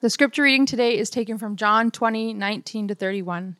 The 0.00 0.10
scripture 0.10 0.44
reading 0.44 0.64
today 0.64 0.96
is 0.96 1.10
taken 1.10 1.38
from 1.38 1.56
John 1.56 1.90
20, 1.90 2.32
19 2.32 2.86
to 2.86 2.94
31. 2.94 3.56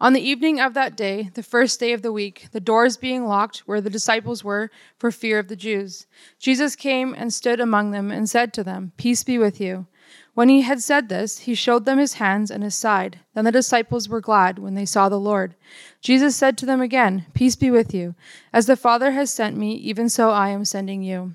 On 0.00 0.14
the 0.14 0.26
evening 0.26 0.58
of 0.58 0.72
that 0.72 0.96
day, 0.96 1.28
the 1.34 1.42
first 1.42 1.78
day 1.78 1.92
of 1.92 2.00
the 2.00 2.14
week, 2.14 2.46
the 2.50 2.60
doors 2.60 2.96
being 2.96 3.26
locked 3.26 3.58
where 3.66 3.82
the 3.82 3.90
disciples 3.90 4.42
were 4.42 4.70
for 4.96 5.10
fear 5.10 5.38
of 5.38 5.48
the 5.48 5.54
Jews, 5.54 6.06
Jesus 6.38 6.76
came 6.76 7.12
and 7.12 7.30
stood 7.30 7.60
among 7.60 7.90
them 7.90 8.10
and 8.10 8.26
said 8.26 8.54
to 8.54 8.64
them, 8.64 8.92
Peace 8.96 9.22
be 9.22 9.36
with 9.36 9.60
you. 9.60 9.86
When 10.32 10.48
he 10.48 10.62
had 10.62 10.82
said 10.82 11.10
this, 11.10 11.40
he 11.40 11.54
showed 11.54 11.84
them 11.84 11.98
his 11.98 12.14
hands 12.14 12.50
and 12.50 12.64
his 12.64 12.74
side. 12.74 13.18
Then 13.34 13.44
the 13.44 13.52
disciples 13.52 14.08
were 14.08 14.22
glad 14.22 14.58
when 14.58 14.72
they 14.72 14.86
saw 14.86 15.10
the 15.10 15.20
Lord. 15.20 15.56
Jesus 16.00 16.34
said 16.34 16.56
to 16.56 16.64
them 16.64 16.80
again, 16.80 17.26
Peace 17.34 17.54
be 17.54 17.70
with 17.70 17.92
you. 17.92 18.14
As 18.50 18.64
the 18.64 18.76
Father 18.76 19.10
has 19.10 19.30
sent 19.30 19.58
me, 19.58 19.74
even 19.74 20.08
so 20.08 20.30
I 20.30 20.48
am 20.48 20.64
sending 20.64 21.02
you. 21.02 21.34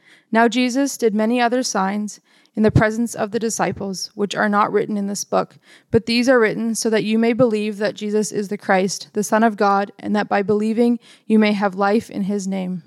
Now 0.31 0.47
Jesus 0.47 0.97
did 0.97 1.13
many 1.13 1.41
other 1.41 1.63
signs 1.63 2.19
in 2.55 2.63
the 2.63 2.71
presence 2.71 3.15
of 3.15 3.31
the 3.31 3.39
disciples, 3.39 4.11
which 4.13 4.35
are 4.35 4.49
not 4.49 4.71
written 4.71 4.97
in 4.97 5.07
this 5.07 5.23
book. 5.23 5.57
But 5.89 6.05
these 6.05 6.27
are 6.27 6.39
written 6.39 6.75
so 6.75 6.89
that 6.89 7.03
you 7.03 7.17
may 7.17 7.33
believe 7.33 7.77
that 7.77 7.95
Jesus 7.95 8.31
is 8.31 8.49
the 8.49 8.57
Christ, 8.57 9.09
the 9.13 9.23
Son 9.23 9.43
of 9.43 9.55
God, 9.55 9.91
and 9.99 10.15
that 10.15 10.27
by 10.27 10.41
believing 10.41 10.99
you 11.25 11.39
may 11.39 11.53
have 11.53 11.75
life 11.75 12.09
in 12.09 12.23
his 12.23 12.47
name. 12.47 12.83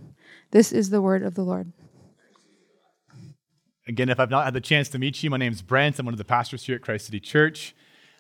This 0.51 0.71
is 0.71 0.91
the 0.91 1.01
word 1.01 1.23
of 1.23 1.35
the 1.35 1.43
Lord. 1.43 1.73
Again, 3.87 4.09
if 4.09 4.19
I've 4.19 4.31
not 4.31 4.45
had 4.45 4.55
the 4.55 4.61
chance 4.61 4.89
to 4.91 4.99
meet 4.99 5.23
you, 5.23 5.31
my 5.31 5.37
name 5.37 5.53
is 5.53 5.63
Brent. 5.63 5.99
I'm 5.99 6.07
one 6.07 6.15
of 6.15 6.19
the 6.19 6.25
pastors 6.25 6.65
here 6.65 6.77
at 6.77 6.83
Christ 6.83 7.07
City 7.07 7.21
Church. 7.21 7.75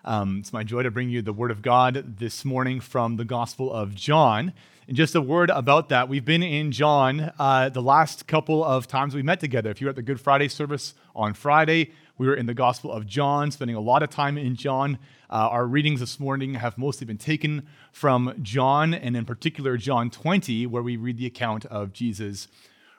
Um, 0.06 0.40
it's 0.40 0.52
my 0.52 0.62
joy 0.62 0.82
to 0.82 0.90
bring 0.90 1.08
you 1.08 1.22
the 1.22 1.32
Word 1.32 1.50
of 1.50 1.62
God 1.62 2.18
this 2.18 2.44
morning 2.44 2.78
from 2.78 3.16
the 3.16 3.24
Gospel 3.24 3.72
of 3.72 3.94
John. 3.94 4.52
And 4.86 4.94
just 4.94 5.14
a 5.14 5.22
word 5.22 5.48
about 5.48 5.88
that. 5.88 6.10
We've 6.10 6.26
been 6.26 6.42
in 6.42 6.72
John 6.72 7.32
uh, 7.38 7.70
the 7.70 7.80
last 7.80 8.26
couple 8.26 8.62
of 8.62 8.86
times 8.86 9.14
we 9.14 9.22
met 9.22 9.40
together. 9.40 9.70
If 9.70 9.80
you 9.80 9.86
were 9.86 9.90
at 9.90 9.96
the 9.96 10.02
Good 10.02 10.20
Friday 10.20 10.48
service 10.48 10.92
on 11.16 11.32
Friday, 11.32 11.92
we 12.18 12.26
were 12.26 12.34
in 12.34 12.44
the 12.44 12.52
Gospel 12.52 12.92
of 12.92 13.06
John, 13.06 13.50
spending 13.50 13.76
a 13.76 13.80
lot 13.80 14.02
of 14.02 14.10
time 14.10 14.36
in 14.36 14.56
John. 14.56 14.98
Uh, 15.30 15.48
our 15.50 15.66
readings 15.66 16.00
this 16.00 16.20
morning 16.20 16.52
have 16.52 16.76
mostly 16.76 17.06
been 17.06 17.16
taken 17.16 17.66
from 17.90 18.34
John, 18.42 18.92
and 18.92 19.16
in 19.16 19.24
particular, 19.24 19.78
John 19.78 20.10
20, 20.10 20.66
where 20.66 20.82
we 20.82 20.98
read 20.98 21.16
the 21.16 21.24
account 21.24 21.64
of 21.66 21.94
Jesus' 21.94 22.46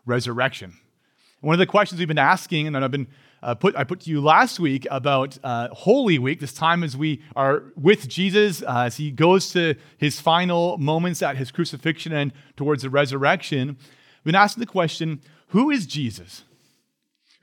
resurrection. 0.07 0.73
One 1.41 1.53
of 1.53 1.59
the 1.59 1.67
questions 1.67 1.99
we've 1.99 2.07
been 2.07 2.17
asking, 2.17 2.65
and 2.65 2.75
I've 2.75 2.89
been 2.89 3.05
uh, 3.44 3.56
put, 3.56 3.75
I 3.75 3.84
put 3.84 4.01
to 4.01 4.09
you 4.09 4.22
last 4.22 4.59
week 4.59 4.88
about 4.90 5.38
uh, 5.44 5.69
Holy 5.72 6.18
Week, 6.18 6.40
this 6.40 6.53
time 6.53 6.84
as 6.84 6.97
we 6.97 7.22
are 7.35 7.63
with 7.75 8.07
Jesus, 8.07 8.63
uh, 8.63 8.84
as 8.85 8.97
he 8.97 9.12
goes 9.12 9.51
to 9.51 9.75
his 9.97 10.19
final 10.19 10.78
moments 10.78 11.22
at 11.22 11.38
his 11.38 11.51
crucifixion 11.51 12.12
and 12.12 12.34
towards 12.56 12.84
the 12.84 12.90
resurrection. 12.90 13.78
We've 14.24 14.31
been 14.31 14.35
asking 14.35 14.62
the 14.62 14.68
question 14.68 15.22
who 15.50 15.69
is 15.69 15.85
Jesus? 15.85 16.44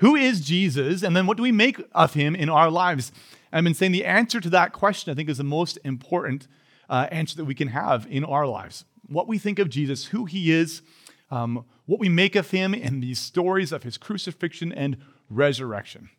Who 0.00 0.16
is 0.16 0.40
Jesus? 0.40 1.02
And 1.02 1.14
then 1.14 1.26
what 1.26 1.36
do 1.36 1.42
we 1.42 1.52
make 1.52 1.80
of 1.92 2.14
him 2.14 2.34
in 2.34 2.48
our 2.48 2.70
lives? 2.70 3.12
I've 3.52 3.64
been 3.64 3.74
saying 3.74 3.92
the 3.92 4.04
answer 4.04 4.40
to 4.40 4.50
that 4.50 4.72
question, 4.72 5.12
I 5.12 5.14
think, 5.14 5.28
is 5.28 5.38
the 5.38 5.44
most 5.44 5.78
important 5.84 6.48
uh, 6.90 7.06
answer 7.12 7.36
that 7.36 7.44
we 7.44 7.54
can 7.54 7.68
have 7.68 8.06
in 8.10 8.24
our 8.24 8.46
lives. 8.46 8.84
What 9.06 9.28
we 9.28 9.38
think 9.38 9.58
of 9.58 9.68
Jesus, 9.68 10.06
who 10.06 10.24
he 10.24 10.50
is, 10.50 10.82
um, 11.30 11.64
what 11.86 12.00
we 12.00 12.08
make 12.08 12.34
of 12.34 12.50
him, 12.50 12.74
and 12.74 13.02
these 13.02 13.18
stories 13.18 13.70
of 13.72 13.82
his 13.82 13.96
crucifixion 13.96 14.72
and 14.72 14.96
resurrection. 15.36 16.10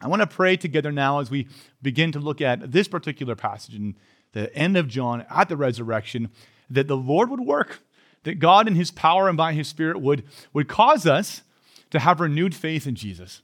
I 0.00 0.08
want 0.08 0.22
to 0.22 0.26
pray 0.26 0.56
together 0.56 0.90
now 0.90 1.20
as 1.20 1.30
we 1.30 1.46
begin 1.82 2.12
to 2.12 2.18
look 2.18 2.40
at 2.40 2.72
this 2.72 2.88
particular 2.88 3.36
passage 3.36 3.74
in 3.74 3.96
the 4.32 4.54
end 4.54 4.76
of 4.76 4.88
John 4.88 5.26
at 5.28 5.48
the 5.48 5.56
resurrection, 5.56 6.30
that 6.70 6.88
the 6.88 6.96
Lord 6.96 7.30
would 7.30 7.40
work, 7.40 7.80
that 8.22 8.38
God 8.38 8.66
in 8.66 8.74
his 8.74 8.90
power 8.90 9.28
and 9.28 9.36
by 9.36 9.52
his 9.52 9.68
Spirit 9.68 10.00
would, 10.00 10.24
would 10.52 10.68
cause 10.68 11.06
us 11.06 11.42
to 11.90 11.98
have 11.98 12.20
renewed 12.20 12.54
faith 12.54 12.86
in 12.86 12.94
Jesus, 12.94 13.42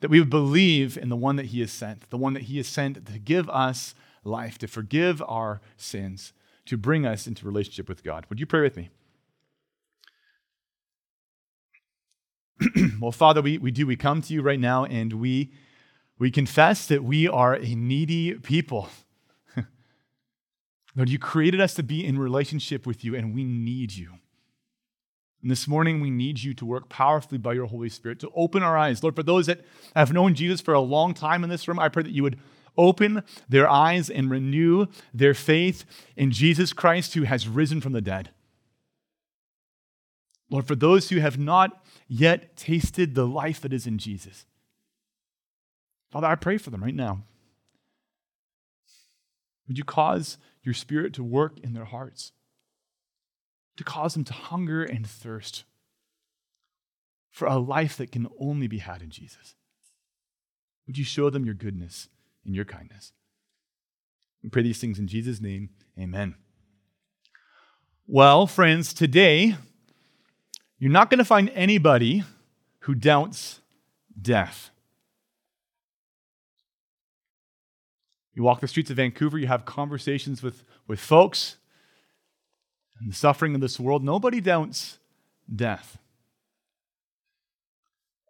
that 0.00 0.10
we 0.10 0.20
would 0.20 0.30
believe 0.30 0.96
in 0.96 1.08
the 1.08 1.16
one 1.16 1.36
that 1.36 1.46
he 1.46 1.60
has 1.60 1.72
sent, 1.72 2.08
the 2.10 2.18
one 2.18 2.34
that 2.34 2.44
he 2.44 2.58
has 2.58 2.68
sent 2.68 3.06
to 3.06 3.18
give 3.18 3.48
us 3.50 3.94
life, 4.22 4.58
to 4.58 4.68
forgive 4.68 5.22
our 5.26 5.60
sins, 5.76 6.32
to 6.66 6.76
bring 6.76 7.06
us 7.06 7.26
into 7.26 7.46
relationship 7.46 7.88
with 7.88 8.04
God. 8.04 8.26
Would 8.28 8.40
you 8.40 8.46
pray 8.46 8.60
with 8.60 8.76
me? 8.76 8.90
well, 13.00 13.12
Father, 13.12 13.42
we, 13.42 13.58
we 13.58 13.70
do. 13.70 13.86
We 13.86 13.96
come 13.96 14.22
to 14.22 14.32
you 14.32 14.42
right 14.42 14.60
now 14.60 14.84
and 14.84 15.14
we, 15.14 15.52
we 16.18 16.30
confess 16.30 16.86
that 16.86 17.04
we 17.04 17.28
are 17.28 17.54
a 17.54 17.74
needy 17.74 18.34
people. 18.34 18.88
Lord, 20.96 21.08
you 21.08 21.18
created 21.18 21.60
us 21.60 21.74
to 21.74 21.82
be 21.82 22.04
in 22.04 22.18
relationship 22.18 22.86
with 22.86 23.04
you 23.04 23.14
and 23.14 23.34
we 23.34 23.44
need 23.44 23.92
you. 23.92 24.14
And 25.42 25.50
this 25.50 25.68
morning, 25.68 26.00
we 26.00 26.10
need 26.10 26.42
you 26.42 26.54
to 26.54 26.64
work 26.64 26.88
powerfully 26.88 27.38
by 27.38 27.52
your 27.52 27.66
Holy 27.66 27.90
Spirit 27.90 28.18
to 28.20 28.30
open 28.34 28.62
our 28.62 28.76
eyes. 28.76 29.02
Lord, 29.02 29.14
for 29.14 29.22
those 29.22 29.46
that 29.46 29.60
have 29.94 30.12
known 30.12 30.34
Jesus 30.34 30.60
for 30.60 30.74
a 30.74 30.80
long 30.80 31.14
time 31.14 31.44
in 31.44 31.50
this 31.50 31.68
room, 31.68 31.78
I 31.78 31.88
pray 31.88 32.02
that 32.02 32.12
you 32.12 32.22
would 32.22 32.38
open 32.76 33.22
their 33.48 33.68
eyes 33.68 34.10
and 34.10 34.30
renew 34.30 34.86
their 35.12 35.34
faith 35.34 35.84
in 36.16 36.30
Jesus 36.30 36.72
Christ 36.72 37.14
who 37.14 37.22
has 37.22 37.48
risen 37.48 37.80
from 37.80 37.92
the 37.92 38.00
dead. 38.00 38.30
Lord, 40.50 40.66
for 40.66 40.74
those 40.74 41.10
who 41.10 41.20
have 41.20 41.38
not 41.38 41.84
yet 42.08 42.56
tasted 42.56 43.14
the 43.14 43.26
life 43.26 43.60
that 43.60 43.72
is 43.72 43.86
in 43.86 43.98
Jesus. 43.98 44.46
Father, 46.10 46.26
I 46.26 46.34
pray 46.34 46.58
for 46.58 46.70
them 46.70 46.82
right 46.82 46.94
now. 46.94 47.24
Would 49.66 49.78
you 49.78 49.84
cause 49.84 50.38
your 50.62 50.74
spirit 50.74 51.12
to 51.14 51.24
work 51.24 51.58
in 51.60 51.72
their 51.72 51.84
hearts, 51.84 52.32
to 53.76 53.84
cause 53.84 54.14
them 54.14 54.24
to 54.24 54.32
hunger 54.32 54.84
and 54.84 55.06
thirst 55.06 55.64
for 57.30 57.46
a 57.46 57.58
life 57.58 57.96
that 57.96 58.12
can 58.12 58.28
only 58.38 58.68
be 58.68 58.78
had 58.78 59.02
in 59.02 59.10
Jesus? 59.10 59.54
Would 60.86 60.96
you 60.96 61.04
show 61.04 61.30
them 61.30 61.44
your 61.44 61.54
goodness 61.54 62.08
and 62.44 62.54
your 62.54 62.64
kindness? 62.64 63.12
We 64.42 64.50
pray 64.50 64.62
these 64.62 64.78
things 64.78 64.98
in 65.00 65.08
Jesus' 65.08 65.40
name. 65.40 65.70
Amen. 65.98 66.36
Well, 68.06 68.46
friends, 68.46 68.94
today 68.94 69.56
you're 70.78 70.92
not 70.92 71.10
going 71.10 71.18
to 71.18 71.24
find 71.24 71.50
anybody 71.54 72.24
who 72.80 72.94
doubts 72.94 73.60
death. 74.20 74.70
You 78.34 78.42
walk 78.42 78.60
the 78.60 78.68
streets 78.68 78.90
of 78.90 78.96
Vancouver, 78.96 79.38
you 79.38 79.46
have 79.46 79.64
conversations 79.64 80.42
with, 80.42 80.62
with 80.86 81.00
folks 81.00 81.56
and 83.00 83.10
the 83.10 83.14
suffering 83.14 83.54
of 83.54 83.60
this 83.60 83.80
world. 83.80 84.04
Nobody 84.04 84.40
doubts 84.40 84.98
death. 85.54 85.98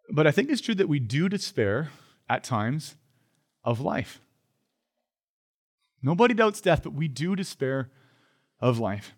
But 0.09 0.25
I 0.25 0.31
think 0.31 0.49
it's 0.49 0.61
true 0.61 0.75
that 0.75 0.87
we 0.87 0.99
do 0.99 1.27
despair 1.27 1.89
at 2.29 2.43
times 2.43 2.95
of 3.63 3.81
life. 3.81 4.21
Nobody 6.01 6.33
doubts 6.33 6.61
death, 6.61 6.83
but 6.83 6.93
we 6.93 7.09
do 7.09 7.35
despair 7.35 7.89
of 8.61 8.79
life. 8.79 9.13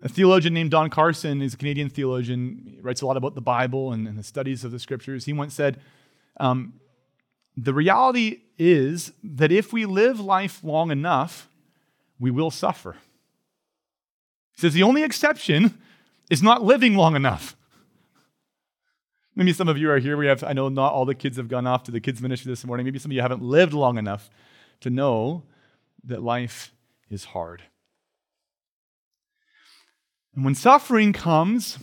A 0.00 0.08
theologian 0.08 0.54
named 0.54 0.70
Don 0.70 0.90
Carson 0.90 1.42
is 1.42 1.54
a 1.54 1.56
Canadian 1.56 1.90
theologian. 1.90 2.74
He 2.76 2.80
writes 2.80 3.02
a 3.02 3.06
lot 3.06 3.16
about 3.16 3.34
the 3.34 3.40
Bible 3.40 3.92
and, 3.92 4.06
and 4.06 4.16
the 4.16 4.22
studies 4.22 4.62
of 4.62 4.70
the 4.70 4.78
scriptures. 4.78 5.24
He 5.24 5.32
once 5.32 5.54
said, 5.54 5.80
um, 6.38 6.74
The 7.56 7.74
reality 7.74 8.42
is 8.58 9.12
that 9.24 9.50
if 9.50 9.72
we 9.72 9.86
live 9.86 10.20
life 10.20 10.62
long 10.62 10.92
enough, 10.92 11.48
we 12.20 12.30
will 12.30 12.52
suffer. 12.52 12.96
He 14.54 14.60
says, 14.60 14.72
The 14.72 14.84
only 14.84 15.02
exception 15.02 15.78
is 16.30 16.42
not 16.42 16.62
living 16.62 16.94
long 16.94 17.16
enough. 17.16 17.56
Maybe 19.34 19.52
some 19.52 19.68
of 19.68 19.78
you 19.78 19.90
are 19.90 19.98
here. 19.98 20.16
We 20.16 20.26
have, 20.26 20.44
I 20.44 20.52
know 20.52 20.68
not 20.68 20.92
all 20.92 21.04
the 21.04 21.14
kids 21.14 21.36
have 21.36 21.48
gone 21.48 21.66
off 21.66 21.84
to 21.84 21.90
the 21.90 22.00
kids' 22.00 22.20
ministry 22.20 22.50
this 22.50 22.64
morning. 22.64 22.84
Maybe 22.84 22.98
some 22.98 23.10
of 23.10 23.14
you 23.14 23.22
haven't 23.22 23.42
lived 23.42 23.72
long 23.72 23.98
enough 23.98 24.30
to 24.80 24.90
know 24.90 25.44
that 26.04 26.22
life 26.22 26.72
is 27.10 27.24
hard. 27.24 27.62
And 30.38 30.44
when 30.44 30.54
suffering 30.54 31.12
comes, 31.12 31.78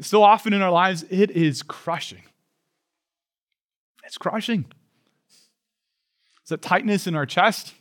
so 0.00 0.22
often 0.22 0.54
in 0.54 0.62
our 0.62 0.70
lives, 0.70 1.04
it 1.10 1.30
is 1.30 1.62
crushing. 1.62 2.22
It's 4.02 4.16
crushing. 4.16 4.64
It's 6.40 6.50
a 6.50 6.56
tightness 6.56 7.06
in 7.06 7.14
our 7.14 7.26
chest. 7.26 7.74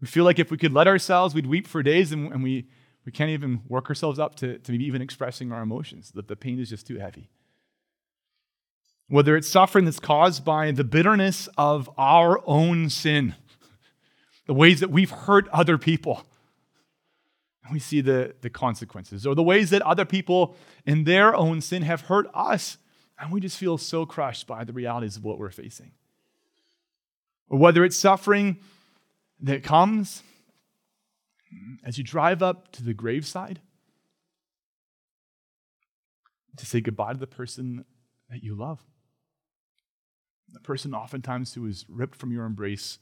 We 0.00 0.06
feel 0.06 0.22
like 0.22 0.38
if 0.38 0.52
we 0.52 0.56
could 0.56 0.72
let 0.72 0.86
ourselves, 0.86 1.34
we'd 1.34 1.46
weep 1.46 1.66
for 1.66 1.82
days, 1.82 2.12
and, 2.12 2.32
and 2.32 2.40
we, 2.40 2.68
we 3.04 3.10
can't 3.10 3.30
even 3.30 3.62
work 3.66 3.88
ourselves 3.88 4.20
up 4.20 4.36
to, 4.36 4.58
to 4.58 4.70
maybe 4.70 4.84
even 4.84 5.02
expressing 5.02 5.50
our 5.50 5.62
emotions, 5.62 6.12
that 6.12 6.28
the 6.28 6.36
pain 6.36 6.60
is 6.60 6.70
just 6.70 6.86
too 6.86 7.00
heavy. 7.00 7.28
Whether 9.08 9.36
it's 9.36 9.48
suffering 9.48 9.86
that's 9.86 9.98
caused 9.98 10.44
by 10.44 10.70
the 10.70 10.84
bitterness 10.84 11.48
of 11.58 11.90
our 11.98 12.40
own 12.46 12.90
sin, 12.90 13.34
the 14.46 14.54
ways 14.54 14.78
that 14.78 14.92
we've 14.92 15.10
hurt 15.10 15.48
other 15.48 15.78
people, 15.78 16.27
we 17.72 17.78
see 17.78 18.00
the, 18.00 18.34
the 18.40 18.50
consequences, 18.50 19.26
or 19.26 19.34
the 19.34 19.42
ways 19.42 19.70
that 19.70 19.82
other 19.82 20.04
people 20.04 20.56
in 20.86 21.04
their 21.04 21.34
own 21.34 21.60
sin 21.60 21.82
have 21.82 22.02
hurt 22.02 22.26
us, 22.34 22.78
and 23.18 23.32
we 23.32 23.40
just 23.40 23.56
feel 23.56 23.78
so 23.78 24.06
crushed 24.06 24.46
by 24.46 24.64
the 24.64 24.72
realities 24.72 25.16
of 25.16 25.24
what 25.24 25.38
we're 25.38 25.50
facing. 25.50 25.92
Or 27.48 27.58
whether 27.58 27.84
it's 27.84 27.96
suffering 27.96 28.58
that 29.40 29.62
comes 29.62 30.22
as 31.84 31.98
you 31.98 32.04
drive 32.04 32.42
up 32.42 32.70
to 32.72 32.82
the 32.82 32.94
graveside 32.94 33.60
to 36.56 36.66
say 36.66 36.80
goodbye 36.80 37.12
to 37.12 37.18
the 37.18 37.26
person 37.26 37.84
that 38.30 38.42
you 38.42 38.54
love. 38.54 38.84
The 40.52 40.60
person 40.60 40.94
oftentimes 40.94 41.54
who 41.54 41.62
was 41.62 41.86
ripped 41.88 42.16
from 42.16 42.32
your 42.32 42.44
embrace 42.44 42.98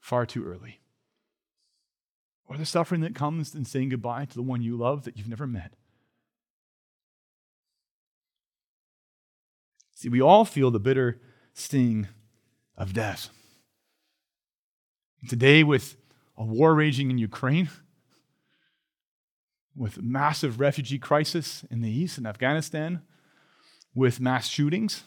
far 0.00 0.26
too 0.26 0.44
early. 0.44 0.80
Or 2.46 2.56
the 2.56 2.66
suffering 2.66 3.00
that 3.00 3.14
comes 3.14 3.54
in 3.54 3.64
saying 3.64 3.88
goodbye 3.88 4.26
to 4.26 4.34
the 4.34 4.42
one 4.42 4.62
you 4.62 4.76
love 4.76 5.04
that 5.04 5.16
you've 5.16 5.28
never 5.28 5.46
met. 5.46 5.74
See, 9.94 10.08
we 10.08 10.20
all 10.20 10.44
feel 10.44 10.70
the 10.70 10.80
bitter 10.80 11.20
sting 11.54 12.08
of 12.76 12.92
death. 12.92 13.30
Today, 15.28 15.64
with 15.64 15.96
a 16.36 16.44
war 16.44 16.74
raging 16.74 17.10
in 17.10 17.16
Ukraine, 17.16 17.70
with 19.74 20.02
massive 20.02 20.60
refugee 20.60 20.98
crisis 20.98 21.64
in 21.70 21.80
the 21.80 21.90
east 21.90 22.18
in 22.18 22.26
Afghanistan, 22.26 23.02
with 23.94 24.20
mass 24.20 24.48
shootings 24.48 25.04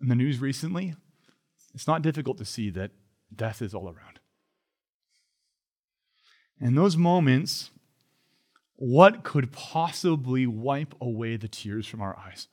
in 0.00 0.08
the 0.08 0.14
news 0.14 0.40
recently, 0.40 0.94
it's 1.74 1.86
not 1.86 2.02
difficult 2.02 2.38
to 2.38 2.44
see 2.44 2.70
that 2.70 2.90
death 3.34 3.62
is 3.62 3.74
all 3.74 3.86
around. 3.86 4.18
In 6.62 6.76
those 6.76 6.96
moments, 6.96 7.70
what 8.76 9.24
could 9.24 9.50
possibly 9.50 10.46
wipe 10.46 10.94
away 11.00 11.36
the 11.36 11.48
tears 11.48 11.88
from 11.88 12.00
our 12.00 12.16
eyes? 12.16 12.46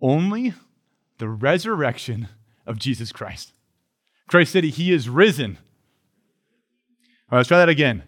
Only 0.00 0.54
the 1.18 1.28
resurrection 1.28 2.28
of 2.64 2.78
Jesus 2.78 3.10
Christ. 3.10 3.52
Christ 4.28 4.52
said 4.52 4.62
He 4.64 4.92
is 4.92 5.08
risen. 5.08 5.58
All 7.30 7.36
right, 7.36 7.38
let's 7.38 7.48
try 7.48 7.58
that 7.58 7.68
again. 7.68 8.04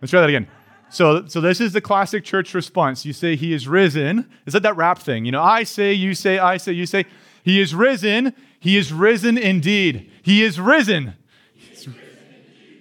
Let's 0.00 0.10
try 0.10 0.20
that 0.22 0.28
again. 0.28 0.48
So, 0.88 1.26
so 1.26 1.40
this 1.40 1.60
is 1.60 1.72
the 1.72 1.80
classic 1.80 2.24
church 2.24 2.52
response. 2.54 3.06
You 3.06 3.12
say 3.14 3.34
he 3.34 3.54
is 3.54 3.66
risen. 3.66 4.30
Is 4.44 4.52
that 4.52 4.62
that 4.62 4.76
rap 4.76 4.98
thing? 4.98 5.24
You 5.24 5.32
know, 5.32 5.42
I 5.42 5.62
say, 5.62 5.94
you 5.94 6.14
say, 6.14 6.38
I 6.38 6.58
say, 6.58 6.72
you 6.72 6.84
say. 6.84 7.06
He 7.42 7.60
is 7.60 7.74
risen. 7.74 8.34
He 8.62 8.76
is 8.76 8.92
risen 8.92 9.36
indeed. 9.36 10.08
He 10.22 10.44
is 10.44 10.60
risen. 10.60 11.14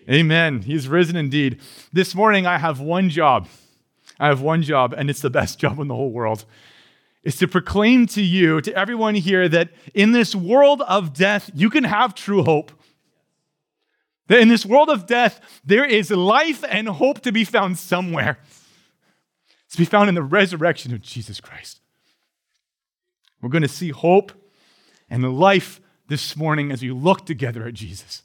Amen. 0.08 0.62
He 0.62 0.76
is 0.76 0.88
risen 0.88 1.16
indeed. 1.16 1.60
This 1.92 2.14
morning 2.14 2.46
I 2.46 2.60
have 2.60 2.80
one 2.80 3.10
job. 3.10 3.48
I 4.20 4.28
have 4.28 4.42
one 4.42 4.62
job, 4.62 4.94
and 4.96 5.10
it's 5.10 5.22
the 5.22 5.32
best 5.32 5.58
job 5.64 5.80
in 5.80 5.88
the 5.88 5.96
whole 5.96 6.12
world 6.12 6.46
is 7.24 7.36
to 7.38 7.48
proclaim 7.48 8.06
to 8.08 8.22
you, 8.22 8.62
to 8.62 8.76
everyone 8.76 9.16
here, 9.16 9.48
that 9.50 9.70
in 9.94 10.12
this 10.12 10.36
world 10.36 10.82
of 10.88 11.14
death, 11.14 11.52
you 11.54 11.70
can 11.70 11.84
have 11.84 12.16
true 12.16 12.44
hope. 12.44 12.72
That 14.28 14.40
in 14.40 14.50
this 14.50 14.66
world 14.66 14.90
of 14.90 15.06
death, 15.06 15.42
there 15.66 15.86
is 15.86 16.10
life 16.10 16.64
and 16.70 16.88
hope 16.88 17.22
to 17.22 17.32
be 17.32 17.44
found 17.44 17.78
somewhere. 17.78 18.40
It's 19.66 19.76
to 19.76 19.78
be 19.80 19.86
found 19.86 20.10
in 20.10 20.16
the 20.16 20.24
resurrection 20.24 20.94
of 20.94 21.02
Jesus 21.02 21.40
Christ. 21.40 21.82
We're 23.42 23.50
going 23.50 23.62
to 23.64 23.68
see 23.68 23.90
hope 23.90 24.32
and 25.12 25.24
the 25.24 25.30
life 25.30 25.80
this 26.08 26.36
morning 26.36 26.72
as 26.72 26.82
we 26.82 26.90
look 26.90 27.26
together 27.26 27.68
at 27.68 27.76
Jesus. 27.76 28.24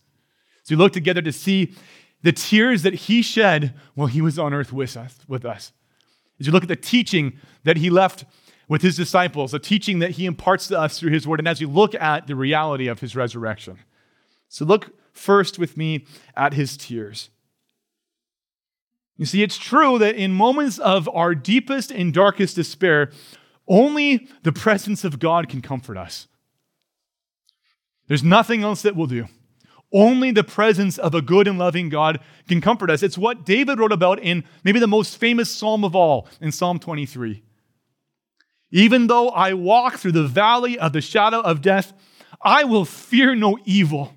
As 0.63 0.71
we 0.71 0.77
look 0.77 0.93
together 0.93 1.21
to 1.21 1.33
see 1.33 1.75
the 2.23 2.33
tears 2.33 2.83
that 2.83 2.95
he 2.95 3.21
shed 3.21 3.75
while 3.95 4.07
he 4.07 4.23
was 4.23 4.39
on 4.39 4.55
earth 4.55 4.73
with 4.73 4.97
us. 4.97 5.19
With 5.29 5.45
us. 5.45 5.73
As 6.41 6.47
you 6.47 6.53
look 6.53 6.63
at 6.63 6.69
the 6.69 6.77
teaching 6.77 7.39
that 7.65 7.77
he 7.77 7.91
left 7.91 8.25
with 8.69 8.83
his 8.83 8.97
disciples, 8.97 9.51
the 9.51 9.59
teaching 9.59 9.99
that 9.99 10.13
he 10.13 10.27
imparts 10.27 10.69
to 10.69 10.79
us 10.79 10.99
through 10.99 11.11
his 11.11 11.27
word, 11.27 11.41
and 11.41 11.49
as 11.49 11.61
we 11.61 11.67
look 11.67 11.95
at 11.95 12.27
the 12.27 12.37
reality 12.37 12.89
of 12.89 13.01
his 13.01 13.17
resurrection. 13.17 13.79
So, 14.49 14.65
look 14.65 14.91
first 15.13 15.59
with 15.59 15.77
me 15.77 16.07
at 16.37 16.55
his 16.55 16.77
tears. 16.77 17.31
You 19.17 19.25
see, 19.25 19.43
it's 19.43 19.57
true 19.57 19.99
that 19.99 20.15
in 20.15 20.33
moments 20.33 20.79
of 20.79 21.09
our 21.09 21.35
deepest 21.35 21.91
and 21.91 22.13
darkest 22.13 22.57
despair, 22.57 23.11
only 23.67 24.29
the 24.43 24.53
presence 24.53 25.05
of 25.05 25.19
God 25.19 25.49
can 25.49 25.63
comfort 25.63 25.97
us. 25.97 26.29
There's 28.09 28.23
nothing 28.25 28.63
else 28.63 28.83
that 28.83 28.97
will 28.97 29.07
do. 29.07 29.27
Only 29.93 30.31
the 30.31 30.45
presence 30.45 30.99
of 30.99 31.15
a 31.15 31.23
good 31.23 31.47
and 31.47 31.59
loving 31.59 31.89
God 31.89 32.21
can 32.49 32.61
comfort 32.61 32.91
us. 32.91 33.03
It's 33.03 33.17
what 33.17 33.47
David 33.47 33.79
wrote 33.79 33.93
about 33.93 34.19
in 34.19 34.45
maybe 34.65 34.81
the 34.81 34.87
most 34.87 35.17
famous 35.17 35.51
psalm 35.51 35.85
of 35.85 35.95
all, 35.95 36.29
in 36.41 36.53
Psalm 36.53 36.79
23. 36.79 37.43
Even 38.73 39.07
though 39.07 39.29
I 39.29 39.55
walk 39.55 39.95
through 39.95 40.13
the 40.13 40.27
valley 40.27 40.79
of 40.79 40.93
the 40.93 41.01
shadow 41.01 41.41
of 41.41 41.63
death, 41.63 41.93
I 42.43 42.65
will 42.65 42.85
fear 42.85 43.35
no 43.35 43.59
evil, 43.65 44.13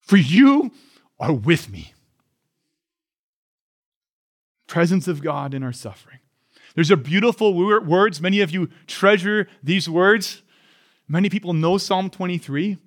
for 0.00 0.16
you 0.16 0.72
are 1.18 1.32
with 1.32 1.70
me. 1.70 1.92
Presence 4.66 5.06
of 5.08 5.22
God 5.22 5.52
in 5.52 5.62
our 5.62 5.72
suffering. 5.72 6.18
There's 6.74 6.90
a 6.90 6.96
beautiful 6.96 7.54
words. 7.54 8.20
Many 8.20 8.40
of 8.40 8.50
you 8.50 8.70
treasure 8.86 9.46
these 9.62 9.88
words. 9.88 10.42
Many 11.10 11.28
people 11.28 11.52
know 11.52 11.76
Psalm 11.76 12.08
23. 12.08 12.78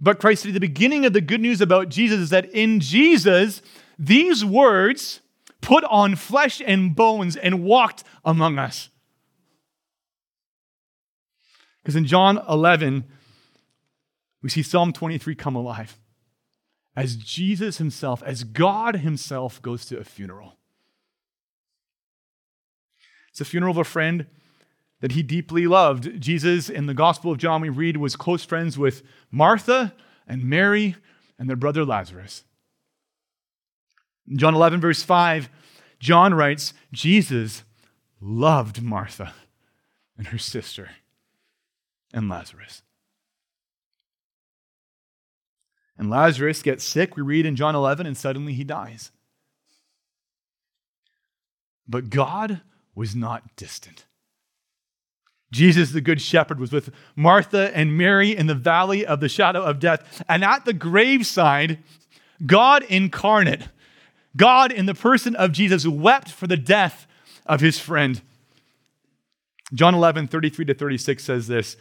But 0.00 0.18
Christ 0.18 0.44
the 0.44 0.58
beginning 0.58 1.04
of 1.04 1.12
the 1.12 1.20
good 1.20 1.40
news 1.40 1.60
about 1.60 1.90
Jesus 1.90 2.18
is 2.18 2.30
that 2.30 2.50
in 2.50 2.80
Jesus, 2.80 3.60
these 3.98 4.42
words 4.42 5.20
put 5.60 5.84
on 5.84 6.16
flesh 6.16 6.62
and 6.66 6.96
bones 6.96 7.36
and 7.36 7.62
walked 7.62 8.04
among 8.24 8.58
us. 8.58 8.88
Because 11.82 11.94
in 11.94 12.06
John 12.06 12.40
11, 12.48 13.04
we 14.42 14.48
see 14.48 14.62
Psalm 14.62 14.92
23 14.92 15.34
come 15.34 15.54
alive 15.54 15.98
as 16.96 17.16
Jesus 17.16 17.76
himself, 17.76 18.22
as 18.22 18.44
God 18.44 18.96
himself 18.96 19.60
goes 19.60 19.84
to 19.86 19.98
a 19.98 20.04
funeral. 20.04 20.56
It's 23.30 23.42
a 23.42 23.44
funeral 23.44 23.72
of 23.72 23.78
a 23.78 23.84
friend 23.84 24.26
that 25.02 25.12
he 25.12 25.22
deeply 25.22 25.66
loved. 25.66 26.20
Jesus, 26.20 26.70
in 26.70 26.86
the 26.86 26.94
Gospel 26.94 27.32
of 27.32 27.38
John, 27.38 27.60
we 27.60 27.68
read, 27.68 27.96
was 27.96 28.14
close 28.14 28.44
friends 28.44 28.78
with 28.78 29.02
Martha 29.32 29.94
and 30.28 30.44
Mary 30.44 30.94
and 31.38 31.48
their 31.48 31.56
brother 31.56 31.84
Lazarus. 31.84 32.44
In 34.28 34.38
John 34.38 34.54
11, 34.54 34.80
verse 34.80 35.02
5, 35.02 35.50
John 35.98 36.34
writes, 36.34 36.72
Jesus 36.92 37.64
loved 38.20 38.80
Martha 38.80 39.34
and 40.16 40.28
her 40.28 40.38
sister 40.38 40.90
and 42.14 42.28
Lazarus. 42.28 42.82
And 45.98 46.10
Lazarus 46.10 46.62
gets 46.62 46.84
sick, 46.84 47.16
we 47.16 47.22
read 47.22 47.44
in 47.44 47.56
John 47.56 47.74
11, 47.74 48.06
and 48.06 48.16
suddenly 48.16 48.54
he 48.54 48.62
dies. 48.62 49.10
But 51.88 52.08
God 52.08 52.60
was 52.94 53.16
not 53.16 53.56
distant. 53.56 54.06
Jesus, 55.52 55.92
the 55.92 56.00
Good 56.00 56.20
Shepherd, 56.20 56.58
was 56.58 56.72
with 56.72 56.90
Martha 57.14 57.70
and 57.76 57.96
Mary 57.96 58.34
in 58.34 58.48
the 58.48 58.54
valley 58.54 59.06
of 59.06 59.20
the 59.20 59.28
shadow 59.28 59.62
of 59.62 59.78
death. 59.78 60.24
And 60.28 60.42
at 60.42 60.64
the 60.64 60.72
graveside, 60.72 61.78
God 62.44 62.82
incarnate, 62.84 63.68
God 64.36 64.72
in 64.72 64.86
the 64.86 64.94
person 64.94 65.36
of 65.36 65.52
Jesus, 65.52 65.86
wept 65.86 66.30
for 66.30 66.48
the 66.48 66.56
death 66.56 67.06
of 67.46 67.60
his 67.60 67.78
friend. 67.78 68.20
John 69.74 69.94
11, 69.94 70.26
33 70.26 70.64
to 70.64 70.74
36 70.74 71.22
says 71.22 71.46
this 71.46 71.76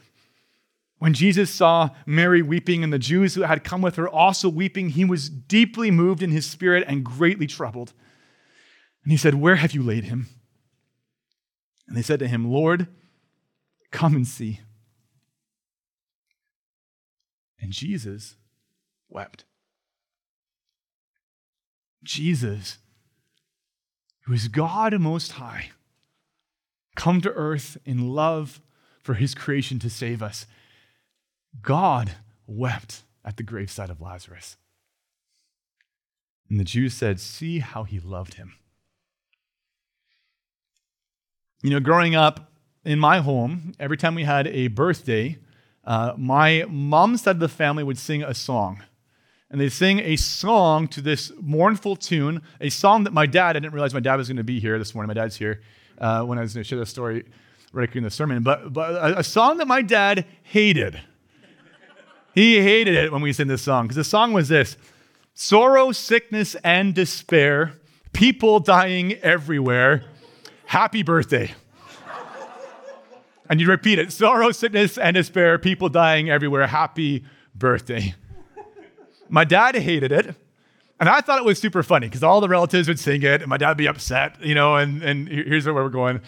when 1.01 1.15
Jesus 1.15 1.49
saw 1.49 1.89
Mary 2.05 2.43
weeping 2.43 2.83
and 2.83 2.93
the 2.93 2.99
Jews 2.99 3.33
who 3.33 3.41
had 3.41 3.63
come 3.63 3.81
with 3.81 3.95
her 3.95 4.07
also 4.07 4.47
weeping, 4.47 4.89
he 4.89 5.03
was 5.03 5.29
deeply 5.29 5.89
moved 5.89 6.21
in 6.21 6.29
his 6.29 6.45
spirit 6.45 6.83
and 6.87 7.03
greatly 7.03 7.47
troubled. 7.47 7.91
And 9.03 9.11
he 9.11 9.17
said, 9.17 9.33
Where 9.33 9.55
have 9.55 9.71
you 9.71 9.81
laid 9.81 10.03
him? 10.03 10.27
And 11.87 11.97
they 11.97 12.03
said 12.03 12.19
to 12.19 12.27
him, 12.27 12.51
Lord, 12.51 12.85
Come 13.91 14.15
and 14.15 14.27
see. 14.27 14.61
And 17.59 17.71
Jesus 17.71 18.35
wept. 19.09 19.43
Jesus, 22.03 22.79
who 24.21 24.33
is 24.33 24.47
God 24.47 24.99
Most 24.99 25.33
High, 25.33 25.71
come 26.95 27.21
to 27.21 27.31
earth 27.33 27.77
in 27.85 28.09
love 28.09 28.61
for 29.03 29.13
his 29.15 29.35
creation 29.35 29.77
to 29.79 29.89
save 29.89 30.23
us. 30.23 30.45
God 31.61 32.13
wept 32.47 33.03
at 33.23 33.37
the 33.37 33.43
graveside 33.43 33.89
of 33.89 34.01
Lazarus. 34.01 34.57
And 36.49 36.59
the 36.59 36.65
Jews 36.65 36.93
said, 36.93 37.19
See 37.19 37.59
how 37.59 37.83
he 37.83 37.99
loved 37.99 38.35
him. 38.35 38.53
You 41.63 41.69
know, 41.69 41.79
growing 41.79 42.15
up 42.15 42.50
in 42.83 42.99
my 42.99 43.19
home, 43.19 43.73
every 43.79 43.97
time 43.97 44.15
we 44.15 44.23
had 44.23 44.47
a 44.47 44.67
birthday, 44.67 45.37
uh, 45.85 46.13
my 46.17 46.65
mom's 46.69 47.23
side 47.23 47.35
of 47.35 47.39
the 47.39 47.49
family 47.49 47.83
would 47.83 47.97
sing 47.97 48.23
a 48.23 48.33
song. 48.33 48.83
And 49.49 49.59
they'd 49.59 49.69
sing 49.69 49.99
a 49.99 50.15
song 50.15 50.87
to 50.89 51.01
this 51.01 51.31
mournful 51.39 51.97
tune, 51.97 52.41
a 52.61 52.69
song 52.69 53.03
that 53.03 53.13
my 53.13 53.25
dad, 53.25 53.49
I 53.49 53.59
didn't 53.59 53.73
realize 53.73 53.93
my 53.93 53.99
dad 53.99 54.15
was 54.15 54.27
going 54.27 54.37
to 54.37 54.43
be 54.43 54.59
here 54.59 54.79
this 54.79 54.95
morning. 54.95 55.07
My 55.07 55.13
dad's 55.13 55.35
here 55.35 55.61
uh, 55.97 56.23
when 56.23 56.37
I 56.37 56.41
was 56.41 56.53
going 56.53 56.63
to 56.63 56.67
share 56.67 56.79
the 56.79 56.85
story 56.85 57.25
right 57.73 57.93
in 57.93 58.03
the 58.03 58.09
sermon. 58.09 58.43
But, 58.43 58.71
but 58.71 58.95
a, 58.95 59.19
a 59.19 59.23
song 59.23 59.57
that 59.57 59.67
my 59.67 59.81
dad 59.81 60.25
hated. 60.43 60.99
he 62.33 62.61
hated 62.61 62.95
it 62.95 63.11
when 63.11 63.21
we 63.21 63.33
sing 63.33 63.47
this 63.47 63.61
song 63.61 63.85
because 63.85 63.97
the 63.97 64.03
song 64.03 64.31
was 64.31 64.47
this 64.47 64.77
sorrow, 65.33 65.91
sickness, 65.91 66.55
and 66.63 66.95
despair, 66.95 67.73
people 68.13 68.59
dying 68.59 69.13
everywhere. 69.15 70.05
Happy 70.65 71.03
birthday. 71.03 71.53
And 73.51 73.59
you 73.59 73.67
repeat 73.67 73.99
it 73.99 74.13
sorrow, 74.13 74.53
sickness, 74.53 74.97
and 74.97 75.13
despair, 75.13 75.59
people 75.59 75.89
dying 75.89 76.29
everywhere. 76.29 76.65
Happy 76.67 77.25
birthday. 77.53 78.15
My 79.29 79.43
dad 79.43 79.75
hated 79.75 80.13
it. 80.13 80.35
And 81.01 81.09
I 81.09 81.19
thought 81.19 81.37
it 81.37 81.43
was 81.43 81.59
super 81.59 81.83
funny 81.83 82.07
because 82.07 82.23
all 82.23 82.39
the 82.39 82.47
relatives 82.47 82.87
would 82.87 82.97
sing 82.97 83.23
it 83.23 83.41
and 83.41 83.49
my 83.49 83.57
dad 83.57 83.69
would 83.69 83.77
be 83.77 83.87
upset, 83.87 84.39
you 84.39 84.53
know, 84.53 84.75
and, 84.75 85.01
and 85.01 85.27
here's 85.27 85.65
where 85.65 85.73
we're 85.73 85.89
going. 85.89 86.21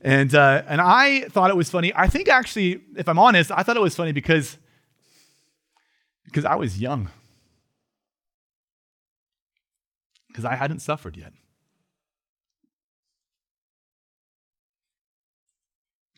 And, 0.00 0.34
uh, 0.34 0.64
and 0.66 0.80
I 0.80 1.28
thought 1.28 1.48
it 1.48 1.56
was 1.56 1.70
funny. 1.70 1.92
I 1.94 2.08
think 2.08 2.28
actually, 2.28 2.80
if 2.96 3.08
I'm 3.08 3.20
honest, 3.20 3.52
I 3.52 3.62
thought 3.62 3.76
it 3.76 3.82
was 3.82 3.94
funny 3.94 4.10
because, 4.10 4.58
because 6.24 6.44
I 6.44 6.56
was 6.56 6.80
young. 6.80 7.08
Because 10.26 10.44
I 10.44 10.56
hadn't 10.56 10.80
suffered 10.80 11.16
yet. 11.16 11.32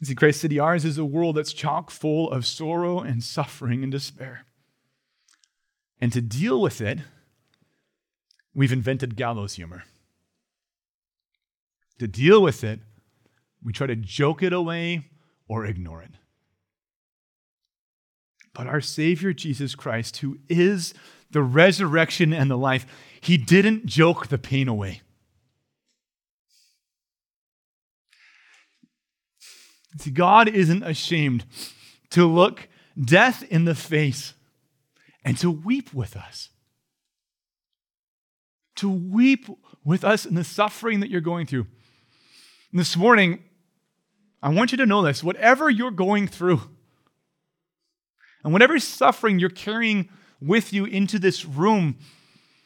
See, 0.02 0.14
Christ 0.14 0.40
City, 0.40 0.60
ours 0.60 0.84
is 0.84 0.96
a 0.96 1.04
world 1.04 1.36
that's 1.36 1.52
chock 1.52 1.90
full 1.90 2.30
of 2.30 2.46
sorrow 2.46 3.00
and 3.00 3.22
suffering 3.22 3.82
and 3.82 3.90
despair. 3.90 4.44
And 6.00 6.12
to 6.12 6.20
deal 6.20 6.60
with 6.60 6.80
it, 6.80 7.00
we've 8.54 8.72
invented 8.72 9.16
gallows 9.16 9.54
humor. 9.54 9.84
To 11.98 12.06
deal 12.06 12.40
with 12.40 12.62
it, 12.62 12.78
we 13.62 13.72
try 13.72 13.88
to 13.88 13.96
joke 13.96 14.42
it 14.42 14.52
away 14.52 15.06
or 15.48 15.66
ignore 15.66 16.00
it. 16.00 16.12
But 18.54 18.68
our 18.68 18.80
Savior 18.80 19.32
Jesus 19.32 19.74
Christ, 19.74 20.18
who 20.18 20.38
is 20.48 20.94
the 21.30 21.42
resurrection 21.42 22.32
and 22.32 22.48
the 22.50 22.56
life, 22.56 22.86
he 23.20 23.36
didn't 23.36 23.86
joke 23.86 24.28
the 24.28 24.38
pain 24.38 24.68
away. 24.68 25.02
See, 29.96 30.10
God 30.10 30.48
isn't 30.48 30.82
ashamed 30.82 31.44
to 32.10 32.26
look 32.26 32.68
death 33.02 33.42
in 33.44 33.64
the 33.64 33.74
face 33.74 34.34
and 35.24 35.36
to 35.38 35.50
weep 35.50 35.92
with 35.94 36.16
us. 36.16 36.50
To 38.76 38.88
weep 38.88 39.48
with 39.84 40.04
us 40.04 40.26
in 40.26 40.34
the 40.34 40.44
suffering 40.44 41.00
that 41.00 41.10
you're 41.10 41.20
going 41.20 41.46
through. 41.46 41.66
And 42.70 42.78
this 42.78 42.96
morning, 42.96 43.42
I 44.42 44.50
want 44.50 44.72
you 44.72 44.78
to 44.78 44.86
know 44.86 45.02
this 45.02 45.24
whatever 45.24 45.68
you're 45.70 45.90
going 45.90 46.28
through, 46.28 46.60
and 48.44 48.52
whatever 48.52 48.78
suffering 48.78 49.38
you're 49.38 49.50
carrying 49.50 50.08
with 50.40 50.72
you 50.72 50.84
into 50.84 51.18
this 51.18 51.44
room, 51.44 51.96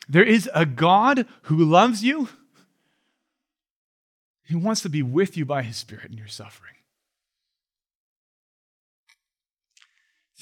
there 0.09 0.25
is 0.25 0.51
a 0.55 0.67
God 0.67 1.27
who 1.43 1.65
loves 1.65 2.05
you. 2.05 2.29
He 4.45 4.55
wants 4.55 4.83
to 4.83 4.91
be 4.91 5.03
with 5.03 5.37
you 5.37 5.47
by 5.47 5.63
his 5.63 5.77
Spirit 5.77 6.11
in 6.11 6.19
your 6.19 6.27
suffering. 6.27 6.75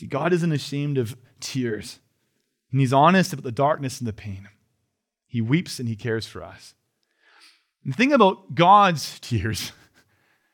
See, 0.00 0.07
God 0.07 0.33
isn't 0.33 0.50
ashamed 0.50 0.97
of 0.97 1.14
tears, 1.40 1.99
and 2.71 2.80
He's 2.80 2.90
honest 2.90 3.35
about 3.35 3.42
the 3.42 3.52
darkness 3.52 3.99
and 3.99 4.09
the 4.09 4.14
pain. 4.14 4.49
He 5.26 5.42
weeps 5.42 5.78
and 5.78 5.87
He 5.87 5.95
cares 5.95 6.26
for 6.26 6.42
us. 6.42 6.73
And 7.85 7.92
the 7.92 7.97
thing 7.99 8.14
about 8.14 8.54
God's 8.54 9.21
tears, 9.21 9.73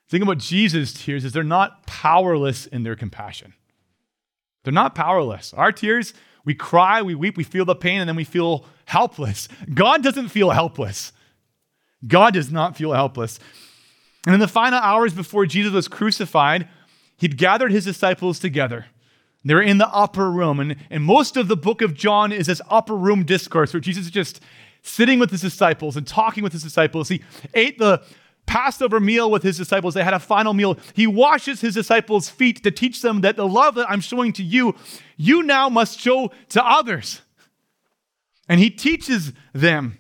the 0.08 0.10
thing 0.10 0.22
about 0.22 0.38
Jesus' 0.38 0.92
tears, 0.92 1.24
is 1.24 1.32
they're 1.32 1.44
not 1.44 1.86
powerless 1.86 2.66
in 2.66 2.82
their 2.82 2.96
compassion. 2.96 3.54
They're 4.64 4.72
not 4.72 4.96
powerless. 4.96 5.54
Our 5.54 5.70
tears, 5.70 6.12
we 6.44 6.56
cry, 6.56 7.02
we 7.02 7.14
weep, 7.14 7.36
we 7.36 7.44
feel 7.44 7.64
the 7.64 7.76
pain, 7.76 8.00
and 8.00 8.08
then 8.08 8.16
we 8.16 8.24
feel 8.24 8.66
helpless. 8.86 9.46
God 9.72 10.02
doesn't 10.02 10.30
feel 10.30 10.50
helpless. 10.50 11.12
God 12.04 12.34
does 12.34 12.50
not 12.50 12.76
feel 12.76 12.94
helpless. 12.94 13.38
And 14.26 14.34
in 14.34 14.40
the 14.40 14.48
final 14.48 14.80
hours 14.80 15.14
before 15.14 15.46
Jesus 15.46 15.72
was 15.72 15.86
crucified, 15.86 16.68
he'd 17.16 17.36
gathered 17.38 17.70
his 17.70 17.84
disciples 17.84 18.40
together. 18.40 18.86
They're 19.46 19.62
in 19.62 19.78
the 19.78 19.88
upper 19.88 20.30
room. 20.30 20.58
And, 20.58 20.76
and 20.90 21.04
most 21.04 21.36
of 21.36 21.46
the 21.46 21.56
book 21.56 21.80
of 21.80 21.94
John 21.94 22.32
is 22.32 22.48
this 22.48 22.60
upper 22.68 22.96
room 22.96 23.24
discourse 23.24 23.72
where 23.72 23.80
Jesus 23.80 24.06
is 24.06 24.10
just 24.10 24.40
sitting 24.82 25.20
with 25.20 25.30
his 25.30 25.40
disciples 25.40 25.96
and 25.96 26.06
talking 26.06 26.42
with 26.42 26.52
his 26.52 26.64
disciples. 26.64 27.08
He 27.08 27.22
ate 27.54 27.78
the 27.78 28.02
Passover 28.46 28.98
meal 28.98 29.30
with 29.30 29.44
his 29.44 29.56
disciples. 29.56 29.94
They 29.94 30.02
had 30.02 30.14
a 30.14 30.18
final 30.18 30.52
meal. 30.52 30.78
He 30.94 31.06
washes 31.06 31.60
his 31.60 31.74
disciples' 31.74 32.28
feet 32.28 32.62
to 32.64 32.72
teach 32.72 33.02
them 33.02 33.20
that 33.20 33.36
the 33.36 33.46
love 33.46 33.76
that 33.76 33.88
I'm 33.88 34.00
showing 34.00 34.32
to 34.34 34.42
you, 34.42 34.74
you 35.16 35.44
now 35.44 35.68
must 35.68 36.00
show 36.00 36.32
to 36.50 36.64
others. 36.64 37.22
And 38.48 38.60
he 38.60 38.70
teaches 38.70 39.32
them. 39.52 39.98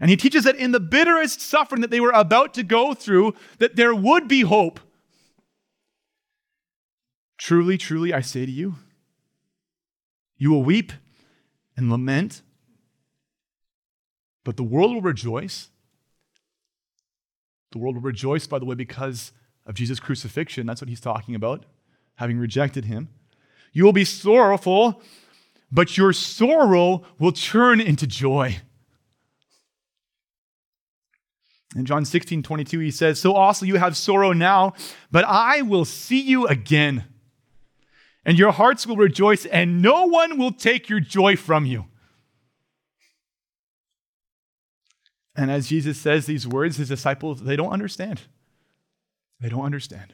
And 0.00 0.10
he 0.10 0.16
teaches 0.16 0.44
that 0.44 0.56
in 0.56 0.72
the 0.72 0.80
bitterest 0.80 1.40
suffering 1.40 1.80
that 1.80 1.90
they 1.90 2.00
were 2.00 2.12
about 2.12 2.54
to 2.54 2.62
go 2.62 2.94
through, 2.94 3.34
that 3.58 3.76
there 3.76 3.94
would 3.94 4.28
be 4.28 4.42
hope. 4.42 4.80
Truly, 7.38 7.78
truly, 7.78 8.12
I 8.12 8.20
say 8.20 8.44
to 8.44 8.52
you, 8.52 8.74
you 10.36 10.50
will 10.50 10.62
weep 10.62 10.92
and 11.76 11.90
lament, 11.90 12.42
but 14.44 14.56
the 14.56 14.64
world 14.64 14.92
will 14.92 15.02
rejoice. 15.02 15.68
The 17.70 17.78
world 17.78 17.94
will 17.94 18.02
rejoice, 18.02 18.46
by 18.46 18.58
the 18.58 18.64
way, 18.64 18.74
because 18.74 19.32
of 19.66 19.74
Jesus' 19.74 20.00
crucifixion. 20.00 20.66
That's 20.66 20.80
what 20.80 20.88
he's 20.88 21.00
talking 21.00 21.34
about, 21.34 21.64
having 22.16 22.38
rejected 22.38 22.86
him. 22.86 23.08
You 23.72 23.84
will 23.84 23.92
be 23.92 24.04
sorrowful, 24.04 25.02
but 25.70 25.96
your 25.96 26.12
sorrow 26.12 27.04
will 27.18 27.32
turn 27.32 27.80
into 27.80 28.06
joy. 28.06 28.58
In 31.76 31.84
John 31.84 32.04
16, 32.04 32.42
22, 32.42 32.78
he 32.78 32.90
says, 32.90 33.20
So 33.20 33.34
also 33.34 33.66
you 33.66 33.76
have 33.76 33.96
sorrow 33.96 34.32
now, 34.32 34.72
but 35.12 35.24
I 35.24 35.62
will 35.62 35.84
see 35.84 36.20
you 36.20 36.46
again 36.46 37.04
and 38.28 38.38
your 38.38 38.52
hearts 38.52 38.86
will 38.86 38.98
rejoice, 38.98 39.46
and 39.46 39.80
no 39.80 40.04
one 40.04 40.36
will 40.38 40.52
take 40.52 40.90
your 40.90 41.00
joy 41.00 41.34
from 41.34 41.64
you. 41.64 41.86
And 45.34 45.50
as 45.50 45.68
Jesus 45.68 45.96
says 45.96 46.26
these 46.26 46.46
words, 46.46 46.76
his 46.76 46.90
disciples, 46.90 47.40
they 47.44 47.56
don't 47.56 47.72
understand. 47.72 48.20
They 49.40 49.48
don't 49.48 49.64
understand. 49.64 50.12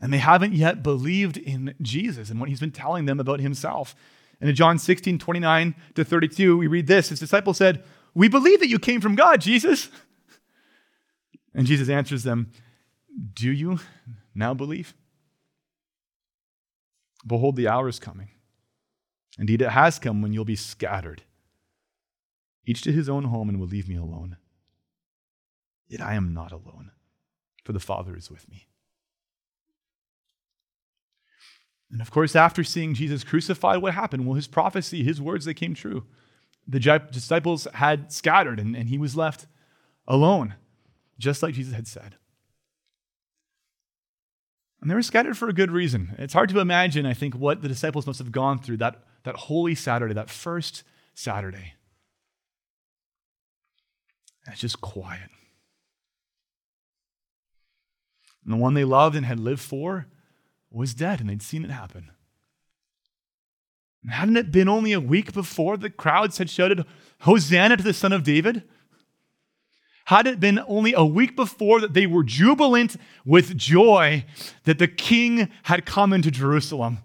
And 0.00 0.12
they 0.12 0.18
haven't 0.18 0.52
yet 0.52 0.84
believed 0.84 1.38
in 1.38 1.74
Jesus 1.82 2.30
and 2.30 2.38
what 2.38 2.48
he's 2.48 2.60
been 2.60 2.70
telling 2.70 3.06
them 3.06 3.18
about 3.18 3.40
himself. 3.40 3.96
And 4.40 4.48
in 4.48 4.54
John 4.54 4.78
16, 4.78 5.18
29 5.18 5.74
to 5.96 6.04
32, 6.04 6.56
we 6.56 6.68
read 6.68 6.86
this 6.86 7.08
His 7.08 7.18
disciples 7.18 7.56
said, 7.56 7.82
We 8.14 8.28
believe 8.28 8.60
that 8.60 8.68
you 8.68 8.78
came 8.78 9.00
from 9.00 9.16
God, 9.16 9.40
Jesus. 9.40 9.88
And 11.52 11.66
Jesus 11.66 11.88
answers 11.88 12.22
them, 12.22 12.52
Do 13.34 13.50
you 13.50 13.80
now 14.36 14.54
believe? 14.54 14.94
Behold, 17.26 17.56
the 17.56 17.68
hour 17.68 17.88
is 17.88 17.98
coming. 17.98 18.28
Indeed, 19.38 19.62
it 19.62 19.70
has 19.70 19.98
come 19.98 20.20
when 20.20 20.32
you'll 20.32 20.44
be 20.44 20.56
scattered, 20.56 21.22
each 22.66 22.82
to 22.82 22.92
his 22.92 23.08
own 23.08 23.24
home, 23.24 23.48
and 23.48 23.58
will 23.58 23.66
leave 23.66 23.88
me 23.88 23.96
alone. 23.96 24.36
Yet 25.88 26.00
I 26.00 26.14
am 26.14 26.34
not 26.34 26.52
alone, 26.52 26.90
for 27.64 27.72
the 27.72 27.80
Father 27.80 28.16
is 28.16 28.30
with 28.30 28.48
me. 28.48 28.66
And 31.90 32.00
of 32.00 32.10
course, 32.10 32.34
after 32.34 32.64
seeing 32.64 32.94
Jesus 32.94 33.22
crucified, 33.22 33.82
what 33.82 33.94
happened? 33.94 34.26
Well, 34.26 34.36
his 34.36 34.48
prophecy, 34.48 35.04
his 35.04 35.20
words, 35.20 35.44
they 35.44 35.54
came 35.54 35.74
true. 35.74 36.04
The 36.66 36.80
disciples 37.10 37.66
had 37.74 38.12
scattered, 38.12 38.58
and, 38.58 38.74
and 38.74 38.88
he 38.88 38.96
was 38.96 39.16
left 39.16 39.46
alone, 40.08 40.54
just 41.18 41.42
like 41.42 41.54
Jesus 41.54 41.74
had 41.74 41.86
said. 41.86 42.16
And 44.82 44.90
they 44.90 44.96
were 44.96 45.02
scattered 45.02 45.38
for 45.38 45.48
a 45.48 45.52
good 45.52 45.70
reason. 45.70 46.16
It's 46.18 46.34
hard 46.34 46.48
to 46.48 46.58
imagine, 46.58 47.06
I 47.06 47.14
think, 47.14 47.34
what 47.34 47.62
the 47.62 47.68
disciples 47.68 48.04
must 48.04 48.18
have 48.18 48.32
gone 48.32 48.58
through 48.58 48.78
that, 48.78 49.04
that 49.22 49.36
holy 49.36 49.76
Saturday, 49.76 50.12
that 50.14 50.28
first 50.28 50.82
Saturday. 51.14 51.74
And 54.44 54.52
it's 54.52 54.60
just 54.60 54.80
quiet. 54.80 55.30
And 58.44 58.52
the 58.52 58.56
one 58.56 58.74
they 58.74 58.82
loved 58.82 59.14
and 59.14 59.24
had 59.24 59.38
lived 59.38 59.60
for 59.60 60.08
was 60.68 60.94
dead, 60.94 61.20
and 61.20 61.30
they'd 61.30 61.42
seen 61.42 61.64
it 61.64 61.70
happen. 61.70 62.10
And 64.02 64.10
hadn't 64.10 64.36
it 64.36 64.50
been 64.50 64.68
only 64.68 64.92
a 64.92 65.00
week 65.00 65.32
before 65.32 65.76
the 65.76 65.90
crowds 65.90 66.38
had 66.38 66.50
shouted, 66.50 66.84
Hosanna 67.20 67.76
to 67.76 67.84
the 67.84 67.94
Son 67.94 68.12
of 68.12 68.24
David? 68.24 68.64
Had 70.12 70.26
it 70.26 70.40
been 70.40 70.60
only 70.68 70.92
a 70.92 71.06
week 71.06 71.36
before 71.36 71.80
that 71.80 71.94
they 71.94 72.04
were 72.04 72.22
jubilant 72.22 72.96
with 73.24 73.56
joy 73.56 74.26
that 74.64 74.78
the 74.78 74.86
king 74.86 75.48
had 75.62 75.86
come 75.86 76.12
into 76.12 76.30
Jerusalem? 76.30 76.98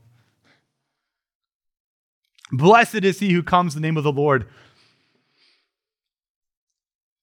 Blessed 2.51 3.05
is 3.05 3.21
he 3.21 3.31
who 3.31 3.43
comes 3.43 3.77
in 3.77 3.81
the 3.81 3.87
name 3.87 3.95
of 3.95 4.03
the 4.03 4.11
Lord. 4.11 4.49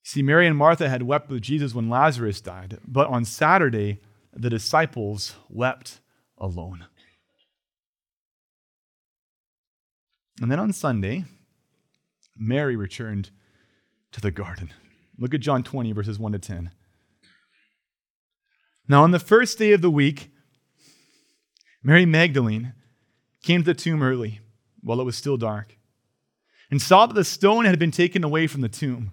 See, 0.03 0.23
Mary 0.23 0.47
and 0.47 0.57
Martha 0.57 0.89
had 0.89 1.03
wept 1.03 1.29
with 1.29 1.43
Jesus 1.43 1.75
when 1.75 1.91
Lazarus 1.91 2.41
died, 2.41 2.79
but 2.89 3.09
on 3.09 3.27
Saturday, 3.27 4.01
the 4.33 4.49
disciples 4.49 5.37
wept 5.51 6.01
alone. 6.39 6.87
And 10.41 10.51
then 10.51 10.59
on 10.59 10.73
Sunday, 10.73 11.27
Mary 12.39 12.75
returned 12.75 13.29
to 14.13 14.23
the 14.23 14.31
garden. 14.31 14.73
Look 15.19 15.35
at 15.35 15.41
John 15.41 15.63
20, 15.63 15.93
verses 15.93 16.19
1 16.19 16.33
to 16.33 16.39
10. 16.39 16.71
Now, 18.89 19.03
on 19.03 19.13
the 19.13 19.19
first 19.19 19.59
day 19.59 19.73
of 19.73 19.81
the 19.81 19.91
week, 19.91 20.31
Mary 21.83 22.05
Magdalene 22.05 22.75
came 23.43 23.63
to 23.63 23.67
the 23.67 23.75
tomb 23.75 24.03
early 24.03 24.41
while 24.83 25.01
it 25.01 25.05
was 25.05 25.17
still 25.17 25.37
dark 25.37 25.77
and 26.71 26.81
saw 26.81 27.07
that 27.07 27.15
the 27.15 27.25
stone 27.25 27.65
had 27.65 27.79
been 27.79 27.91
taken 27.91 28.25
away 28.25 28.47
from 28.47 28.61
the 28.61 28.69
tomb. 28.69 29.13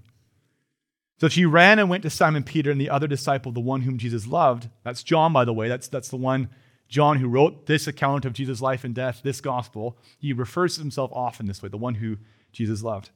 So 1.20 1.30
she 1.30 1.46
ran 1.46 1.78
and 1.78 1.90
went 1.90 2.04
to 2.04 2.10
Simon 2.10 2.44
Peter 2.44 2.72
and 2.72 2.82
the 2.82 2.90
other 2.90 3.08
disciple, 3.08 3.52
the 3.52 3.60
one 3.60 3.82
whom 3.82 3.98
Jesus 3.98 4.26
loved. 4.26 4.70
That's 4.84 5.04
John, 5.04 5.32
by 5.32 5.46
the 5.46 5.54
way. 5.54 5.68
That's, 5.68 5.88
that's 5.88 6.10
the 6.10 6.18
one, 6.18 6.50
John, 6.90 7.18
who 7.18 7.28
wrote 7.28 7.68
this 7.68 7.86
account 7.86 8.26
of 8.26 8.34
Jesus' 8.34 8.62
life 8.62 8.84
and 8.84 8.96
death, 8.96 9.22
this 9.24 9.40
gospel. 9.40 9.98
He 10.18 10.34
refers 10.34 10.76
to 10.76 10.82
himself 10.82 11.12
often 11.14 11.46
this 11.46 11.62
way, 11.62 11.70
the 11.70 11.78
one 11.78 11.96
who 11.96 12.18
Jesus 12.52 12.82
loved. 12.82 13.12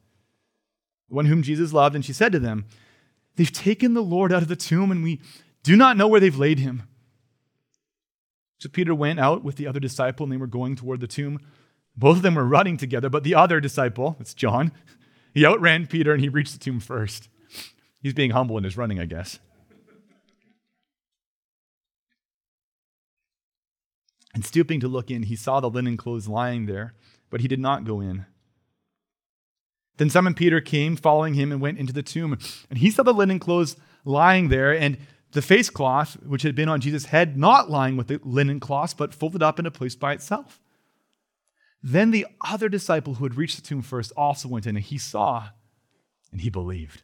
One 1.08 1.26
whom 1.26 1.42
Jesus 1.42 1.72
loved. 1.72 1.94
And 1.94 2.04
she 2.04 2.12
said 2.12 2.32
to 2.32 2.38
them, 2.38 2.66
They've 3.36 3.52
taken 3.52 3.94
the 3.94 4.02
Lord 4.02 4.32
out 4.32 4.42
of 4.42 4.48
the 4.48 4.56
tomb, 4.56 4.90
and 4.90 5.02
we 5.02 5.20
do 5.62 5.76
not 5.76 5.96
know 5.96 6.08
where 6.08 6.20
they've 6.20 6.36
laid 6.36 6.58
him. 6.58 6.84
So 8.58 8.68
Peter 8.68 8.94
went 8.94 9.20
out 9.20 9.44
with 9.44 9.56
the 9.56 9.66
other 9.66 9.80
disciple, 9.80 10.24
and 10.24 10.32
they 10.32 10.38
were 10.38 10.46
going 10.46 10.76
toward 10.76 11.00
the 11.00 11.06
tomb. 11.06 11.38
Both 11.96 12.18
of 12.18 12.22
them 12.22 12.34
were 12.34 12.44
running 12.44 12.76
together, 12.76 13.08
but 13.08 13.24
the 13.24 13.34
other 13.34 13.60
disciple, 13.60 14.16
it's 14.20 14.34
John, 14.34 14.72
he 15.34 15.46
outran 15.46 15.86
Peter 15.86 16.12
and 16.12 16.20
he 16.20 16.28
reached 16.28 16.52
the 16.52 16.58
tomb 16.58 16.80
first. 16.80 17.28
He's 18.02 18.14
being 18.14 18.30
humble 18.30 18.58
in 18.58 18.64
his 18.64 18.76
running, 18.76 19.00
I 19.00 19.06
guess. 19.06 19.38
And 24.34 24.44
stooping 24.44 24.80
to 24.80 24.88
look 24.88 25.10
in, 25.10 25.24
he 25.24 25.36
saw 25.36 25.60
the 25.60 25.70
linen 25.70 25.96
clothes 25.96 26.28
lying 26.28 26.66
there, 26.66 26.92
but 27.30 27.40
he 27.40 27.48
did 27.48 27.58
not 27.58 27.84
go 27.84 28.02
in. 28.02 28.26
Then 29.96 30.10
Simon 30.10 30.34
Peter 30.34 30.60
came, 30.60 30.96
following 30.96 31.34
him, 31.34 31.52
and 31.52 31.60
went 31.60 31.78
into 31.78 31.92
the 31.92 32.02
tomb. 32.02 32.38
And 32.68 32.78
he 32.78 32.90
saw 32.90 33.02
the 33.02 33.14
linen 33.14 33.38
clothes 33.38 33.76
lying 34.04 34.48
there, 34.48 34.72
and 34.72 34.98
the 35.32 35.42
face 35.42 35.70
cloth, 35.70 36.16
which 36.24 36.42
had 36.42 36.54
been 36.54 36.68
on 36.68 36.80
Jesus' 36.80 37.06
head, 37.06 37.36
not 37.36 37.70
lying 37.70 37.96
with 37.96 38.08
the 38.08 38.20
linen 38.22 38.60
cloth, 38.60 38.96
but 38.96 39.14
folded 39.14 39.42
up 39.42 39.58
in 39.58 39.66
a 39.66 39.70
place 39.70 39.94
by 39.94 40.12
itself. 40.12 40.60
Then 41.82 42.10
the 42.10 42.26
other 42.44 42.68
disciple 42.68 43.14
who 43.14 43.24
had 43.24 43.36
reached 43.36 43.56
the 43.56 43.62
tomb 43.62 43.82
first 43.82 44.12
also 44.16 44.48
went 44.48 44.66
in, 44.66 44.76
and 44.76 44.84
he 44.84 44.98
saw, 44.98 45.48
and 46.32 46.40
he 46.40 46.50
believed. 46.50 47.02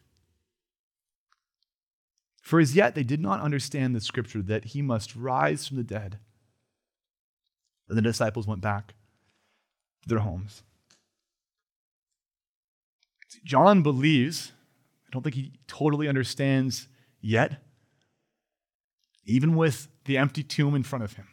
For 2.41 2.59
as 2.59 2.75
yet 2.75 2.93
they 2.93 3.03
did 3.03 3.21
not 3.21 3.39
understand 3.39 3.95
the 3.95 4.01
scripture 4.01 4.41
that 4.41 4.65
he 4.65 4.81
must 4.81 5.15
rise 5.15 5.67
from 5.67 5.77
the 5.77 5.83
dead. 5.83 6.19
And 7.87 7.97
the 7.97 8.01
disciples 8.01 8.47
went 8.47 8.61
back 8.61 8.95
to 10.01 10.09
their 10.09 10.19
homes. 10.19 10.63
John 13.43 13.83
believes, 13.83 14.51
I 15.07 15.09
don't 15.11 15.21
think 15.21 15.35
he 15.35 15.53
totally 15.67 16.07
understands 16.07 16.87
yet, 17.21 17.61
even 19.25 19.55
with 19.55 19.87
the 20.05 20.17
empty 20.17 20.43
tomb 20.43 20.75
in 20.75 20.83
front 20.83 21.03
of 21.03 21.13
him. 21.13 21.27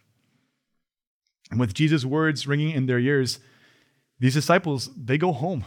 And 1.50 1.58
with 1.58 1.74
Jesus' 1.74 2.04
words 2.04 2.46
ringing 2.46 2.70
in 2.70 2.86
their 2.86 2.98
ears, 2.98 3.40
these 4.18 4.34
disciples, 4.34 4.90
they 4.96 5.18
go 5.18 5.32
home. 5.32 5.64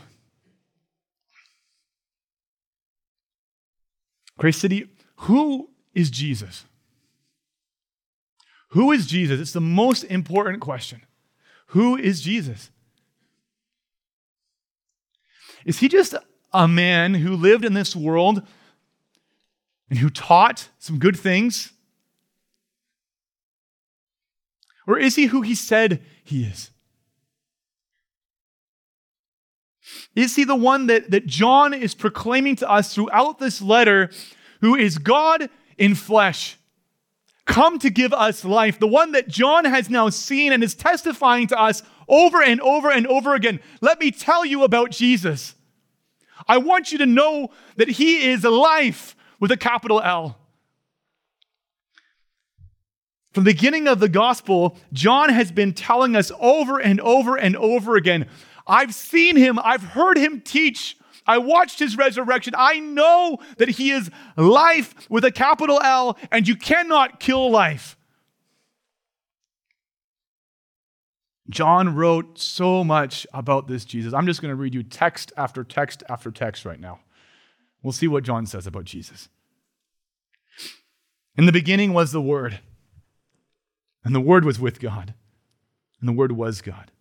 Grace 4.37 4.57
City, 4.57 4.89
who 5.17 5.69
is 5.93 6.09
Jesus? 6.09 6.65
Who 8.69 8.91
is 8.91 9.05
Jesus? 9.05 9.39
It's 9.39 9.53
the 9.53 9.61
most 9.61 10.03
important 10.03 10.61
question. 10.61 11.03
Who 11.67 11.95
is 11.95 12.21
Jesus? 12.21 12.71
Is 15.65 15.79
he 15.79 15.87
just 15.87 16.15
a 16.53 16.67
man 16.67 17.15
who 17.15 17.35
lived 17.35 17.65
in 17.65 17.73
this 17.73 17.95
world 17.95 18.41
and 19.89 19.99
who 19.99 20.09
taught 20.09 20.69
some 20.79 20.99
good 20.99 21.17
things? 21.17 21.71
Or 24.85 24.97
is 24.97 25.15
he 25.15 25.27
who 25.27 25.41
he 25.41 25.55
said 25.55 26.01
he 26.23 26.43
is? 26.43 26.69
Is 30.15 30.35
he 30.35 30.43
the 30.43 30.55
one 30.55 30.87
that, 30.87 31.11
that 31.11 31.25
John 31.25 31.73
is 31.73 31.95
proclaiming 31.95 32.55
to 32.57 32.69
us 32.69 32.93
throughout 32.93 33.39
this 33.39 33.61
letter 33.61 34.09
who 34.61 34.75
is 34.75 34.97
God 34.97 35.49
in 35.77 35.95
flesh, 35.95 36.57
come 37.45 37.79
to 37.79 37.89
give 37.89 38.13
us 38.13 38.45
life, 38.45 38.79
the 38.79 38.87
one 38.87 39.11
that 39.11 39.27
John 39.27 39.65
has 39.65 39.89
now 39.89 40.09
seen 40.09 40.53
and 40.53 40.63
is 40.63 40.75
testifying 40.75 41.47
to 41.47 41.59
us 41.59 41.83
over 42.07 42.41
and 42.41 42.61
over 42.61 42.89
and 42.91 43.07
over 43.07 43.33
again. 43.33 43.59
Let 43.81 43.99
me 43.99 44.11
tell 44.11 44.45
you 44.45 44.63
about 44.63 44.91
Jesus. 44.91 45.55
I 46.47 46.57
want 46.57 46.91
you 46.91 46.97
to 46.99 47.05
know 47.05 47.51
that 47.77 47.89
he 47.89 48.29
is 48.29 48.43
life 48.43 49.15
with 49.39 49.51
a 49.51 49.57
capital 49.57 50.01
L. 50.01 50.37
From 53.31 53.45
the 53.45 53.51
beginning 53.51 53.87
of 53.87 53.99
the 53.99 54.09
gospel, 54.09 54.77
John 54.91 55.29
has 55.29 55.51
been 55.51 55.73
telling 55.73 56.15
us 56.15 56.31
over 56.39 56.79
and 56.79 57.01
over 57.01 57.35
and 57.35 57.55
over 57.57 57.95
again 57.95 58.27
I've 58.65 58.95
seen 58.95 59.35
him, 59.35 59.59
I've 59.59 59.83
heard 59.83 60.17
him 60.17 60.41
teach. 60.41 60.97
I 61.25 61.37
watched 61.37 61.79
his 61.79 61.97
resurrection. 61.97 62.53
I 62.57 62.79
know 62.79 63.39
that 63.57 63.69
he 63.69 63.91
is 63.91 64.09
life 64.35 65.09
with 65.09 65.23
a 65.23 65.31
capital 65.31 65.79
L, 65.81 66.17
and 66.31 66.47
you 66.47 66.55
cannot 66.55 67.19
kill 67.19 67.49
life. 67.49 67.97
John 71.49 71.95
wrote 71.95 72.39
so 72.39 72.83
much 72.83 73.27
about 73.33 73.67
this 73.67 73.85
Jesus. 73.85 74.13
I'm 74.13 74.25
just 74.25 74.41
going 74.41 74.51
to 74.51 74.55
read 74.55 74.73
you 74.73 74.83
text 74.83 75.33
after 75.35 75.63
text 75.63 76.03
after 76.07 76.31
text 76.31 76.65
right 76.65 76.79
now. 76.79 76.99
We'll 77.81 77.91
see 77.91 78.07
what 78.07 78.23
John 78.23 78.45
says 78.45 78.65
about 78.65 78.85
Jesus. 78.85 79.27
In 81.35 81.45
the 81.45 81.51
beginning 81.51 81.93
was 81.93 82.11
the 82.11 82.21
Word, 82.21 82.59
and 84.05 84.15
the 84.15 84.21
Word 84.21 84.45
was 84.45 84.59
with 84.59 84.79
God, 84.79 85.13
and 85.99 86.07
the 86.07 86.13
Word 86.13 86.31
was 86.31 86.61
God. 86.61 86.91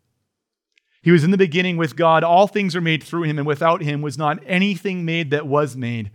He 1.02 1.10
was 1.10 1.24
in 1.24 1.32
the 1.32 1.38
beginning 1.38 1.76
with 1.76 1.96
God. 1.96 2.24
All 2.24 2.46
things 2.46 2.74
are 2.74 2.80
made 2.80 3.02
through 3.02 3.24
him, 3.24 3.38
and 3.38 3.46
without 3.46 3.82
him 3.82 4.02
was 4.02 4.16
not 4.16 4.38
anything 4.46 5.04
made 5.04 5.30
that 5.30 5.46
was 5.46 5.76
made. 5.76 6.10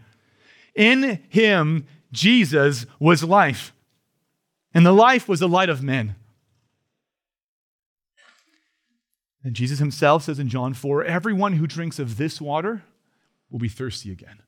In 0.76 1.22
him, 1.30 1.86
Jesus 2.12 2.86
was 3.00 3.24
life, 3.24 3.74
and 4.74 4.86
the 4.86 4.94
life 4.94 5.28
was 5.28 5.40
the 5.40 5.48
light 5.48 5.70
of 5.70 5.84
men. 5.84 6.16
And 9.44 9.56
Jesus 9.56 9.80
himself 9.80 10.24
says 10.24 10.40
in 10.40 10.50
John 10.50 10.74
4 10.74 11.04
Everyone 11.06 11.54
who 11.54 11.68
drinks 11.68 12.00
of 12.00 12.18
this 12.18 12.42
water 12.42 12.84
will 13.50 13.60
be 13.60 13.70
thirsty 13.70 14.12
again. 14.12 14.42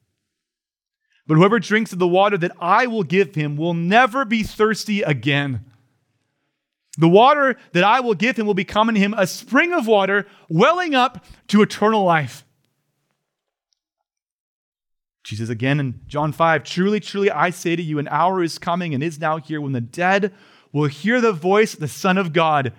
But 1.27 1.35
whoever 1.35 1.59
drinks 1.59 1.93
of 1.93 1.99
the 1.99 2.07
water 2.07 2.37
that 2.37 2.51
I 2.59 2.87
will 2.87 3.03
give 3.03 3.35
him 3.35 3.55
will 3.55 3.75
never 3.75 4.25
be 4.25 4.43
thirsty 4.43 5.03
again. 5.03 5.65
The 6.97 7.07
water 7.07 7.55
that 7.73 7.83
I 7.83 7.99
will 7.99 8.15
give 8.15 8.37
him 8.37 8.45
will 8.45 8.55
become 8.55 8.89
in 8.89 8.95
him 8.95 9.13
a 9.15 9.27
spring 9.27 9.71
of 9.73 9.87
water 9.87 10.25
welling 10.49 10.95
up 10.95 11.23
to 11.47 11.61
eternal 11.61 12.03
life. 12.03 12.43
Jesus 15.23 15.49
again 15.49 15.79
in 15.79 16.01
John 16.07 16.31
5 16.31 16.63
Truly, 16.63 16.99
truly, 16.99 17.29
I 17.29 17.51
say 17.51 17.75
to 17.75 17.81
you, 17.83 17.99
an 17.99 18.07
hour 18.07 18.41
is 18.41 18.57
coming 18.57 18.95
and 18.95 19.03
is 19.03 19.19
now 19.19 19.37
here 19.37 19.61
when 19.61 19.73
the 19.73 19.81
dead 19.81 20.33
will 20.73 20.87
hear 20.87 21.21
the 21.21 21.31
voice 21.31 21.75
of 21.75 21.79
the 21.79 21.87
Son 21.87 22.17
of 22.17 22.33
God, 22.33 22.73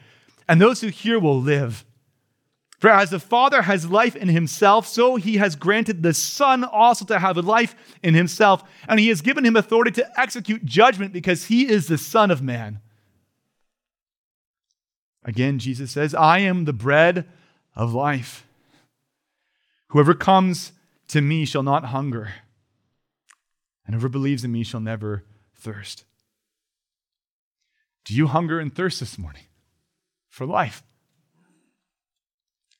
and 0.48 0.60
those 0.60 0.80
who 0.80 0.88
hear 0.88 1.18
will 1.18 1.40
live. 1.40 1.84
For 2.80 2.88
as 2.88 3.10
the 3.10 3.20
Father 3.20 3.60
has 3.62 3.90
life 3.90 4.16
in 4.16 4.28
himself, 4.28 4.86
so 4.86 5.16
he 5.16 5.36
has 5.36 5.54
granted 5.54 6.02
the 6.02 6.14
Son 6.14 6.64
also 6.64 7.04
to 7.04 7.18
have 7.18 7.36
life 7.36 7.74
in 8.02 8.14
himself, 8.14 8.64
and 8.88 8.98
he 8.98 9.08
has 9.08 9.20
given 9.20 9.44
him 9.44 9.54
authority 9.54 9.90
to 9.92 10.20
execute 10.20 10.64
judgment 10.64 11.12
because 11.12 11.44
he 11.44 11.68
is 11.68 11.88
the 11.88 11.98
Son 11.98 12.30
of 12.30 12.40
Man. 12.40 12.80
Again, 15.24 15.58
Jesus 15.58 15.90
says, 15.90 16.14
I 16.14 16.38
am 16.38 16.64
the 16.64 16.72
bread 16.72 17.28
of 17.76 17.92
life. 17.92 18.46
Whoever 19.88 20.14
comes 20.14 20.72
to 21.08 21.20
me 21.20 21.44
shall 21.44 21.62
not 21.62 21.86
hunger, 21.86 22.32
and 23.84 23.94
whoever 23.94 24.08
believes 24.08 24.42
in 24.42 24.52
me 24.52 24.64
shall 24.64 24.80
never 24.80 25.26
thirst. 25.54 26.06
Do 28.06 28.14
you 28.14 28.28
hunger 28.28 28.58
and 28.58 28.74
thirst 28.74 29.00
this 29.00 29.18
morning 29.18 29.44
for 30.30 30.46
life? 30.46 30.82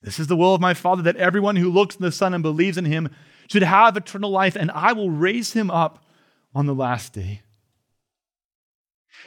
This 0.03 0.19
is 0.19 0.29
the 0.29 0.37
will 0.37 0.55
of 0.55 0.61
my 0.61 0.75
Father 0.75 1.03
that 1.03 1.17
everyone 1.17 1.57
who 1.57 1.71
looks 1.71 1.97
in 1.97 2.03
the 2.03 2.13
Son 2.13 2.33
and 2.33 2.43
believes 2.43 2.79
in 2.79 2.87
him 2.87 3.11
should 3.49 3.63
have 3.63 3.97
eternal 3.97 4.31
life, 4.31 4.57
and 4.57 4.71
I 4.71 4.93
will 4.93 5.11
raise 5.11 5.53
him 5.53 5.71
up 5.71 6.05
on 6.55 6.67
the 6.67 6.75
last 6.75 7.13
day. 7.13 7.43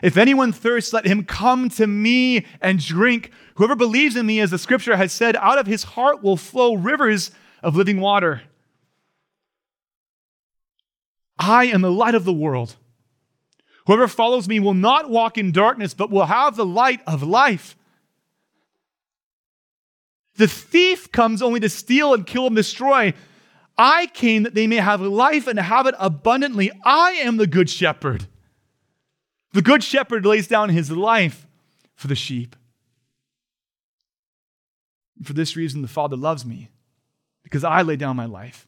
If 0.01 0.17
anyone 0.17 0.51
thirsts, 0.51 0.93
let 0.93 1.05
him 1.05 1.23
come 1.23 1.69
to 1.71 1.85
me 1.85 2.45
and 2.61 2.83
drink. 2.83 3.31
Whoever 3.55 3.75
believes 3.75 4.15
in 4.15 4.25
me, 4.25 4.39
as 4.39 4.49
the 4.49 4.57
scripture 4.57 4.95
has 4.95 5.11
said, 5.11 5.35
out 5.35 5.59
of 5.59 5.67
his 5.67 5.83
heart 5.83 6.23
will 6.23 6.37
flow 6.37 6.73
rivers 6.73 7.31
of 7.61 7.75
living 7.75 7.99
water. 7.99 8.41
I 11.37 11.65
am 11.65 11.81
the 11.81 11.91
light 11.91 12.15
of 12.15 12.25
the 12.25 12.33
world. 12.33 12.75
Whoever 13.85 14.07
follows 14.07 14.47
me 14.47 14.59
will 14.59 14.73
not 14.73 15.09
walk 15.09 15.37
in 15.37 15.51
darkness, 15.51 15.93
but 15.93 16.09
will 16.09 16.25
have 16.25 16.55
the 16.55 16.65
light 16.65 17.01
of 17.05 17.21
life. 17.21 17.75
The 20.35 20.47
thief 20.47 21.11
comes 21.11 21.41
only 21.41 21.59
to 21.59 21.69
steal 21.69 22.13
and 22.13 22.25
kill 22.25 22.47
and 22.47 22.55
destroy. 22.55 23.13
I 23.77 24.07
came 24.07 24.43
that 24.43 24.55
they 24.55 24.67
may 24.67 24.77
have 24.77 25.01
life 25.01 25.47
and 25.47 25.59
have 25.59 25.87
it 25.87 25.95
abundantly. 25.99 26.71
I 26.83 27.11
am 27.13 27.37
the 27.37 27.47
good 27.47 27.69
shepherd. 27.69 28.27
The 29.53 29.61
good 29.61 29.83
shepherd 29.83 30.25
lays 30.25 30.47
down 30.47 30.69
his 30.69 30.89
life 30.89 31.47
for 31.95 32.07
the 32.07 32.15
sheep. 32.15 32.55
For 35.23 35.33
this 35.33 35.55
reason, 35.55 35.81
the 35.81 35.87
Father 35.87 36.17
loves 36.17 36.45
me, 36.45 36.69
because 37.43 37.63
I 37.63 37.83
lay 37.83 37.95
down 37.95 38.15
my 38.15 38.25
life, 38.25 38.67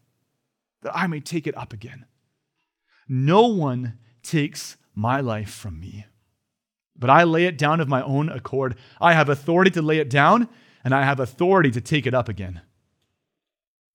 that 0.83 0.95
I 0.95 1.07
may 1.07 1.19
take 1.19 1.47
it 1.47 1.57
up 1.57 1.73
again. 1.73 2.05
No 3.07 3.47
one 3.47 3.97
takes 4.21 4.77
my 4.93 5.19
life 5.19 5.49
from 5.49 5.79
me, 5.79 6.05
but 6.95 7.09
I 7.09 7.23
lay 7.23 7.45
it 7.45 7.57
down 7.57 7.81
of 7.81 7.89
my 7.89 8.03
own 8.03 8.29
accord. 8.29 8.75
I 9.01 9.13
have 9.13 9.27
authority 9.27 9.71
to 9.71 9.81
lay 9.81 9.97
it 9.97 10.09
down, 10.09 10.47
and 10.85 10.93
I 10.93 11.03
have 11.03 11.19
authority 11.19 11.71
to 11.71 11.81
take 11.81 12.05
it 12.05 12.13
up 12.13 12.29
again. 12.29 12.61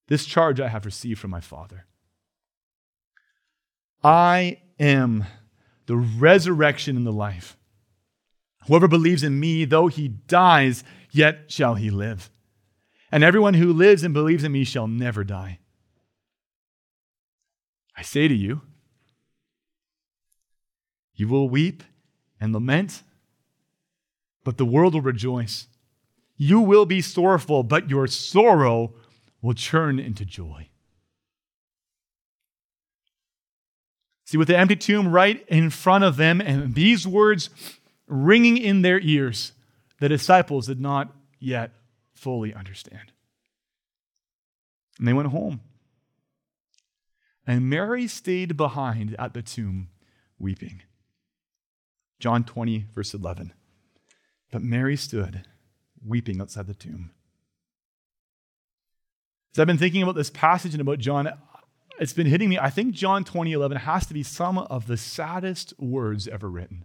This 0.08 0.26
charge 0.26 0.60
I 0.60 0.66
have 0.66 0.84
received 0.84 1.20
from 1.20 1.30
my 1.30 1.40
Father. 1.40 1.86
I 4.02 4.60
am 4.80 5.24
the 5.86 5.96
resurrection 5.96 6.96
and 6.96 7.06
the 7.06 7.12
life. 7.12 7.56
Whoever 8.66 8.88
believes 8.88 9.22
in 9.22 9.38
me, 9.38 9.64
though 9.64 9.86
he 9.86 10.08
dies, 10.08 10.82
yet 11.12 11.44
shall 11.46 11.76
he 11.76 11.90
live. 11.90 12.28
And 13.12 13.22
everyone 13.22 13.54
who 13.54 13.72
lives 13.72 14.02
and 14.02 14.12
believes 14.12 14.42
in 14.42 14.50
me 14.50 14.64
shall 14.64 14.88
never 14.88 15.22
die. 15.22 15.60
I 17.96 18.02
say 18.02 18.26
to 18.26 18.34
you, 18.34 18.62
you 21.14 21.28
will 21.28 21.48
weep 21.48 21.84
and 22.40 22.52
lament, 22.52 23.02
but 24.42 24.58
the 24.58 24.64
world 24.64 24.94
will 24.94 25.02
rejoice. 25.02 25.68
You 26.42 26.62
will 26.62 26.86
be 26.86 27.02
sorrowful, 27.02 27.62
but 27.64 27.90
your 27.90 28.06
sorrow 28.06 28.94
will 29.42 29.52
turn 29.52 29.98
into 29.98 30.24
joy. 30.24 30.70
See, 34.24 34.38
with 34.38 34.48
the 34.48 34.56
empty 34.56 34.74
tomb 34.74 35.12
right 35.12 35.44
in 35.48 35.68
front 35.68 36.02
of 36.02 36.16
them 36.16 36.40
and 36.40 36.74
these 36.74 37.06
words 37.06 37.50
ringing 38.06 38.56
in 38.56 38.80
their 38.80 38.98
ears, 39.00 39.52
the 39.98 40.08
disciples 40.08 40.66
did 40.66 40.80
not 40.80 41.14
yet 41.38 41.72
fully 42.14 42.54
understand. 42.54 43.12
And 44.98 45.06
they 45.06 45.12
went 45.12 45.28
home. 45.28 45.60
And 47.46 47.68
Mary 47.68 48.06
stayed 48.06 48.56
behind 48.56 49.14
at 49.18 49.34
the 49.34 49.42
tomb 49.42 49.90
weeping. 50.38 50.80
John 52.18 52.44
20, 52.44 52.86
verse 52.94 53.12
11. 53.12 53.52
But 54.50 54.62
Mary 54.62 54.96
stood 54.96 55.44
weeping 56.04 56.40
outside 56.40 56.66
the 56.66 56.74
tomb. 56.74 57.10
As 59.54 59.58
I've 59.58 59.66
been 59.66 59.78
thinking 59.78 60.02
about 60.02 60.14
this 60.14 60.30
passage 60.30 60.74
and 60.74 60.80
about 60.80 60.98
John, 60.98 61.28
it's 61.98 62.12
been 62.12 62.26
hitting 62.26 62.48
me. 62.48 62.58
I 62.58 62.70
think 62.70 62.94
John 62.94 63.24
20, 63.24 63.52
11 63.52 63.78
has 63.78 64.06
to 64.06 64.14
be 64.14 64.22
some 64.22 64.58
of 64.58 64.86
the 64.86 64.96
saddest 64.96 65.74
words 65.78 66.28
ever 66.28 66.48
written. 66.48 66.84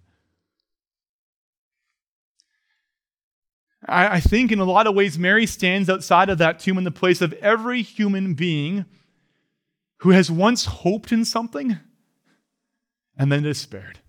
I, 3.87 4.15
I 4.15 4.19
think 4.19 4.51
in 4.51 4.59
a 4.59 4.65
lot 4.65 4.87
of 4.87 4.95
ways, 4.95 5.19
Mary 5.19 5.45
stands 5.45 5.89
outside 5.89 6.29
of 6.29 6.39
that 6.39 6.59
tomb 6.59 6.77
in 6.77 6.83
the 6.83 6.91
place 6.91 7.21
of 7.21 7.33
every 7.33 7.81
human 7.81 8.33
being 8.33 8.85
who 9.99 10.09
has 10.09 10.31
once 10.31 10.65
hoped 10.65 11.11
in 11.11 11.23
something 11.23 11.77
and 13.17 13.31
then 13.31 13.43
despaired. 13.43 13.99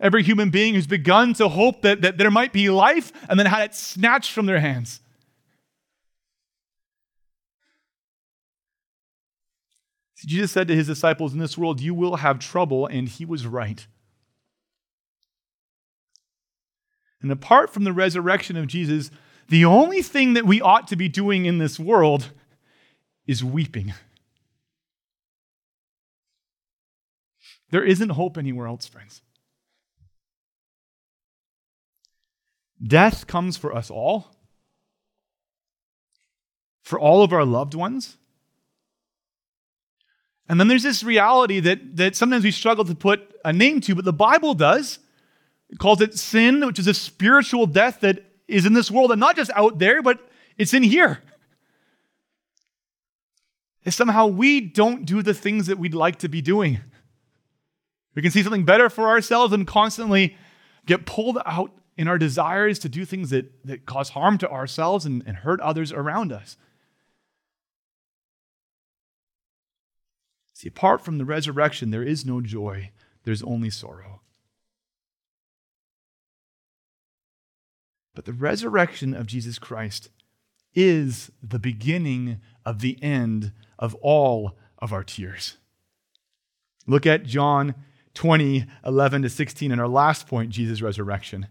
Every 0.00 0.22
human 0.22 0.50
being 0.50 0.74
who's 0.74 0.86
begun 0.86 1.34
to 1.34 1.48
hope 1.48 1.82
that, 1.82 2.02
that 2.02 2.18
there 2.18 2.30
might 2.30 2.52
be 2.52 2.70
life 2.70 3.12
and 3.28 3.38
then 3.38 3.46
had 3.46 3.70
it 3.70 3.74
snatched 3.74 4.32
from 4.32 4.46
their 4.46 4.60
hands. 4.60 5.00
See, 10.14 10.28
Jesus 10.28 10.52
said 10.52 10.68
to 10.68 10.76
his 10.76 10.86
disciples, 10.86 11.32
In 11.32 11.38
this 11.38 11.58
world 11.58 11.80
you 11.80 11.94
will 11.94 12.16
have 12.16 12.38
trouble, 12.38 12.86
and 12.86 13.08
he 13.08 13.24
was 13.24 13.46
right. 13.46 13.86
And 17.20 17.32
apart 17.32 17.70
from 17.70 17.84
the 17.84 17.92
resurrection 17.92 18.56
of 18.56 18.66
Jesus, 18.66 19.10
the 19.48 19.64
only 19.64 20.02
thing 20.02 20.34
that 20.34 20.46
we 20.46 20.60
ought 20.60 20.88
to 20.88 20.96
be 20.96 21.08
doing 21.08 21.46
in 21.46 21.58
this 21.58 21.80
world 21.80 22.30
is 23.26 23.42
weeping. 23.42 23.94
There 27.70 27.84
isn't 27.84 28.10
hope 28.10 28.38
anywhere 28.38 28.66
else, 28.66 28.86
friends. 28.86 29.22
Death 32.84 33.26
comes 33.26 33.56
for 33.56 33.74
us 33.74 33.90
all, 33.90 34.36
for 36.82 36.98
all 36.98 37.22
of 37.22 37.32
our 37.32 37.44
loved 37.44 37.74
ones. 37.74 38.16
And 40.48 40.60
then 40.60 40.68
there's 40.68 40.82
this 40.82 41.02
reality 41.02 41.60
that, 41.60 41.96
that 41.96 42.16
sometimes 42.16 42.44
we 42.44 42.50
struggle 42.50 42.84
to 42.84 42.94
put 42.94 43.34
a 43.44 43.52
name 43.52 43.80
to, 43.82 43.94
but 43.94 44.04
the 44.04 44.12
Bible 44.12 44.52
does. 44.54 44.98
It 45.70 45.78
calls 45.78 46.02
it 46.02 46.18
sin, 46.18 46.64
which 46.66 46.78
is 46.78 46.86
a 46.86 46.92
spiritual 46.92 47.66
death 47.66 48.00
that 48.00 48.24
is 48.46 48.66
in 48.66 48.74
this 48.74 48.90
world 48.90 49.10
and 49.10 49.20
not 49.20 49.36
just 49.36 49.50
out 49.54 49.78
there, 49.78 50.02
but 50.02 50.20
it's 50.58 50.74
in 50.74 50.82
here. 50.82 51.22
If 53.84 53.94
somehow 53.94 54.26
we 54.26 54.60
don't 54.60 55.06
do 55.06 55.22
the 55.22 55.34
things 55.34 55.66
that 55.66 55.78
we'd 55.78 55.94
like 55.94 56.16
to 56.16 56.28
be 56.28 56.42
doing. 56.42 56.80
We 58.14 58.22
can 58.22 58.30
see 58.30 58.42
something 58.42 58.64
better 58.64 58.90
for 58.90 59.08
ourselves 59.08 59.52
and 59.52 59.66
constantly 59.66 60.36
get 60.86 61.06
pulled 61.06 61.38
out 61.46 61.72
in 61.96 62.08
our 62.08 62.18
desires 62.18 62.78
to 62.80 62.88
do 62.88 63.04
things 63.04 63.30
that, 63.30 63.52
that 63.64 63.86
cause 63.86 64.10
harm 64.10 64.38
to 64.38 64.50
ourselves 64.50 65.04
and, 65.04 65.22
and 65.26 65.38
hurt 65.38 65.60
others 65.60 65.92
around 65.92 66.32
us. 66.32 66.56
See, 70.54 70.68
apart 70.68 71.04
from 71.04 71.18
the 71.18 71.24
resurrection, 71.24 71.90
there 71.90 72.02
is 72.02 72.24
no 72.24 72.40
joy, 72.40 72.90
there's 73.24 73.42
only 73.42 73.70
sorrow. 73.70 74.20
But 78.14 78.24
the 78.24 78.32
resurrection 78.32 79.14
of 79.14 79.26
Jesus 79.26 79.58
Christ 79.58 80.10
is 80.74 81.30
the 81.42 81.58
beginning 81.58 82.40
of 82.64 82.80
the 82.80 82.98
end 83.02 83.52
of 83.78 83.94
all 83.96 84.56
of 84.78 84.92
our 84.92 85.04
tears. 85.04 85.56
Look 86.86 87.06
at 87.06 87.24
John 87.24 87.74
20, 88.14 88.66
11 88.86 89.22
to 89.22 89.28
16, 89.28 89.72
and 89.72 89.80
our 89.80 89.88
last 89.88 90.28
point 90.28 90.50
Jesus' 90.50 90.82
resurrection. 90.82 91.48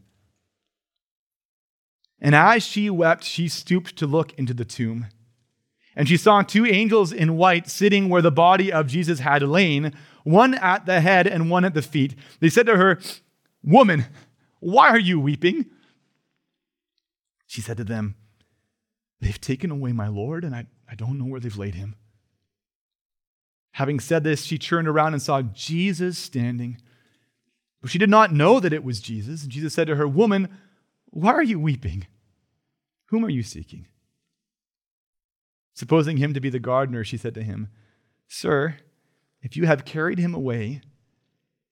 And 2.24 2.34
as 2.34 2.64
she 2.64 2.90
wept, 2.90 3.26
she 3.26 3.50
stooped 3.50 3.98
to 3.98 4.08
look 4.08 4.32
into 4.40 4.54
the 4.54 4.64
tomb. 4.64 5.08
And 5.94 6.08
she 6.08 6.16
saw 6.16 6.42
two 6.42 6.66
angels 6.66 7.12
in 7.12 7.36
white 7.36 7.70
sitting 7.70 8.08
where 8.08 8.22
the 8.22 8.32
body 8.32 8.72
of 8.72 8.88
Jesus 8.88 9.20
had 9.20 9.44
lain, 9.44 9.94
one 10.24 10.54
at 10.56 10.86
the 10.86 11.02
head 11.02 11.28
and 11.28 11.52
one 11.52 11.66
at 11.66 11.74
the 11.74 11.82
feet. 11.82 12.16
They 12.40 12.50
said 12.50 12.66
to 12.68 12.78
her, 12.78 13.00
Woman, 13.62 14.06
why 14.62 14.90
are 14.90 15.00
you 15.00 15.20
weeping? 15.20 15.66
She 17.46 17.60
said 17.60 17.78
to 17.78 17.84
them, 17.84 18.16
They've 19.20 19.40
taken 19.40 19.70
away 19.70 19.92
my 19.92 20.08
Lord, 20.08 20.44
and 20.46 20.56
I, 20.56 20.66
I 20.90 20.96
don't 20.96 21.20
know 21.20 21.26
where 21.26 21.40
they've 21.40 21.56
laid 21.56 21.76
him. 21.76 21.96
Having 23.74 24.00
said 24.00 24.24
this, 24.24 24.44
she 24.44 24.58
turned 24.58 24.88
around 24.88 25.14
and 25.14 25.22
saw 25.22 25.42
Jesus 25.42 26.18
standing. 26.18 26.78
But 27.82 27.92
she 27.92 27.98
did 27.98 28.10
not 28.10 28.32
know 28.32 28.62
that 28.62 28.74
it 28.74 28.84
was 28.84 29.02
Jesus. 29.02 29.44
And 29.44 29.52
Jesus 29.52 29.74
said 29.74 29.88
to 29.88 29.96
her, 29.98 30.08
Woman, 30.08 30.48
why 31.10 31.34
are 31.34 31.44
you 31.44 31.60
weeping? 31.60 32.08
Whom 33.14 33.26
are 33.26 33.30
you 33.30 33.44
seeking? 33.44 33.86
Supposing 35.76 36.18
him 36.18 36.34
to 36.34 36.40
be 36.40 36.50
the 36.50 36.58
gardener, 36.58 37.04
she 37.04 37.16
said 37.16 37.36
to 37.36 37.44
him, 37.44 37.68
Sir, 38.28 38.78
if 39.44 39.56
you 39.56 39.68
have 39.68 39.86
carried 39.86 40.18
him 40.18 40.34
away, 40.34 40.82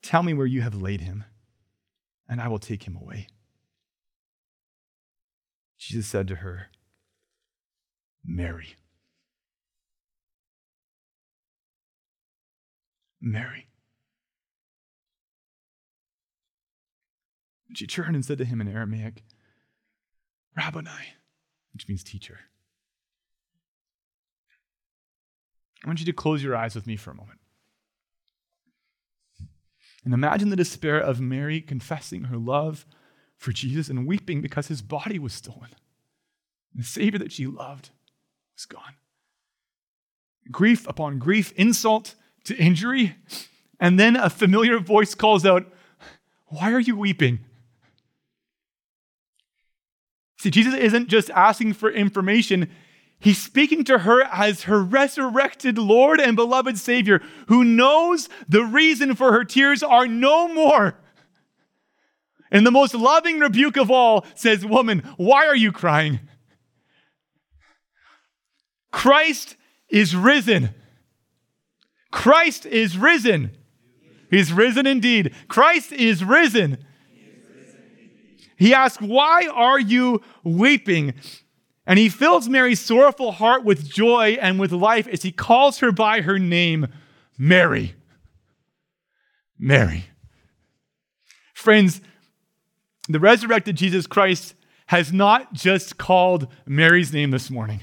tell 0.04 0.22
me 0.22 0.36
where 0.36 0.46
you 0.46 0.62
have 0.62 0.76
laid 0.76 1.02
him, 1.02 1.24
and 2.30 2.40
I 2.40 2.48
will 2.48 2.60
take 2.60 2.84
him 2.84 2.96
away. 2.96 3.26
Jesus 5.80 6.06
said 6.06 6.28
to 6.28 6.36
her, 6.36 6.68
Mary. 8.24 8.76
Mary. 13.20 13.66
And 17.68 17.76
she 17.76 17.88
turned 17.88 18.14
and 18.14 18.24
said 18.24 18.38
to 18.38 18.46
him 18.46 18.62
in 18.62 18.68
Aramaic, 18.68 19.24
Rabboni, 20.56 21.16
which 21.74 21.88
means 21.88 22.04
teacher. 22.04 22.40
I 25.84 25.88
want 25.88 26.00
you 26.00 26.06
to 26.06 26.14
close 26.14 26.44
your 26.44 26.56
eyes 26.56 26.76
with 26.76 26.86
me 26.86 26.96
for 26.96 27.12
a 27.12 27.16
moment. 27.16 27.40
And 30.04 30.14
imagine 30.14 30.50
the 30.50 30.56
despair 30.56 31.00
of 31.00 31.20
Mary 31.20 31.62
confessing 31.62 32.26
her 32.26 32.38
love 32.38 32.86
for 33.38 33.52
Jesus 33.52 33.90
and 33.90 34.08
weeping 34.08 34.42
because 34.42 34.68
his 34.68 34.82
body 34.82 35.20
was 35.20 35.34
stolen. 35.34 35.70
The 36.74 36.84
Savior 36.84 37.20
that 37.20 37.32
she 37.32 37.48
loved 37.48 37.90
was 38.56 38.66
gone. 38.66 38.96
Grief 40.50 40.88
upon 40.88 41.20
grief, 41.20 41.52
insult 41.56 42.16
to 42.46 42.56
injury, 42.56 43.16
and 43.80 44.00
then 44.00 44.16
a 44.16 44.30
familiar 44.30 44.80
voice 44.80 45.14
calls 45.14 45.46
out, 45.46 45.72
Why 46.48 46.72
are 46.72 46.80
you 46.80 46.96
weeping? 46.96 47.40
See, 50.42 50.50
Jesus 50.50 50.74
isn't 50.74 51.08
just 51.08 51.30
asking 51.30 51.74
for 51.74 51.92
information, 51.92 52.68
He's 53.20 53.40
speaking 53.40 53.84
to 53.84 54.00
her 54.00 54.24
as 54.24 54.64
her 54.64 54.82
resurrected 54.82 55.78
Lord 55.78 56.20
and 56.20 56.36
beloved 56.36 56.80
Savior 56.80 57.22
who 57.48 57.64
knows 57.64 58.28
the 58.50 58.64
reason 58.64 59.14
for 59.14 59.32
her 59.32 59.44
tears 59.44 59.84
are 59.84 60.08
no 60.08 60.52
more. 60.52 60.96
And 62.52 62.66
the 62.66 62.72
most 62.72 62.96
loving 62.96 63.38
rebuke 63.38 63.78
of 63.78 63.92
all 63.92 64.26
says, 64.34 64.66
Woman, 64.66 65.04
why 65.18 65.46
are 65.46 65.56
you 65.56 65.72
crying? 65.72 66.20
Christ 68.92 69.56
is 69.88 70.16
risen. 70.16 70.72
Christ 72.10 72.66
is 72.66 72.98
risen. 72.98 73.52
He's 74.32 74.52
risen 74.52 74.88
indeed. 74.88 75.36
Christ 75.48 75.92
is 75.92 76.24
risen. 76.24 76.84
He 78.62 78.76
asks, 78.76 79.02
Why 79.02 79.48
are 79.52 79.80
you 79.80 80.22
weeping? 80.44 81.16
And 81.88 81.98
he 81.98 82.10
fills 82.10 82.48
Mary's 82.48 82.80
sorrowful 82.80 83.32
heart 83.32 83.64
with 83.64 83.90
joy 83.90 84.38
and 84.40 84.60
with 84.60 84.72
life 84.72 85.08
as 85.08 85.24
he 85.24 85.32
calls 85.32 85.80
her 85.80 85.92
by 85.92 86.22
her 86.22 86.38
name, 86.38 86.86
Mary. 87.40 87.96
Mary. 89.58 90.06
Friends, 91.56 92.02
the 93.10 93.20
resurrected 93.20 93.78
Jesus 93.78 94.06
Christ 94.06 94.54
has 94.86 95.12
not 95.12 95.54
just 95.54 95.98
called 95.98 96.48
Mary's 96.68 97.12
name 97.12 97.32
this 97.32 97.50
morning. 97.50 97.80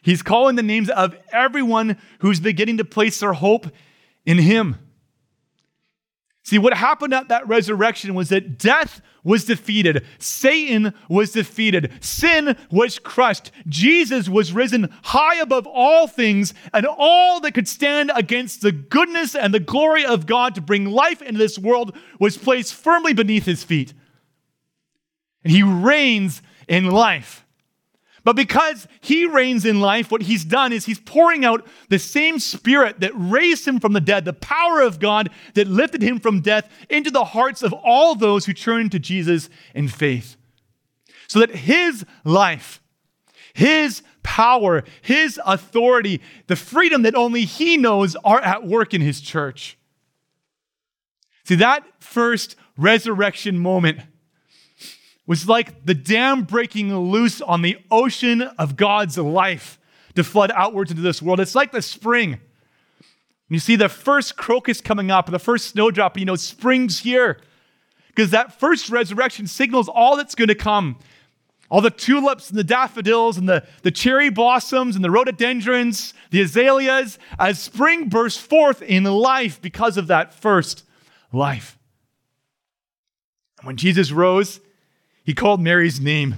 He's 0.00 0.22
calling 0.22 0.54
the 0.54 0.62
names 0.62 0.90
of 0.90 1.16
everyone 1.32 1.98
who's 2.20 2.38
beginning 2.38 2.76
to 2.76 2.84
place 2.84 3.18
their 3.18 3.32
hope 3.32 3.66
in 4.24 4.38
him. 4.38 4.76
See, 6.44 6.58
what 6.58 6.74
happened 6.74 7.14
at 7.14 7.28
that 7.28 7.48
resurrection 7.48 8.14
was 8.14 8.28
that 8.28 8.58
death 8.58 9.00
was 9.24 9.46
defeated, 9.46 10.04
Satan 10.18 10.92
was 11.08 11.32
defeated, 11.32 11.90
sin 12.00 12.54
was 12.70 12.98
crushed, 12.98 13.50
Jesus 13.66 14.28
was 14.28 14.52
risen 14.52 14.90
high 15.04 15.36
above 15.36 15.66
all 15.66 16.06
things, 16.06 16.52
and 16.74 16.84
all 16.86 17.40
that 17.40 17.54
could 17.54 17.66
stand 17.66 18.12
against 18.14 18.60
the 18.60 18.72
goodness 18.72 19.34
and 19.34 19.54
the 19.54 19.60
glory 19.60 20.04
of 20.04 20.26
God 20.26 20.54
to 20.54 20.60
bring 20.60 20.84
life 20.84 21.22
into 21.22 21.38
this 21.38 21.58
world 21.58 21.96
was 22.20 22.36
placed 22.36 22.74
firmly 22.74 23.14
beneath 23.14 23.46
his 23.46 23.64
feet. 23.64 23.94
And 25.44 25.50
he 25.50 25.62
reigns 25.62 26.42
in 26.68 26.90
life. 26.90 27.43
But 28.24 28.36
because 28.36 28.88
he 29.02 29.26
reigns 29.26 29.66
in 29.66 29.80
life, 29.80 30.10
what 30.10 30.22
he's 30.22 30.46
done 30.46 30.72
is 30.72 30.86
he's 30.86 30.98
pouring 30.98 31.44
out 31.44 31.66
the 31.90 31.98
same 31.98 32.38
spirit 32.38 33.00
that 33.00 33.12
raised 33.14 33.68
him 33.68 33.78
from 33.78 33.92
the 33.92 34.00
dead, 34.00 34.24
the 34.24 34.32
power 34.32 34.80
of 34.80 34.98
God 34.98 35.28
that 35.52 35.68
lifted 35.68 36.00
him 36.00 36.18
from 36.18 36.40
death 36.40 36.68
into 36.88 37.10
the 37.10 37.24
hearts 37.24 37.62
of 37.62 37.74
all 37.74 38.14
those 38.14 38.46
who 38.46 38.54
turn 38.54 38.88
to 38.90 38.98
Jesus 38.98 39.50
in 39.74 39.88
faith. 39.88 40.36
So 41.28 41.38
that 41.40 41.54
his 41.54 42.06
life, 42.24 42.82
his 43.52 44.02
power, 44.22 44.84
his 45.02 45.38
authority, 45.44 46.22
the 46.46 46.56
freedom 46.56 47.02
that 47.02 47.14
only 47.14 47.44
he 47.44 47.76
knows 47.76 48.16
are 48.24 48.40
at 48.40 48.66
work 48.66 48.94
in 48.94 49.02
his 49.02 49.20
church. 49.20 49.76
See, 51.44 51.56
that 51.56 51.84
first 52.00 52.56
resurrection 52.78 53.58
moment 53.58 54.00
was 55.26 55.48
like 55.48 55.86
the 55.86 55.94
dam 55.94 56.42
breaking 56.42 56.94
loose 56.94 57.40
on 57.40 57.62
the 57.62 57.78
ocean 57.90 58.42
of 58.42 58.76
God's 58.76 59.16
life 59.16 59.78
to 60.14 60.24
flood 60.24 60.52
outwards 60.54 60.90
into 60.90 61.02
this 61.02 61.22
world. 61.22 61.40
It's 61.40 61.54
like 61.54 61.72
the 61.72 61.82
spring. 61.82 62.40
You 63.48 63.58
see 63.58 63.76
the 63.76 63.88
first 63.88 64.36
crocus 64.36 64.80
coming 64.80 65.10
up, 65.10 65.30
the 65.30 65.38
first 65.38 65.68
snowdrop, 65.68 66.18
you 66.18 66.24
know, 66.24 66.36
spring's 66.36 67.00
here. 67.00 67.40
Because 68.08 68.30
that 68.30 68.58
first 68.58 68.90
resurrection 68.90 69.46
signals 69.46 69.88
all 69.88 70.16
that's 70.16 70.34
going 70.34 70.48
to 70.48 70.54
come. 70.54 70.98
All 71.70 71.80
the 71.80 71.90
tulips 71.90 72.50
and 72.50 72.58
the 72.58 72.64
daffodils 72.64 73.36
and 73.36 73.48
the, 73.48 73.66
the 73.82 73.90
cherry 73.90 74.30
blossoms 74.30 74.94
and 74.94 75.04
the 75.04 75.10
rhododendrons, 75.10 76.14
the 76.30 76.42
azaleas, 76.42 77.18
as 77.38 77.58
spring 77.58 78.08
bursts 78.08 78.40
forth 78.40 78.82
in 78.82 79.04
life 79.04 79.60
because 79.60 79.96
of 79.96 80.06
that 80.08 80.34
first 80.34 80.84
life. 81.32 81.78
When 83.62 83.76
Jesus 83.76 84.12
rose, 84.12 84.60
he 85.24 85.34
called 85.34 85.60
Mary's 85.60 86.00
name. 86.00 86.36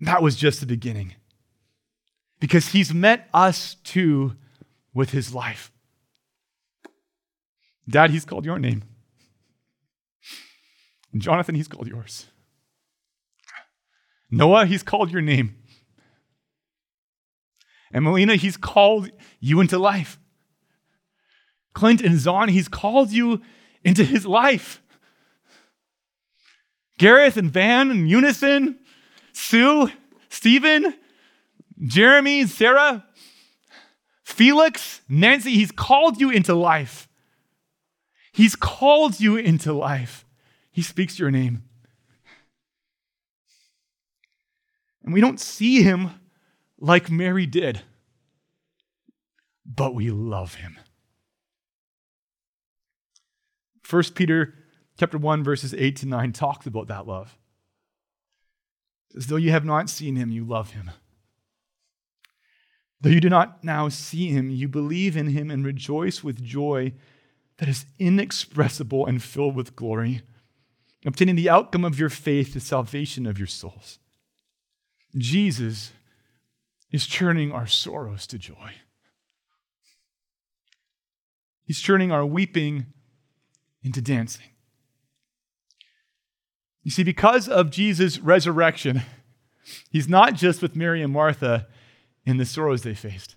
That 0.00 0.22
was 0.22 0.36
just 0.36 0.60
the 0.60 0.66
beginning. 0.66 1.14
Because 2.38 2.68
he's 2.68 2.92
met 2.92 3.28
us 3.32 3.76
too 3.84 4.36
with 4.92 5.10
his 5.10 5.34
life. 5.34 5.72
Dad, 7.88 8.10
he's 8.10 8.24
called 8.24 8.44
your 8.44 8.58
name. 8.58 8.84
And 11.12 11.22
Jonathan, 11.22 11.54
he's 11.54 11.68
called 11.68 11.88
yours. 11.88 12.26
Noah, 14.30 14.66
he's 14.66 14.82
called 14.82 15.10
your 15.10 15.22
name. 15.22 15.56
And 17.92 18.04
Melina, 18.04 18.36
he's 18.36 18.56
called 18.56 19.10
you 19.40 19.60
into 19.60 19.78
life. 19.78 20.18
Clint 21.72 22.00
and 22.00 22.18
Zon, 22.18 22.48
he's 22.48 22.68
called 22.68 23.12
you 23.12 23.40
into 23.84 24.04
his 24.04 24.26
life. 24.26 24.82
Gareth 26.98 27.36
and 27.36 27.50
Van 27.50 27.90
and 27.90 28.08
Unison, 28.08 28.78
Sue, 29.32 29.90
Stephen, 30.28 30.94
Jeremy, 31.82 32.46
Sarah, 32.46 33.04
Felix, 34.24 35.00
Nancy, 35.08 35.50
he's 35.54 35.72
called 35.72 36.20
you 36.20 36.30
into 36.30 36.54
life. 36.54 37.08
He's 38.32 38.56
called 38.56 39.20
you 39.20 39.36
into 39.36 39.72
life. 39.72 40.24
He 40.70 40.82
speaks 40.82 41.18
your 41.18 41.30
name. 41.30 41.64
And 45.04 45.12
we 45.12 45.20
don't 45.20 45.38
see 45.38 45.82
him 45.82 46.10
like 46.78 47.10
Mary 47.10 47.46
did, 47.46 47.82
but 49.64 49.94
we 49.94 50.10
love 50.10 50.54
him. 50.54 50.78
1 53.88 54.02
Peter 54.14 54.54
chapter 54.98 55.18
1, 55.18 55.44
verses 55.44 55.74
8 55.74 55.96
to 55.96 56.06
9 56.06 56.32
talks 56.32 56.66
about 56.66 56.88
that 56.88 57.06
love. 57.06 57.36
As 59.16 59.28
though 59.28 59.36
you 59.36 59.50
have 59.50 59.64
not 59.64 59.90
seen 59.90 60.16
him, 60.16 60.30
you 60.30 60.44
love 60.44 60.70
him. 60.70 60.90
Though 63.00 63.10
you 63.10 63.20
do 63.20 63.28
not 63.28 63.62
now 63.62 63.88
see 63.88 64.28
him, 64.28 64.50
you 64.50 64.66
believe 64.66 65.16
in 65.16 65.28
him 65.28 65.50
and 65.50 65.64
rejoice 65.64 66.24
with 66.24 66.42
joy 66.42 66.94
that 67.58 67.68
is 67.68 67.86
inexpressible 67.98 69.06
and 69.06 69.22
filled 69.22 69.54
with 69.54 69.76
glory, 69.76 70.22
obtaining 71.04 71.36
the 71.36 71.50
outcome 71.50 71.84
of 71.84 71.98
your 71.98 72.08
faith, 72.08 72.54
the 72.54 72.60
salvation 72.60 73.26
of 73.26 73.38
your 73.38 73.46
souls. 73.46 73.98
Jesus 75.16 75.92
is 76.90 77.06
turning 77.06 77.52
our 77.52 77.66
sorrows 77.66 78.26
to 78.28 78.38
joy. 78.38 78.72
He's 81.64 81.82
turning 81.82 82.10
our 82.10 82.26
weeping 82.26 82.86
into 83.82 84.00
dancing. 84.00 84.46
You 86.84 86.90
see, 86.90 87.02
because 87.02 87.48
of 87.48 87.70
Jesus' 87.70 88.18
resurrection, 88.18 89.02
he's 89.90 90.08
not 90.08 90.34
just 90.34 90.60
with 90.62 90.76
Mary 90.76 91.02
and 91.02 91.12
Martha 91.12 91.66
in 92.26 92.36
the 92.36 92.44
sorrows 92.44 92.82
they 92.82 92.94
faced. 92.94 93.36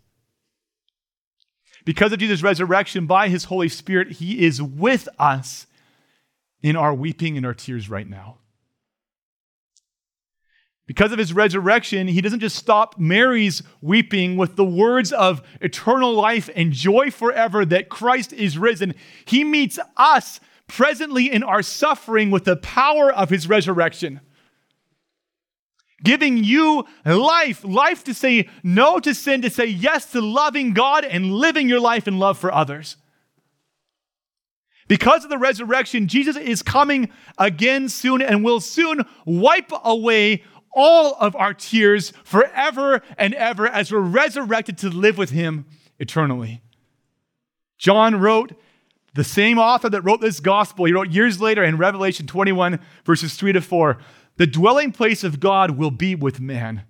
Because 1.86 2.12
of 2.12 2.20
Jesus' 2.20 2.44
resurrection 2.44 3.08
by 3.08 3.30
his 3.30 3.46
Holy 3.46 3.70
Spirit, 3.70 4.14
he 4.14 4.46
is 4.46 4.62
with 4.62 5.08
us 5.18 5.66
in 6.62 6.76
our 6.76 6.94
weeping 6.94 7.38
and 7.38 7.46
our 7.46 7.54
tears 7.54 7.90
right 7.90 8.08
now. 8.08 8.40
Because 10.86 11.14
of 11.14 11.20
his 11.20 11.34
resurrection, 11.34 12.08
he 12.08 12.22
doesn't 12.22 12.40
just 12.40 12.56
stop 12.56 12.98
Mary's 12.98 13.64
weeping 13.82 14.36
with 14.36 14.58
the 14.58 14.66
words 14.66 15.14
of 15.14 15.42
eternal 15.62 16.14
life 16.14 16.50
and 16.56 16.74
joy 16.74 17.12
forever 17.12 17.66
that 17.66 17.90
Christ 17.90 18.34
is 18.34 18.58
risen. 18.58 18.94
He 19.26 19.46
meets 19.46 19.80
us 19.96 20.42
presently 20.68 21.32
in 21.32 21.44
our 21.44 21.62
suffering 21.62 22.30
with 22.30 22.44
the 22.44 22.58
power 22.58 23.12
of 23.12 23.30
his 23.30 23.48
resurrection. 23.48 24.20
Giving 26.04 26.44
you 26.44 26.86
life, 27.06 27.64
life 27.64 28.04
to 28.04 28.14
say 28.14 28.50
no 28.62 29.00
to 29.00 29.16
sin, 29.16 29.42
to 29.42 29.50
say 29.50 29.66
yes 29.66 30.12
to 30.12 30.22
loving 30.22 30.74
God 30.74 31.04
and 31.04 31.34
living 31.34 31.68
your 31.68 31.80
life 31.80 32.08
in 32.08 32.20
love 32.20 32.38
for 32.38 32.54
others. 32.54 32.98
Because 34.88 35.24
of 35.24 35.30
the 35.30 35.38
resurrection, 35.38 36.08
Jesus 36.08 36.38
is 36.38 36.62
coming 36.62 37.10
again 37.38 37.90
soon 37.90 38.22
and 38.22 38.44
will 38.44 38.62
soon 38.62 39.06
wipe 39.26 39.72
away 39.84 40.44
all 40.74 41.16
of 41.20 41.36
our 41.36 41.54
tears 41.54 42.14
forever 42.24 43.02
and 43.18 43.34
ever 43.34 43.68
as 43.68 43.92
we're 43.92 44.00
resurrected 44.00 44.78
to 44.78 44.90
live 44.90 45.18
with 45.18 45.32
him 45.32 45.66
eternally. 46.00 46.62
John 47.78 48.20
wrote, 48.20 48.54
the 49.18 49.24
same 49.24 49.60
author 49.60 49.90
that 49.90 50.04
wrote 50.04 50.22
this 50.22 50.40
gospel, 50.40 50.86
he 50.86 50.94
wrote 50.94 51.10
years 51.12 51.42
later 51.42 51.64
in 51.64 51.78
Revelation 51.78 52.26
21, 52.28 52.80
verses 53.04 53.36
3 53.36 53.54
to 53.54 53.62
4 53.62 53.98
the 54.38 54.48
dwelling 54.48 54.92
place 54.92 55.24
of 55.24 55.40
God 55.40 55.72
will 55.72 55.92
be 55.92 56.16
with 56.16 56.40
man. 56.40 56.84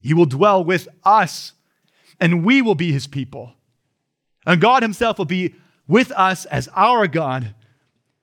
He 0.00 0.12
will 0.12 0.26
dwell 0.26 0.64
with 0.64 0.88
us, 1.04 1.52
and 2.20 2.44
we 2.44 2.60
will 2.60 2.74
be 2.74 2.90
his 2.90 3.06
people. 3.06 3.52
And 4.44 4.60
God 4.60 4.82
himself 4.82 5.16
will 5.16 5.24
be 5.24 5.54
with 5.86 6.10
us 6.12 6.44
as 6.46 6.68
our 6.74 7.06
God, 7.06 7.54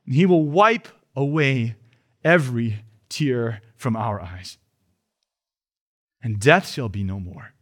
and 0.06 0.13
he 0.13 0.26
will 0.26 0.43
wipe 0.45 0.89
away 1.15 1.78
every 2.22 2.84
tear 3.08 3.62
from 3.78 3.95
our 3.95 4.22
eyes. 4.22 4.58
And 6.22 6.38
death 6.38 6.67
shall 6.67 6.89
be 6.89 7.06
no 7.06 7.17
more. 7.17 7.54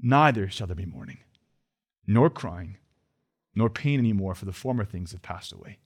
Neither 0.00 0.50
shall 0.50 0.66
there 0.66 0.74
be 0.74 0.84
mourning, 0.84 1.18
nor 2.08 2.28
crying, 2.28 2.76
nor 3.54 3.70
pain 3.70 3.98
anymore, 3.98 4.34
for 4.34 4.44
the 4.44 4.52
former 4.52 4.84
things 4.84 5.12
have 5.12 5.22
passed 5.22 5.52
away. 5.52 5.78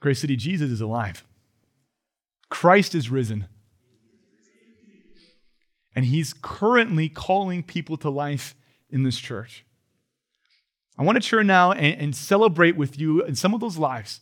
Grace 0.00 0.20
City, 0.20 0.36
Jesus 0.36 0.70
is 0.70 0.80
alive. 0.80 1.24
Christ 2.48 2.94
is 2.94 3.10
risen. 3.10 3.48
And 5.94 6.04
he's 6.04 6.34
currently 6.34 7.08
calling 7.08 7.62
people 7.62 7.96
to 7.98 8.10
life 8.10 8.54
in 8.90 9.02
this 9.02 9.18
church. 9.18 9.64
I 10.98 11.02
want 11.02 11.20
to 11.20 11.26
turn 11.26 11.46
now 11.46 11.72
and, 11.72 12.00
and 12.00 12.16
celebrate 12.16 12.76
with 12.76 12.98
you 12.98 13.22
in 13.22 13.34
some 13.34 13.54
of 13.54 13.60
those 13.60 13.78
lives 13.78 14.20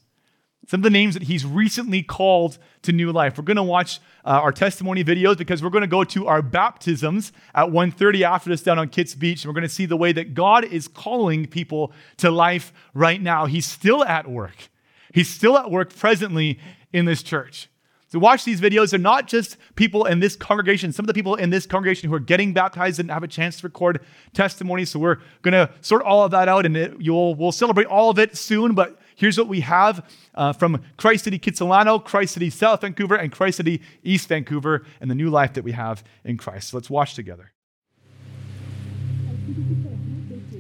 some 0.67 0.81
of 0.81 0.83
the 0.85 0.91
names 0.91 1.15
that 1.15 1.25
he's 1.25 1.45
recently 1.45 2.03
called 2.03 2.59
to 2.83 2.93
new 2.93 3.13
life. 3.13 3.37
We're 3.37 3.45
going 3.45 3.57
to 3.57 3.63
watch 3.63 4.01
uh, 4.25 4.31
our 4.31 4.53
testimony 4.53 5.05
videos 5.05 5.37
because 5.37 5.63
we're 5.63 5.71
going 5.71 5.83
to 5.83 5.89
go 5.89 6.05
to 6.05 6.27
our 6.27 6.43
baptisms 6.43 7.33
at 7.55 7.67
1.30 7.67 8.23
after 8.23 8.51
this 8.51 8.63
down 8.63 8.79
on 8.79 8.89
Kits 8.89 9.15
Beach. 9.15 9.45
And 9.45 9.51
we're 9.51 9.55
going 9.55 9.69
to 9.69 9.75
see 9.75 9.87
the 9.87 9.97
way 9.97 10.13
that 10.13 10.35
God 10.35 10.65
is 10.65 10.89
calling 10.89 11.47
people 11.47 11.93
to 12.19 12.31
life 12.31 12.73
right 12.95 13.21
now. 13.21 13.47
He's 13.47 13.67
still 13.67 14.05
at 14.05 14.29
work. 14.29 14.71
He's 15.13 15.29
still 15.29 15.57
at 15.57 15.71
work 15.71 15.95
presently 15.95 16.59
in 16.93 17.05
this 17.05 17.23
church. 17.23 17.69
So 18.09 18.21
watch 18.21 18.45
these 18.45 18.61
videos. 18.61 18.91
They're 18.91 19.01
not 19.01 19.27
just 19.27 19.57
people 19.75 20.05
in 20.05 20.21
this 20.21 20.37
congregation. 20.37 20.93
Some 20.93 21.03
of 21.03 21.09
the 21.09 21.15
people 21.15 21.35
in 21.35 21.51
this 21.51 21.67
congregation 21.67 22.09
who 22.09 22.15
are 22.15 22.21
getting 22.21 22.53
baptized 22.53 22.99
didn't 22.99 23.11
have 23.11 23.25
a 23.25 23.29
chance 23.29 23.61
to 23.61 23.67
record 23.67 24.01
testimonies. 24.33 24.91
So 24.91 25.01
we're 25.01 25.19
going 25.43 25.53
to 25.53 25.69
sort 25.81 26.03
all 26.03 26.25
of 26.25 26.31
that 26.31 26.49
out, 26.49 26.65
and 26.65 26.77
it, 26.77 26.95
you'll 27.01 27.35
we'll 27.35 27.51
celebrate 27.51 27.87
all 27.87 28.11
of 28.11 28.21
it 28.21 28.37
soon. 28.37 28.77
But 28.77 29.01
here's 29.15 29.39
what 29.39 29.49
we 29.49 29.61
have 29.61 30.09
uh, 30.35 30.53
from 30.53 30.83
Christ 30.97 31.25
City 31.25 31.39
Kitsilano, 31.39 32.03
Christ 32.03 32.35
City 32.35 32.51
South 32.51 32.81
Vancouver, 32.81 33.17
and 33.17 33.33
Christ 33.33 33.59
City 33.59 33.83
East 34.03 34.29
Vancouver, 34.29 34.85
and 35.01 35.11
the 35.11 35.15
new 35.15 35.31
life 35.31 35.55
that 35.55 35.65
we 35.65 35.73
have 35.73 36.05
in 36.25 36.37
Christ. 36.37 36.71
So 36.71 36.77
let's 36.77 36.91
watch 36.91 37.15
together. 37.15 37.53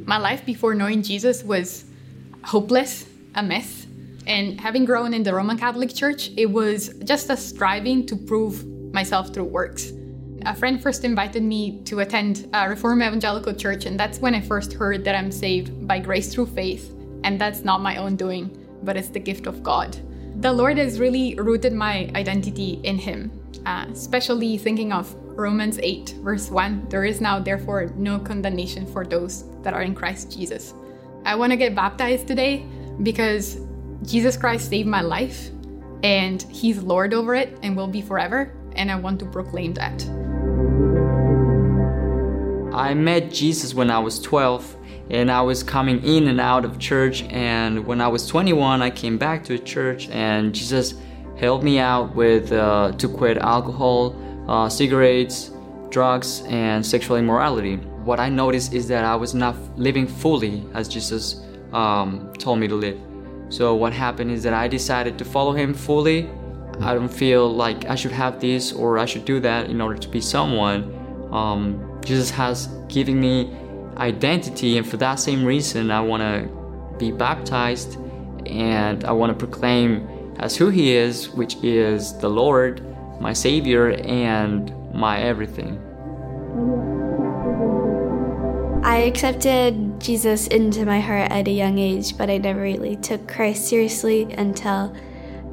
My 0.04 0.18
life 0.18 0.44
before 0.44 0.74
knowing 0.74 1.02
Jesus 1.02 1.42
was 1.42 1.84
hopeless, 2.42 3.06
a 3.34 3.42
mess 3.42 3.86
and 4.26 4.60
having 4.60 4.84
grown 4.84 5.12
in 5.12 5.22
the 5.22 5.34
Roman 5.34 5.58
Catholic 5.58 5.94
Church, 5.94 6.30
it 6.36 6.46
was 6.46 6.88
just 7.04 7.30
a 7.30 7.36
striving 7.36 8.06
to 8.06 8.16
prove 8.16 8.64
myself 8.92 9.34
through 9.34 9.44
works. 9.44 9.92
A 10.46 10.54
friend 10.54 10.82
first 10.82 11.04
invited 11.04 11.42
me 11.42 11.82
to 11.84 12.00
attend 12.00 12.48
a 12.52 12.68
Reformed 12.68 13.02
Evangelical 13.02 13.54
Church, 13.54 13.86
and 13.86 13.98
that's 13.98 14.18
when 14.18 14.34
I 14.34 14.40
first 14.40 14.72
heard 14.72 15.04
that 15.04 15.14
I'm 15.14 15.30
saved 15.30 15.86
by 15.86 15.98
grace 15.98 16.32
through 16.32 16.46
faith, 16.46 16.94
and 17.24 17.40
that's 17.40 17.64
not 17.64 17.80
my 17.80 17.96
own 17.96 18.14
doing, 18.14 18.56
but 18.84 18.96
it's 18.96 19.08
the 19.08 19.18
gift 19.18 19.46
of 19.46 19.62
God. 19.62 19.96
The 20.40 20.52
Lord 20.52 20.78
has 20.78 21.00
really 21.00 21.34
rooted 21.34 21.72
my 21.72 22.10
identity 22.14 22.80
in 22.84 22.98
Him, 22.98 23.32
uh, 23.66 23.86
especially 23.90 24.58
thinking 24.58 24.92
of 24.92 25.12
Romans 25.36 25.80
8, 25.82 26.16
verse 26.22 26.50
1 26.50 26.88
there 26.90 27.04
is 27.04 27.20
now, 27.20 27.40
therefore, 27.40 27.86
no 27.96 28.18
condemnation 28.18 28.86
for 28.86 29.04
those 29.04 29.44
that 29.62 29.74
are 29.74 29.82
in 29.82 29.94
Christ 29.94 30.30
Jesus. 30.36 30.74
I 31.24 31.34
want 31.34 31.50
to 31.50 31.56
get 31.56 31.74
baptized 31.74 32.28
today 32.28 32.66
because 33.02 33.58
Jesus 34.02 34.36
Christ 34.36 34.68
saved 34.68 34.86
my 34.86 35.00
life, 35.00 35.50
and 36.02 36.42
He's 36.42 36.82
Lord 36.82 37.14
over 37.14 37.34
it 37.34 37.58
and 37.62 37.74
will 37.74 37.88
be 37.88 38.02
forever, 38.02 38.52
and 38.76 38.92
I 38.92 38.96
want 38.96 39.18
to 39.20 39.26
proclaim 39.26 39.72
that. 39.74 40.04
I 42.74 42.92
met 42.92 43.32
Jesus 43.32 43.72
when 43.72 43.90
I 43.90 43.98
was 44.00 44.20
12 44.20 44.76
and 45.10 45.30
I 45.30 45.42
was 45.42 45.62
coming 45.62 46.02
in 46.02 46.28
and 46.28 46.40
out 46.40 46.64
of 46.64 46.78
church 46.78 47.22
and 47.24 47.86
when 47.86 48.00
I 48.00 48.08
was 48.08 48.26
21 48.26 48.82
I 48.82 48.90
came 48.90 49.18
back 49.18 49.44
to 49.44 49.58
church 49.58 50.08
and 50.10 50.54
Jesus 50.54 50.94
helped 51.36 51.64
me 51.64 51.78
out 51.78 52.14
with 52.14 52.52
uh, 52.52 52.92
to 52.92 53.08
quit 53.08 53.38
alcohol, 53.38 54.16
uh, 54.48 54.68
cigarettes, 54.68 55.50
drugs 55.90 56.42
and 56.48 56.84
sexual 56.84 57.16
immorality. 57.16 57.76
What 58.04 58.20
I 58.20 58.28
noticed 58.28 58.72
is 58.72 58.88
that 58.88 59.04
I 59.04 59.16
was 59.16 59.34
not 59.34 59.56
living 59.78 60.06
fully 60.06 60.64
as 60.74 60.88
Jesus 60.88 61.42
um, 61.72 62.32
told 62.38 62.58
me 62.58 62.68
to 62.68 62.74
live. 62.74 62.98
So 63.48 63.74
what 63.74 63.92
happened 63.92 64.30
is 64.30 64.42
that 64.42 64.54
I 64.54 64.68
decided 64.68 65.18
to 65.18 65.24
follow 65.24 65.52
him 65.52 65.74
fully. 65.74 66.28
I 66.80 66.94
don't 66.94 67.08
feel 67.08 67.52
like 67.52 67.84
I 67.84 67.94
should 67.94 68.12
have 68.12 68.40
this 68.40 68.72
or 68.72 68.98
I 68.98 69.04
should 69.04 69.24
do 69.24 69.38
that 69.40 69.70
in 69.70 69.80
order 69.80 69.98
to 69.98 70.08
be 70.08 70.20
someone. 70.20 70.80
Um, 71.30 72.00
Jesus 72.04 72.30
has 72.30 72.66
given 72.88 73.20
me 73.20 73.56
identity, 73.96 74.78
and 74.78 74.86
for 74.86 74.96
that 74.98 75.16
same 75.16 75.44
reason, 75.44 75.90
I 75.90 76.00
want 76.00 76.22
to 76.22 76.96
be 76.98 77.10
baptized 77.10 77.98
and 78.46 79.04
I 79.04 79.12
want 79.12 79.38
to 79.38 79.46
proclaim 79.46 80.08
as 80.38 80.56
who 80.56 80.68
He 80.68 80.94
is, 80.94 81.30
which 81.30 81.56
is 81.62 82.16
the 82.18 82.28
Lord, 82.28 82.82
my 83.20 83.32
Savior, 83.32 83.90
and 83.90 84.72
my 84.92 85.20
everything. 85.20 85.80
I 88.84 88.98
accepted 88.98 90.00
Jesus 90.00 90.46
into 90.48 90.84
my 90.84 91.00
heart 91.00 91.30
at 91.30 91.48
a 91.48 91.50
young 91.50 91.78
age, 91.78 92.18
but 92.18 92.28
I 92.28 92.38
never 92.38 92.60
really 92.60 92.96
took 92.96 93.26
Christ 93.26 93.66
seriously 93.68 94.24
until 94.34 94.94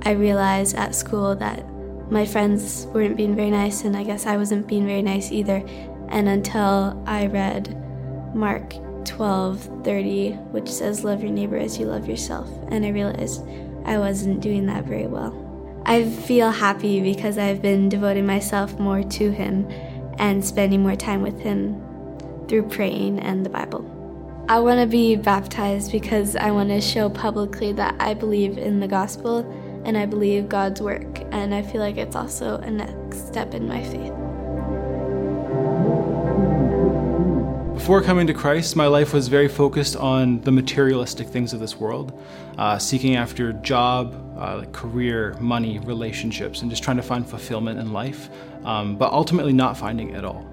I 0.04 0.12
realized 0.12 0.75
at 0.75 0.93
school 0.95 1.36
that 1.36 1.65
my 2.12 2.25
friends 2.25 2.88
weren't 2.88 3.15
being 3.15 3.36
very 3.36 3.49
nice, 3.49 3.84
and 3.84 3.95
I 3.95 4.04
guess 4.04 4.25
I 4.25 4.36
wasn't 4.36 4.67
being 4.67 4.86
very 4.86 5.01
nice 5.01 5.32
either. 5.32 5.63
And 6.10 6.27
until 6.27 7.01
I 7.08 7.27
read 7.27 7.81
Mark 8.34 8.74
12:30, 9.04 10.38
which 10.52 10.70
says, 10.70 11.04
"Love 11.04 11.22
your 11.22 11.32
neighbor 11.32 11.58
as 11.58 11.80
you 11.80 11.86
love 11.86 12.08
yourself," 12.08 12.50
and 12.70 12.86
I 12.86 12.89
realized 12.89 13.44
I 13.86 13.98
wasn't 13.98 14.41
doing 14.41 14.65
that 14.67 14.86
very 14.86 15.08
well. 15.08 15.34
I 15.86 16.04
feel 16.04 16.52
happy 16.52 17.02
because 17.02 17.38
I've 17.38 17.62
been 17.62 17.89
devoting 17.89 18.26
myself 18.26 18.80
more 18.80 19.04
to 19.04 19.32
Him 19.32 19.67
and 20.20 20.46
spending 20.46 20.84
more 20.84 20.96
time 20.96 21.22
with 21.22 21.39
Him 21.39 21.82
through 22.48 22.63
praying 22.63 23.20
and 23.20 23.46
the 23.46 23.50
Bible. 23.50 23.84
I 24.48 24.60
want 24.60 24.80
to 24.82 24.88
be 24.88 25.15
baptized 25.15 25.91
because 25.91 26.36
I 26.36 26.52
want 26.52 26.70
to 26.70 26.82
show 26.82 27.10
publicly 27.10 27.72
that 27.74 27.96
I 28.00 28.13
believe 28.13 28.58
in 28.58 28.80
the 28.80 28.88
gospel 28.88 29.46
and 29.86 29.98
I 29.98 30.06
believe 30.06 30.50
God's 30.50 30.82
work, 30.82 31.22
and 31.32 31.56
I 31.56 31.63
feel 31.63 31.82
like 31.82 31.98
it's 31.98 32.15
also 32.15 32.58
a 32.58 32.69
next 32.69 33.27
step 33.27 33.56
in 33.56 33.67
my 33.67 33.82
faith. 33.82 34.13
Before 37.82 38.04
coming 38.04 38.27
to 38.27 38.34
Christ, 38.36 38.75
my 38.75 38.86
life 38.86 39.12
was 39.12 39.27
very 39.27 39.48
focused 39.48 39.96
on 39.96 40.40
the 40.42 40.52
materialistic 40.52 41.27
things 41.27 41.52
of 41.52 41.60
this 41.60 41.77
world, 41.77 42.13
uh, 42.60 42.77
seeking 42.77 43.15
after 43.15 43.54
job, 43.54 44.13
uh, 44.38 44.58
like 44.58 44.71
career, 44.71 45.36
money, 45.40 45.79
relationships, 45.79 46.62
and 46.62 46.69
just 46.69 46.84
trying 46.84 46.98
to 46.98 47.04
find 47.04 47.27
fulfillment 47.27 47.79
in 47.79 47.92
life, 47.92 48.29
um, 48.65 48.98
but 48.98 49.12
ultimately 49.12 49.52
not 49.52 49.75
finding 49.77 50.12
it 50.12 50.15
at 50.15 50.23
all. 50.23 50.50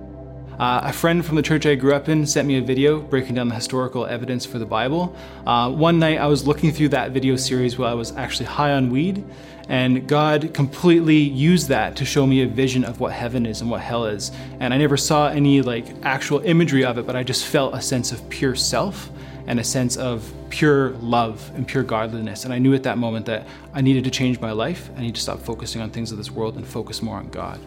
Uh, 0.59 0.81
a 0.83 0.93
friend 0.93 1.25
from 1.25 1.37
the 1.37 1.43
church 1.43 1.67
I 1.67 1.77
grew 1.77 1.95
up 1.95 2.09
in 2.09 2.27
sent 2.27 2.49
me 2.49 2.59
a 2.59 2.61
video 2.61 2.99
breaking 2.99 3.37
down 3.37 3.47
the 3.47 3.55
historical 3.55 4.05
evidence 4.07 4.45
for 4.45 4.59
the 4.59 4.67
Bible. 4.67 5.15
Uh, 5.47 5.71
one 5.71 6.01
night 6.01 6.19
I 6.19 6.27
was 6.27 6.49
looking 6.49 6.73
through 6.73 6.89
that 6.89 7.13
video 7.13 7.37
series 7.37 7.79
while 7.79 7.89
I 7.89 7.95
was 7.95 8.11
actually 8.17 8.47
high 8.47 8.73
on 8.73 8.91
weed, 8.91 9.25
and 9.69 10.09
God 10.09 10.53
completely 10.53 11.15
used 11.17 11.69
that 11.69 11.95
to 11.97 12.05
show 12.05 12.27
me 12.27 12.43
a 12.43 12.47
vision 12.49 12.83
of 12.83 12.99
what 12.99 13.13
heaven 13.13 13.47
is 13.47 13.61
and 13.61 13.71
what 13.71 13.83
hell 13.83 14.07
is. 14.07 14.33
And 14.59 14.75
I 14.75 14.79
never 14.79 14.97
saw 14.97 15.29
any 15.29 15.63
like 15.63 15.87
actual 16.03 16.41
imagery 16.41 16.85
of 16.85 16.99
it, 16.99 17.07
but 17.07 17.15
I 17.15 17.23
just 17.23 17.47
felt 17.47 17.73
a 17.75 17.81
sense 17.81 18.11
of 18.11 18.29
pure 18.29 18.57
self 18.57 19.11
and 19.47 19.61
a 19.61 19.65
sense 19.65 19.97
of 19.97 20.29
pure 20.51 20.91
love 20.95 21.53
and 21.55 21.69
pure 21.69 21.85
godliness. 21.85 22.45
And 22.45 22.53
I 22.53 22.59
knew 22.59 22.75
at 22.75 22.83
that 22.83 22.99
moment 22.99 23.27
that 23.27 23.47
I 23.75 23.81
needed 23.81 24.03
to 24.05 24.11
change 24.11 24.41
my 24.41 24.51
life. 24.51 24.91
I 24.97 25.03
need 25.03 25.15
to 25.15 25.21
stop 25.21 25.39
focusing 25.39 25.81
on 25.83 25.91
things 25.91 26.11
of 26.11 26.19
this 26.19 26.33
world 26.33 26.57
and 26.57 26.67
focus 26.67 27.01
more 27.01 27.17
on 27.17 27.29
God. 27.29 27.61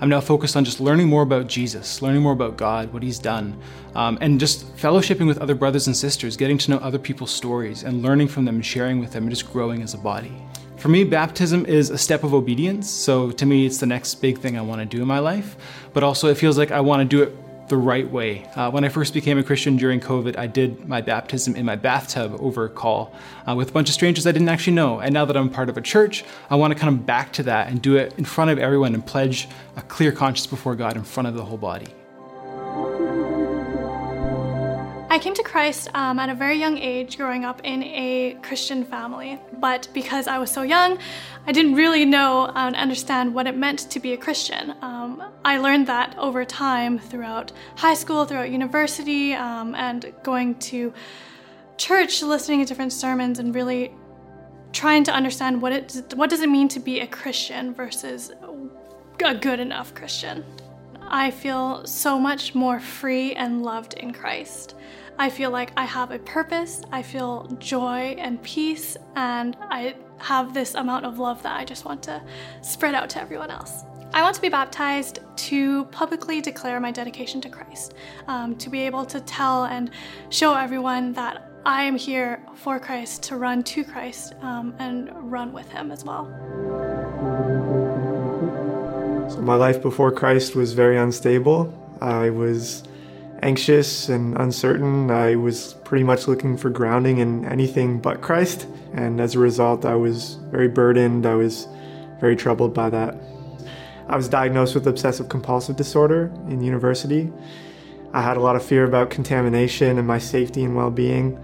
I'm 0.00 0.08
now 0.08 0.20
focused 0.20 0.56
on 0.56 0.64
just 0.64 0.80
learning 0.80 1.08
more 1.08 1.22
about 1.22 1.46
Jesus, 1.46 2.02
learning 2.02 2.22
more 2.22 2.32
about 2.32 2.56
God, 2.56 2.92
what 2.92 3.02
He's 3.02 3.18
done, 3.18 3.58
um, 3.94 4.18
and 4.20 4.38
just 4.38 4.76
fellowshipping 4.76 5.26
with 5.26 5.38
other 5.38 5.54
brothers 5.54 5.86
and 5.86 5.96
sisters, 5.96 6.36
getting 6.36 6.58
to 6.58 6.70
know 6.70 6.78
other 6.78 6.98
people's 6.98 7.30
stories 7.30 7.82
and 7.82 8.02
learning 8.02 8.28
from 8.28 8.44
them 8.44 8.56
and 8.56 8.66
sharing 8.66 9.00
with 9.00 9.12
them 9.12 9.24
and 9.24 9.30
just 9.30 9.50
growing 9.52 9.82
as 9.82 9.94
a 9.94 9.98
body. 9.98 10.32
For 10.76 10.88
me, 10.88 11.04
baptism 11.04 11.64
is 11.66 11.90
a 11.90 11.98
step 11.98 12.22
of 12.22 12.34
obedience. 12.34 12.88
So 12.90 13.30
to 13.30 13.46
me, 13.46 13.64
it's 13.64 13.78
the 13.78 13.86
next 13.86 14.16
big 14.16 14.38
thing 14.38 14.58
I 14.58 14.60
want 14.60 14.80
to 14.80 14.84
do 14.84 15.00
in 15.00 15.08
my 15.08 15.18
life. 15.18 15.56
But 15.94 16.02
also, 16.02 16.28
it 16.28 16.36
feels 16.36 16.58
like 16.58 16.70
I 16.70 16.80
want 16.80 17.00
to 17.00 17.04
do 17.04 17.22
it 17.22 17.36
the 17.68 17.76
right 17.76 18.10
way. 18.10 18.44
Uh, 18.54 18.70
when 18.70 18.84
I 18.84 18.88
first 18.88 19.12
became 19.14 19.38
a 19.38 19.42
Christian 19.42 19.76
during 19.76 20.00
COVID, 20.00 20.38
I 20.38 20.46
did 20.46 20.88
my 20.88 21.00
baptism 21.00 21.56
in 21.56 21.64
my 21.64 21.76
bathtub 21.76 22.36
over 22.40 22.64
a 22.64 22.68
call 22.68 23.12
uh, 23.48 23.54
with 23.54 23.70
a 23.70 23.72
bunch 23.72 23.88
of 23.88 23.94
strangers 23.94 24.26
I 24.26 24.32
didn't 24.32 24.48
actually 24.48 24.74
know. 24.74 25.00
And 25.00 25.12
now 25.12 25.24
that 25.24 25.36
I'm 25.36 25.50
part 25.50 25.68
of 25.68 25.76
a 25.76 25.82
church, 25.82 26.24
I 26.50 26.56
want 26.56 26.72
to 26.72 26.78
come 26.78 26.98
back 26.98 27.32
to 27.34 27.42
that 27.44 27.68
and 27.68 27.82
do 27.82 27.96
it 27.96 28.14
in 28.18 28.24
front 28.24 28.50
of 28.50 28.58
everyone 28.58 28.94
and 28.94 29.04
pledge 29.04 29.48
a 29.76 29.82
clear 29.82 30.12
conscience 30.12 30.46
before 30.46 30.76
God 30.76 30.96
in 30.96 31.02
front 31.02 31.28
of 31.28 31.34
the 31.34 31.44
whole 31.44 31.58
body. 31.58 31.88
I 35.16 35.18
came 35.18 35.32
to 35.32 35.42
Christ 35.42 35.88
um, 35.94 36.18
at 36.18 36.28
a 36.28 36.34
very 36.34 36.58
young 36.58 36.76
age, 36.76 37.16
growing 37.16 37.46
up 37.46 37.62
in 37.64 37.82
a 37.84 38.36
Christian 38.42 38.84
family. 38.84 39.40
But 39.58 39.88
because 39.94 40.28
I 40.28 40.36
was 40.36 40.50
so 40.50 40.60
young, 40.60 40.98
I 41.46 41.52
didn't 41.52 41.74
really 41.74 42.04
know 42.04 42.52
and 42.54 42.76
understand 42.76 43.32
what 43.32 43.46
it 43.46 43.56
meant 43.56 43.78
to 43.92 43.98
be 43.98 44.12
a 44.12 44.18
Christian. 44.18 44.74
Um, 44.82 45.22
I 45.42 45.56
learned 45.56 45.86
that 45.86 46.14
over 46.18 46.44
time 46.44 46.98
throughout 46.98 47.50
high 47.76 47.94
school, 47.94 48.26
throughout 48.26 48.50
university, 48.50 49.32
um, 49.32 49.74
and 49.74 50.12
going 50.22 50.56
to 50.70 50.92
church, 51.78 52.22
listening 52.22 52.60
to 52.60 52.66
different 52.66 52.92
sermons, 52.92 53.38
and 53.38 53.54
really 53.54 53.94
trying 54.72 55.02
to 55.04 55.12
understand 55.12 55.62
what 55.62 55.72
it 55.72 56.12
what 56.14 56.28
does 56.28 56.42
it 56.42 56.50
mean 56.50 56.68
to 56.68 56.78
be 56.78 57.00
a 57.00 57.06
Christian 57.06 57.72
versus 57.72 58.32
a 59.24 59.34
good 59.34 59.60
enough 59.60 59.94
Christian. 59.94 60.44
I 61.08 61.30
feel 61.30 61.86
so 61.86 62.18
much 62.18 62.54
more 62.54 62.80
free 62.80 63.32
and 63.34 63.62
loved 63.62 63.94
in 63.94 64.12
Christ. 64.12 64.74
I 65.18 65.30
feel 65.30 65.50
like 65.50 65.72
I 65.78 65.84
have 65.84 66.10
a 66.10 66.18
purpose, 66.18 66.82
I 66.92 67.02
feel 67.02 67.46
joy 67.58 68.16
and 68.18 68.42
peace, 68.42 68.98
and 69.14 69.56
I 69.62 69.94
have 70.18 70.52
this 70.52 70.74
amount 70.74 71.06
of 71.06 71.18
love 71.18 71.42
that 71.42 71.56
I 71.56 71.64
just 71.64 71.86
want 71.86 72.02
to 72.04 72.22
spread 72.60 72.94
out 72.94 73.08
to 73.10 73.20
everyone 73.20 73.50
else. 73.50 73.84
I 74.12 74.22
want 74.22 74.34
to 74.34 74.42
be 74.42 74.50
baptized 74.50 75.20
to 75.36 75.84
publicly 75.86 76.42
declare 76.42 76.80
my 76.80 76.90
dedication 76.90 77.40
to 77.40 77.48
Christ, 77.48 77.94
um, 78.28 78.56
to 78.56 78.68
be 78.68 78.82
able 78.82 79.06
to 79.06 79.20
tell 79.20 79.64
and 79.64 79.90
show 80.28 80.54
everyone 80.54 81.14
that 81.14 81.50
I 81.64 81.82
am 81.84 81.96
here 81.96 82.42
for 82.54 82.78
Christ, 82.78 83.22
to 83.24 83.36
run 83.36 83.62
to 83.64 83.84
Christ, 83.84 84.34
um, 84.42 84.74
and 84.78 85.10
run 85.32 85.52
with 85.52 85.70
Him 85.70 85.90
as 85.90 86.04
well. 86.04 86.26
So, 89.30 89.40
my 89.40 89.56
life 89.56 89.82
before 89.82 90.12
Christ 90.12 90.54
was 90.54 90.74
very 90.74 90.98
unstable. 90.98 91.72
I 92.00 92.30
was 92.30 92.84
anxious 93.42 94.08
and 94.08 94.36
uncertain. 94.38 95.10
I 95.10 95.36
was 95.36 95.74
pretty 95.84 96.04
much 96.04 96.28
looking 96.28 96.56
for 96.56 96.70
grounding 96.70 97.18
in 97.18 97.44
anything 97.44 98.00
but 98.00 98.20
Christ. 98.20 98.66
And 98.92 99.20
as 99.20 99.34
a 99.34 99.38
result, 99.38 99.84
I 99.84 99.94
was 99.94 100.34
very 100.50 100.68
burdened. 100.68 101.26
I 101.26 101.34
was 101.34 101.68
very 102.20 102.36
troubled 102.36 102.74
by 102.74 102.90
that. 102.90 103.14
I 104.08 104.16
was 104.16 104.28
diagnosed 104.28 104.74
with 104.74 104.86
obsessive 104.86 105.28
compulsive 105.28 105.76
disorder 105.76 106.32
in 106.48 106.62
university. 106.62 107.32
I 108.12 108.22
had 108.22 108.36
a 108.36 108.40
lot 108.40 108.56
of 108.56 108.64
fear 108.64 108.84
about 108.84 109.10
contamination 109.10 109.98
and 109.98 110.06
my 110.06 110.18
safety 110.18 110.64
and 110.64 110.76
well 110.76 110.90
being. 110.90 111.38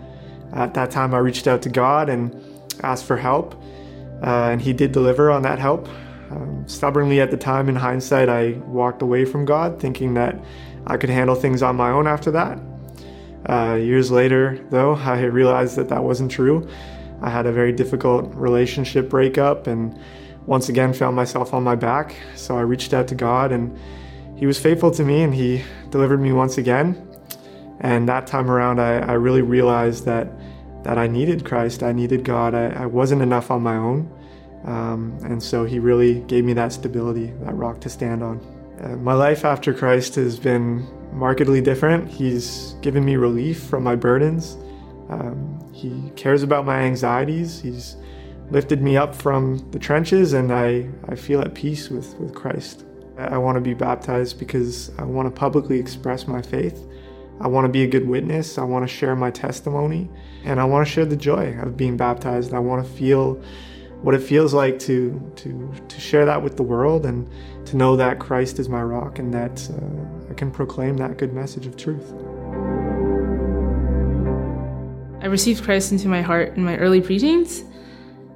At 0.53 0.75
that 0.75 0.91
time, 0.91 1.15
I 1.15 1.19
reached 1.19 1.47
out 1.47 1.63
to 1.63 1.69
God 1.69 2.09
and 2.09 2.35
asked 2.83 3.05
for 3.05 3.17
help, 3.17 3.55
uh, 4.23 4.51
and 4.51 4.63
He 4.63 4.73
did 4.73 4.93
deliver 4.93 5.31
on 5.31 5.43
that 5.43 5.59
help. 5.59 5.89
Um, 6.31 6.65
stubbornly 6.67 7.21
at 7.21 7.31
the 7.31 7.37
time, 7.37 7.69
in 7.69 7.77
hindsight, 7.77 8.29
I 8.29 8.53
walked 8.67 9.03
away 9.03 9.25
from 9.25 9.45
God, 9.45 9.81
thinking 9.81 10.15
that 10.15 10.43
I 10.87 10.97
could 10.97 11.11
handle 11.11 11.35
things 11.37 11.63
on 11.63 11.77
my 11.77 11.91
own 11.91 12.07
after 12.07 12.31
that. 12.33 12.59
Uh, 13.49 13.75
years 13.75 14.11
later, 14.11 14.65
though, 14.71 14.95
I 14.95 15.23
realized 15.23 15.77
that 15.77 15.89
that 15.89 16.03
wasn't 16.03 16.31
true. 16.31 16.69
I 17.21 17.31
had 17.31 17.47
a 17.47 17.53
very 17.53 17.73
difficult 17.73 18.35
relationship 18.35 19.09
breakup 19.09 19.67
and 19.67 19.99
once 20.47 20.69
again 20.69 20.93
found 20.93 21.15
myself 21.15 21.55
on 21.55 21.63
my 21.63 21.75
back. 21.75 22.17
So 22.35 22.57
I 22.57 22.63
reached 22.63 22.93
out 22.95 23.09
to 23.09 23.15
God 23.15 23.53
and 23.53 23.77
He 24.37 24.47
was 24.47 24.59
faithful 24.59 24.91
to 24.93 25.05
me 25.05 25.23
and 25.23 25.35
He 25.35 25.63
delivered 25.91 26.19
me 26.21 26.33
once 26.33 26.59
again. 26.59 27.09
And 27.81 28.09
that 28.09 28.27
time 28.27 28.51
around, 28.51 28.81
I, 28.81 28.99
I 28.99 29.13
really 29.13 29.43
realized 29.43 30.05
that, 30.05 30.29
that 30.85 30.99
I 30.99 31.07
needed 31.07 31.45
Christ. 31.45 31.83
I 31.83 31.93
needed 31.93 32.25
God. 32.25 32.55
I, 32.55 32.67
I 32.71 32.87
wasn't 32.87 33.23
enough 33.23 33.51
on 33.51 33.63
my 33.63 33.77
own. 33.77 34.11
Um, 34.65 35.19
and 35.25 35.43
so 35.43 35.65
He 35.65 35.79
really 35.79 36.21
gave 36.23 36.45
me 36.45 36.53
that 36.55 36.73
stability, 36.73 37.33
that 37.43 37.55
rock 37.55 37.81
to 37.81 37.89
stand 37.89 38.23
on. 38.23 38.41
Uh, 38.83 38.97
my 38.97 39.15
life 39.15 39.45
after 39.45 39.73
Christ 39.73 40.17
has 40.17 40.39
been 40.41 40.87
markedly 41.13 41.61
different. 41.61 42.11
He's 42.11 42.75
given 42.83 43.05
me 43.05 43.17
relief 43.17 43.63
from 43.63 43.85
my 43.85 43.95
burdens. 43.95 44.57
Um, 45.09 45.71
he 45.73 46.11
cares 46.17 46.43
about 46.43 46.65
my 46.67 46.81
anxieties. 46.81 47.61
He's 47.61 47.97
lifted 48.51 48.83
me 48.83 48.97
up 48.97 49.15
from 49.15 49.59
the 49.71 49.79
trenches, 49.79 50.33
and 50.33 50.53
I, 50.53 50.91
I 51.09 51.15
feel 51.15 51.41
at 51.41 51.55
peace 51.55 51.91
with, 51.91 52.19
with 52.19 52.35
Christ. 52.35 52.85
I 53.19 53.39
want 53.39 53.57
to 53.57 53.61
be 53.61 53.75
baptized 53.75 54.39
because 54.39 54.91
I 54.99 55.05
want 55.05 55.27
to 55.27 55.39
publicly 55.39 55.79
express 55.79 56.27
my 56.27 56.43
faith. 56.43 56.85
I 57.41 57.47
want 57.47 57.67
to 57.67 57.69
be 57.69 57.85
a 57.85 57.87
good 57.87 58.09
witness. 58.09 58.59
I 58.59 58.65
want 58.65 58.89
to 58.89 58.93
share 58.93 59.15
my 59.15 59.31
testimony, 59.31 60.11
and 60.45 60.61
I 60.61 60.65
want 60.65 60.87
to 60.87 60.93
share 60.93 61.05
the 61.05 61.17
joy 61.17 61.57
of 61.61 61.77
being 61.77 61.97
baptized. 61.97 62.53
I 62.53 62.59
want 62.59 62.85
to 62.85 62.93
feel 62.93 63.43
what 64.03 64.15
it 64.15 64.23
feels 64.23 64.53
like 64.53 64.79
to 64.81 65.33
to 65.37 65.73
to 65.89 66.01
share 66.01 66.27
that 66.27 66.43
with 66.43 66.57
the 66.57 66.63
world 66.63 67.07
and 67.07 67.29
to 67.67 67.77
know 67.77 67.97
that 67.97 68.19
Christ 68.19 68.59
is 68.59 68.69
my 68.69 68.83
rock 68.83 69.19
and 69.19 69.33
that 69.33 69.71
uh, 69.71 70.31
I 70.31 70.35
can 70.35 70.51
proclaim 70.51 70.97
that 70.99 71.17
good 71.17 71.33
message 71.33 71.67
of 71.67 71.77
truth. 71.77 72.13
I 75.23 75.27
received 75.27 75.63
Christ 75.63 75.93
into 75.93 76.09
my 76.09 76.21
heart 76.21 76.57
in 76.57 76.65
my 76.65 76.77
early 76.79 77.01
preteens, 77.01 77.63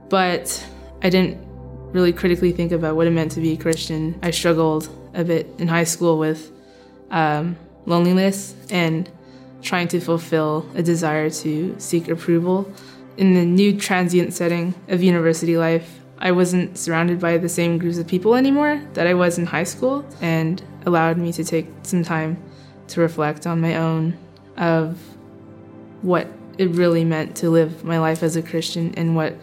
but 0.09 0.65
I 1.03 1.11
didn't 1.11 1.45
really 1.93 2.13
critically 2.13 2.53
think 2.53 2.71
about 2.71 2.95
what 2.95 3.09
it 3.09 3.11
meant 3.11 3.33
to 3.33 3.41
be 3.41 3.53
a 3.53 3.57
Christian. 3.57 4.19
I 4.23 4.31
struggled 4.31 4.89
a 5.15 5.25
bit 5.25 5.49
in 5.59 5.67
high 5.67 5.85
school 5.85 6.19
with 6.19 6.53
um, 7.11 7.57
loneliness 7.87 8.55
and 8.71 9.11
trying 9.63 9.89
to 9.89 10.01
fulfill 10.01 10.65
a 10.77 10.83
desire 10.83 11.29
to 11.29 11.75
seek 11.79 12.09
approval 12.09 12.71
in 13.17 13.35
the 13.35 13.45
new 13.45 13.79
transient 13.79 14.33
setting 14.35 14.75
of 14.89 15.03
university 15.03 15.57
life, 15.57 16.01
I 16.19 16.33
wasn't 16.33 16.79
surrounded 16.79 17.21
by 17.21 17.39
the 17.39 17.49
same 17.49 17.79
groups 17.79 17.99
of 17.99 18.07
people 18.07 18.35
anymore 18.35 18.83
that 18.95 19.07
I 19.07 19.15
was 19.15 19.39
in 19.39 19.47
high 19.47 19.65
school 19.65 20.07
and 20.21 20.63
allowed 20.85 21.19
me 21.19 21.33
to 21.33 21.45
take 21.45 21.67
some 21.83 22.03
time 22.03 22.43
to 22.89 23.01
reflect 23.01 23.47
on 23.47 23.61
my 23.61 23.77
own 23.77 24.17
of 24.57 24.99
what 26.03 26.29
it 26.57 26.71
really 26.71 27.05
meant 27.05 27.37
to 27.37 27.51
live 27.51 27.85
my 27.85 27.99
life 27.99 28.23
as 28.23 28.37
a 28.37 28.43
Christian 28.43 28.95
and 28.97 29.15
what 29.15 29.35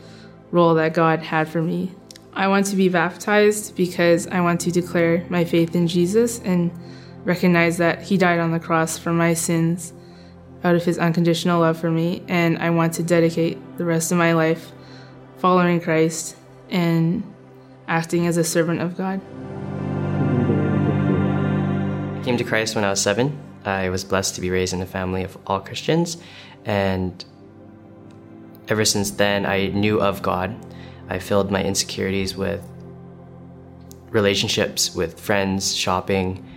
role 0.52 0.74
that 0.76 0.94
God 0.94 1.20
had 1.20 1.48
for 1.48 1.62
me. 1.62 1.92
I 2.34 2.48
want 2.48 2.66
to 2.68 2.76
be 2.76 2.90
baptized 2.90 3.76
because 3.76 4.26
I 4.28 4.42
want 4.42 4.62
to 4.62 4.72
declare 4.72 5.26
my 5.30 5.46
faith 5.46 5.76
in 5.76 5.88
Jesus 5.88 6.40
and 6.40 6.72
recognize 7.24 7.78
that 7.78 8.02
He 8.02 8.18
died 8.18 8.40
on 8.40 8.52
the 8.52 8.60
cross 8.60 8.98
for 8.98 9.14
my 9.14 9.36
sins 9.36 9.94
out 10.64 10.76
of 10.76 10.84
his 10.84 10.97
unconditional 10.97 11.59
love 11.59 11.78
for 11.78 11.91
me, 11.91 12.24
and 12.28 12.57
I 12.57 12.70
want 12.70 12.93
to 12.93 13.03
dedicate 13.03 13.78
the 13.78 13.86
rest 13.86 14.11
of 14.11 14.18
my 14.18 14.34
life 14.34 14.72
following 15.38 15.82
Christ 15.82 16.38
and 16.70 17.24
acting 17.88 18.28
as 18.28 18.38
a 18.38 18.43
servant 18.43 18.82
of 18.82 18.95
God. 18.95 19.20
I 22.18 22.24
came 22.24 22.38
to 22.38 22.43
Christ 22.43 22.76
when 22.76 22.86
I 22.86 22.89
was 22.89 23.01
seven. 23.01 23.38
I 23.66 23.89
was 23.89 24.03
blessed 24.03 24.36
to 24.36 24.41
be 24.41 24.49
raised 24.49 24.74
in 24.74 24.82
a 24.82 24.86
family 24.86 25.24
of 25.24 25.38
all 25.47 25.59
Christians, 25.59 26.18
and 26.66 27.24
ever 28.70 28.86
since 28.86 29.11
then, 29.11 29.45
I 29.45 29.68
knew 29.68 30.01
of 30.01 30.22
God. 30.22 30.55
I 31.09 31.20
filled 31.20 31.51
my 31.51 31.61
insecurities 31.64 32.36
with 32.36 32.66
relationships 34.14 34.95
with 34.95 35.20
friends, 35.20 35.76
shopping, 35.76 36.47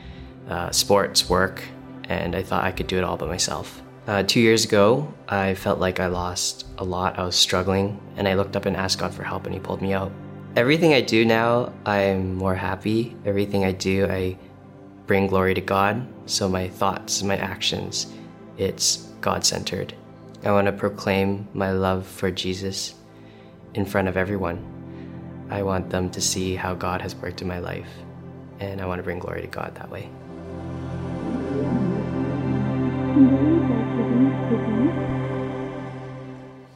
uh, 0.48 0.70
sports, 0.70 1.28
work, 1.28 1.62
and 2.04 2.36
I 2.36 2.42
thought 2.42 2.62
I 2.62 2.70
could 2.70 2.86
do 2.86 2.98
it 2.98 3.04
all 3.04 3.16
by 3.16 3.26
myself. 3.26 3.82
Uh, 4.06 4.22
two 4.22 4.38
years 4.38 4.64
ago, 4.64 5.12
I 5.28 5.54
felt 5.54 5.80
like 5.80 5.98
I 5.98 6.06
lost 6.06 6.64
a 6.78 6.84
lot. 6.84 7.18
I 7.18 7.24
was 7.24 7.34
struggling, 7.34 8.00
and 8.16 8.28
I 8.28 8.34
looked 8.34 8.54
up 8.54 8.64
and 8.64 8.76
asked 8.76 9.00
God 9.00 9.12
for 9.12 9.24
help, 9.24 9.46
and 9.46 9.54
He 9.54 9.58
pulled 9.58 9.82
me 9.82 9.92
out. 9.92 10.12
Everything 10.54 10.94
I 10.94 11.00
do 11.00 11.24
now, 11.24 11.72
I'm 11.84 12.36
more 12.36 12.54
happy. 12.54 13.16
Everything 13.24 13.64
I 13.64 13.72
do, 13.72 14.06
I 14.06 14.38
bring 15.06 15.26
glory 15.26 15.54
to 15.54 15.60
God. 15.60 16.06
So 16.26 16.48
my 16.48 16.68
thoughts, 16.68 17.24
my 17.24 17.36
actions, 17.36 18.06
it's 18.58 19.08
God 19.20 19.44
centered. 19.44 19.92
I 20.44 20.52
want 20.52 20.66
to 20.66 20.72
proclaim 20.72 21.48
my 21.52 21.72
love 21.72 22.06
for 22.06 22.30
Jesus 22.30 22.94
in 23.74 23.84
front 23.84 24.06
of 24.06 24.16
everyone. 24.16 24.64
I 25.50 25.64
want 25.64 25.90
them 25.90 26.10
to 26.10 26.20
see 26.20 26.54
how 26.54 26.74
God 26.74 27.02
has 27.02 27.16
worked 27.16 27.42
in 27.42 27.48
my 27.48 27.58
life, 27.58 27.90
and 28.60 28.80
I 28.80 28.86
want 28.86 29.00
to 29.00 29.02
bring 29.02 29.18
glory 29.18 29.42
to 29.42 29.48
God 29.48 29.74
that 29.74 29.90
way. 29.90 30.08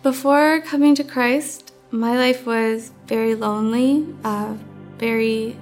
Before 0.02 0.60
coming 0.62 0.94
to 0.96 1.04
Christ, 1.04 1.72
my 1.90 2.16
life 2.16 2.46
was 2.46 2.90
very 3.06 3.34
lonely, 3.34 4.06
uh, 4.24 4.54
very 4.98 5.56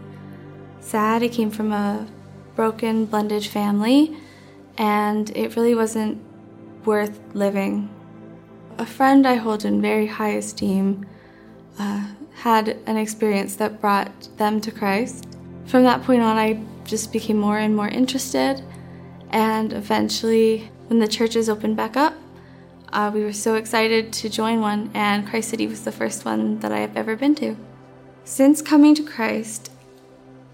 sad. 0.81 1.23
I 1.23 1.29
came 1.29 1.51
from 1.51 1.73
a 1.73 2.07
broken, 2.55 3.05
blended 3.05 3.45
family, 3.45 4.17
and 4.77 5.31
it 5.37 5.57
really 5.57 5.75
wasn't 5.75 6.23
worth 6.85 7.21
living. 7.35 7.91
A 8.79 8.87
friend 8.87 9.27
I 9.27 9.35
hold 9.35 9.65
in 9.65 9.83
very 9.83 10.07
high 10.07 10.31
esteem 10.31 11.05
uh, 11.79 12.07
had 12.35 12.79
an 12.87 12.97
experience 12.97 13.57
that 13.57 13.81
brought 13.81 14.29
them 14.39 14.61
to 14.61 14.71
Christ. 14.71 15.27
From 15.67 15.83
that 15.83 16.03
point 16.05 16.23
on, 16.23 16.37
I 16.37 16.63
just 16.85 17.13
became 17.13 17.39
more 17.39 17.59
and 17.59 17.77
more 17.77 17.89
interested, 17.89 18.63
and 19.31 19.73
eventually, 19.73 20.71
when 20.87 20.99
the 20.99 21.09
churches 21.09 21.49
opened 21.49 21.77
back 21.77 21.97
up, 21.97 22.15
uh, 22.93 23.11
we 23.13 23.23
were 23.23 23.33
so 23.33 23.55
excited 23.55 24.13
to 24.15 24.29
join 24.29 24.61
one, 24.61 24.91
and 24.95 25.27
Christ 25.27 25.51
City 25.51 25.67
was 25.67 25.85
the 25.85 25.93
first 25.93 26.25
one 26.25 26.61
that 26.61 26.73
I 26.73 26.79
have 26.79 26.97
ever 26.97 27.17
been 27.17 27.35
to. 27.37 27.57
Since 28.25 28.63
coming 28.63 28.95
to 28.95 29.03
Christ, 29.03 29.71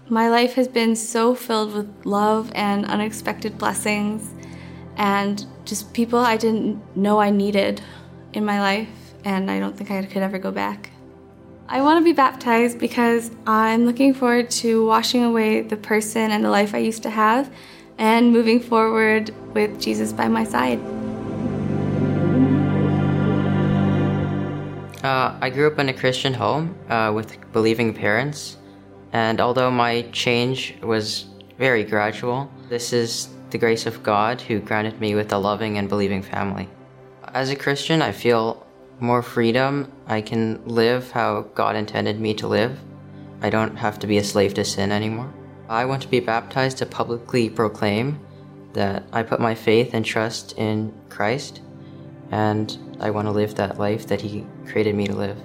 my 0.09 0.29
life 0.29 0.53
has 0.53 0.67
been 0.67 0.95
so 0.95 1.33
filled 1.33 1.73
with 1.73 2.05
love 2.05 2.51
and 2.53 2.85
unexpected 2.85 3.57
blessings, 3.57 4.29
and 4.97 5.45
just 5.63 5.93
people 5.93 6.19
I 6.19 6.37
didn't 6.37 6.95
know 6.95 7.19
I 7.19 7.29
needed 7.29 7.81
in 8.33 8.43
my 8.45 8.59
life, 8.59 9.13
and 9.23 9.49
I 9.49 9.59
don't 9.59 9.77
think 9.77 9.89
I 9.89 10.03
could 10.05 10.21
ever 10.21 10.37
go 10.37 10.51
back. 10.51 10.89
I 11.67 11.81
want 11.81 11.99
to 11.99 12.03
be 12.03 12.13
baptized 12.13 12.77
because 12.77 13.31
I'm 13.47 13.85
looking 13.85 14.13
forward 14.13 14.51
to 14.51 14.85
washing 14.85 15.23
away 15.23 15.61
the 15.61 15.77
person 15.77 16.31
and 16.31 16.45
the 16.45 16.51
life 16.51 16.75
I 16.75 16.77
used 16.77 17.01
to 17.03 17.09
have 17.09 17.51
and 17.97 18.31
moving 18.31 18.59
forward 18.59 19.31
with 19.53 19.79
Jesus 19.79 20.11
by 20.13 20.27
my 20.27 20.43
side. 20.43 20.79
Uh, 25.03 25.37
I 25.39 25.49
grew 25.49 25.67
up 25.67 25.77
in 25.77 25.89
a 25.89 25.93
Christian 25.93 26.33
home 26.33 26.75
uh, 26.89 27.11
with 27.13 27.37
believing 27.51 27.93
parents, 27.93 28.57
and 29.13 29.39
although 29.39 29.69
my 29.69 30.01
change 30.11 30.75
was 30.81 31.25
very 31.57 31.83
gradual, 31.83 32.49
this 32.69 32.91
is 32.91 33.29
the 33.51 33.57
grace 33.57 33.85
of 33.85 34.03
God 34.03 34.41
who 34.41 34.59
granted 34.59 34.99
me 34.99 35.15
with 35.15 35.31
a 35.31 35.37
loving 35.37 35.77
and 35.77 35.87
believing 35.87 36.21
family. 36.21 36.67
As 37.33 37.49
a 37.51 37.55
Christian, 37.55 38.01
I 38.01 38.11
feel 38.11 38.65
more 38.99 39.21
freedom. 39.21 39.91
I 40.07 40.21
can 40.21 40.65
live 40.65 41.11
how 41.11 41.41
God 41.53 41.75
intended 41.75 42.19
me 42.19 42.33
to 42.35 42.47
live. 42.47 42.79
I 43.41 43.49
don't 43.49 43.75
have 43.75 43.99
to 43.99 44.07
be 44.07 44.17
a 44.17 44.23
slave 44.23 44.53
to 44.55 44.65
sin 44.65 44.91
anymore. 44.91 45.33
I 45.67 45.85
want 45.85 46.03
to 46.03 46.07
be 46.07 46.19
baptized 46.19 46.77
to 46.79 46.85
publicly 46.85 47.49
proclaim 47.49 48.19
that 48.73 49.03
I 49.11 49.23
put 49.23 49.39
my 49.39 49.55
faith 49.55 49.93
and 49.93 50.05
trust 50.05 50.53
in 50.57 50.93
Christ 51.09 51.61
and 52.31 52.77
I 52.99 53.09
want 53.09 53.27
to 53.27 53.31
live 53.31 53.55
that 53.55 53.79
life 53.79 54.07
that 54.07 54.21
He 54.21 54.45
created 54.67 54.95
me 54.95 55.07
to 55.07 55.15
live. 55.15 55.37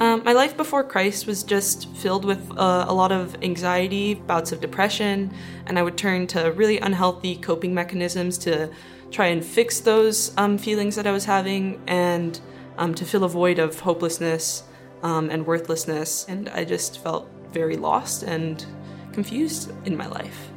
Um, 0.00 0.22
my 0.24 0.32
life 0.32 0.56
before 0.56 0.84
Christ 0.84 1.26
was 1.26 1.42
just 1.42 1.88
filled 1.96 2.24
with 2.24 2.50
uh, 2.58 2.84
a 2.88 2.94
lot 2.94 3.10
of 3.10 3.36
anxiety, 3.42 4.14
bouts 4.14 4.52
of 4.52 4.60
depression, 4.60 5.32
and 5.66 5.78
I 5.78 5.82
would 5.82 5.96
turn 5.96 6.26
to 6.28 6.52
really 6.52 6.78
unhealthy 6.78 7.36
coping 7.36 7.74
mechanisms 7.74 8.36
to 8.38 8.70
try 9.10 9.26
and 9.26 9.44
fix 9.44 9.80
those 9.80 10.36
um, 10.36 10.58
feelings 10.58 10.96
that 10.96 11.06
I 11.06 11.12
was 11.12 11.24
having 11.24 11.80
and 11.86 12.38
um, 12.76 12.94
to 12.96 13.04
fill 13.04 13.24
a 13.24 13.28
void 13.28 13.58
of 13.58 13.80
hopelessness 13.80 14.64
um, 15.04 15.30
and 15.30 15.46
worthlessness. 15.46 16.26
And 16.28 16.48
I 16.48 16.64
just 16.64 16.98
felt 16.98 17.30
very 17.52 17.76
lost 17.76 18.24
and 18.24 18.66
confused 19.12 19.70
in 19.86 19.96
my 19.96 20.08
life. 20.08 20.48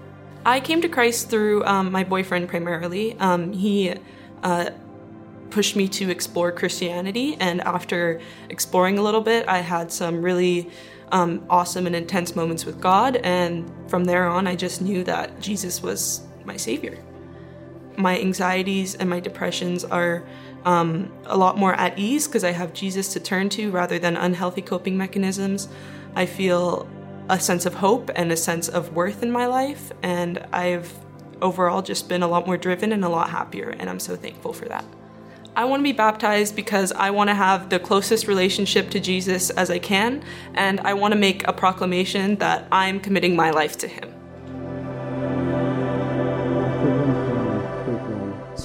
I 0.46 0.60
came 0.60 0.82
to 0.82 0.90
Christ 0.90 1.30
through 1.30 1.64
um, 1.66 1.92
my 1.92 2.04
boyfriend 2.04 2.48
primarily. 2.48 3.16
Um, 3.20 3.52
he 3.54 3.94
uh, 4.42 4.72
pushed 5.50 5.76
me 5.76 5.88
to 5.90 6.10
explore 6.10 6.52
Christianity, 6.52 7.36
and 7.40 7.62
after 7.62 8.22
exploring 8.50 8.98
a 8.98 9.04
little 9.04 9.22
bit, 9.22 9.48
I 9.48 9.60
had 9.60 9.92
some 9.92 10.22
really 10.22 10.72
um, 11.12 11.46
awesome 11.50 11.86
and 11.86 11.96
intense 11.96 12.36
moments 12.36 12.66
with 12.66 12.80
God. 12.80 13.18
And 13.18 13.70
from 13.90 14.06
there 14.06 14.28
on, 14.28 14.48
I 14.48 14.56
just 14.56 14.82
knew 14.82 15.04
that 15.04 15.40
Jesus 15.42 15.84
was 15.84 16.22
my 16.46 16.58
savior. 16.58 16.98
My 17.98 18.20
anxieties 18.20 18.96
and 18.96 19.10
my 19.10 19.20
depressions 19.20 19.84
are 19.84 20.24
um, 20.68 21.10
a 21.26 21.38
lot 21.38 21.58
more 21.58 21.74
at 21.74 21.98
ease 21.98 22.28
because 22.28 22.44
I 22.44 22.52
have 22.52 22.74
Jesus 22.74 23.14
to 23.14 23.22
turn 23.22 23.48
to 23.50 23.72
rather 23.72 23.98
than 23.98 24.18
unhealthy 24.18 24.62
coping 24.62 24.98
mechanisms. 24.98 25.70
I 26.14 26.26
feel 26.26 26.90
a 27.30 27.40
sense 27.40 27.66
of 27.66 27.76
hope 27.76 28.12
and 28.16 28.34
a 28.34 28.38
sense 28.38 28.68
of 28.68 28.94
worth 28.94 29.24
in 29.24 29.32
my 29.32 29.46
life. 29.46 29.94
And 30.04 30.46
I've 30.52 30.94
overall 31.42 31.82
just 31.82 32.10
been 32.10 32.22
a 32.22 32.28
lot 32.28 32.46
more 32.46 32.58
driven 32.58 32.92
and 32.92 33.06
a 33.06 33.10
lot 33.10 33.30
happier. 33.30 33.70
And 33.70 33.90
I'm 33.90 34.00
so 34.00 34.18
thankful 34.18 34.52
for 34.52 34.66
that. 34.66 34.84
I 35.56 35.64
want 35.64 35.80
to 35.80 35.84
be 35.86 35.94
baptized 35.94 36.54
because 36.54 36.92
I 36.92 37.12
want 37.12 37.30
to 37.30 37.34
have 37.34 37.70
the 37.70 37.80
closest 37.80 38.28
relationship 38.28 38.90
to 38.90 39.00
Jesus 39.00 39.50
as 39.52 39.72
I 39.72 39.80
can. 39.80 40.22
And 40.54 40.82
I 40.82 40.96
want 40.96 41.14
to 41.14 41.18
make 41.18 41.48
a 41.48 41.54
proclamation 41.54 42.36
that 42.36 42.68
I'm 42.74 43.00
committing 43.00 43.38
my 43.38 43.52
life 43.52 43.78
to 43.78 43.88
Him. 43.88 44.17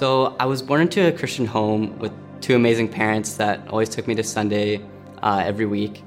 So 0.02 0.34
I 0.40 0.46
was 0.46 0.62
born 0.62 0.80
into 0.80 1.06
a 1.06 1.12
Christian 1.12 1.46
home 1.46 1.96
with 2.00 2.12
two 2.40 2.56
amazing 2.56 2.88
parents 2.88 3.34
that 3.34 3.68
always 3.68 3.88
took 3.88 4.08
me 4.08 4.16
to 4.16 4.24
Sunday 4.24 4.84
uh, 5.22 5.44
every 5.46 5.64
week. 5.64 6.02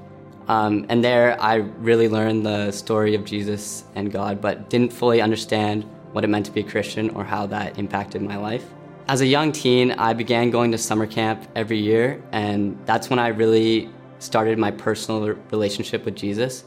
Um, 0.48 0.84
and 0.90 1.02
there 1.02 1.40
I 1.40 1.54
really 1.54 2.06
learned 2.06 2.44
the 2.44 2.72
story 2.72 3.14
of 3.14 3.24
Jesus 3.24 3.84
and 3.94 4.12
God, 4.12 4.42
but 4.42 4.68
didn't 4.68 4.92
fully 4.92 5.22
understand 5.22 5.84
what 6.12 6.24
it 6.24 6.26
meant 6.26 6.44
to 6.44 6.52
be 6.52 6.60
a 6.60 6.62
Christian 6.62 7.08
or 7.08 7.24
how 7.24 7.46
that 7.46 7.78
impacted 7.78 8.20
my 8.20 8.36
life. 8.36 8.66
As 9.08 9.22
a 9.22 9.26
young 9.26 9.50
teen, 9.50 9.92
I 9.92 10.12
began 10.12 10.50
going 10.50 10.72
to 10.72 10.76
summer 10.76 11.06
camp 11.06 11.48
every 11.56 11.78
year, 11.78 12.22
and 12.32 12.78
that's 12.84 13.08
when 13.08 13.18
I 13.18 13.28
really 13.28 13.88
started 14.18 14.58
my 14.58 14.72
personal 14.72 15.22
relationship 15.50 16.04
with 16.04 16.16
Jesus. 16.16 16.64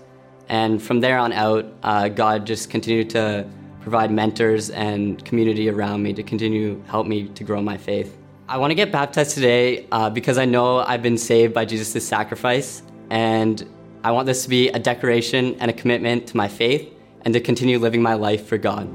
And 0.47 0.81
from 0.81 0.99
there 0.99 1.19
on 1.19 1.31
out, 1.33 1.71
uh, 1.83 2.09
God 2.09 2.47
just 2.47 2.71
continued 2.71 3.11
to 3.11 3.47
provide 3.89 4.11
mentors 4.11 4.69
and 4.69 5.25
community 5.25 5.67
around 5.67 6.03
me 6.03 6.13
to 6.13 6.21
continue 6.21 6.79
help 6.85 7.07
me 7.07 7.27
to 7.29 7.43
grow 7.43 7.59
my 7.59 7.75
faith. 7.75 8.15
I 8.47 8.55
want 8.59 8.69
to 8.69 8.75
get 8.75 8.91
baptized 8.91 9.33
today 9.33 9.87
uh, 9.91 10.11
because 10.11 10.37
I 10.37 10.45
know 10.45 10.81
I've 10.81 11.01
been 11.01 11.17
saved 11.17 11.55
by 11.55 11.65
Jesus' 11.65 12.07
sacrifice 12.07 12.83
and 13.09 13.67
I 14.03 14.11
want 14.11 14.27
this 14.27 14.43
to 14.43 14.49
be 14.49 14.69
a 14.69 14.77
declaration 14.77 15.55
and 15.59 15.71
a 15.71 15.73
commitment 15.73 16.27
to 16.27 16.37
my 16.37 16.47
faith 16.47 16.93
and 17.23 17.33
to 17.33 17.39
continue 17.39 17.79
living 17.79 18.03
my 18.03 18.13
life 18.13 18.45
for 18.45 18.59
God. 18.59 18.87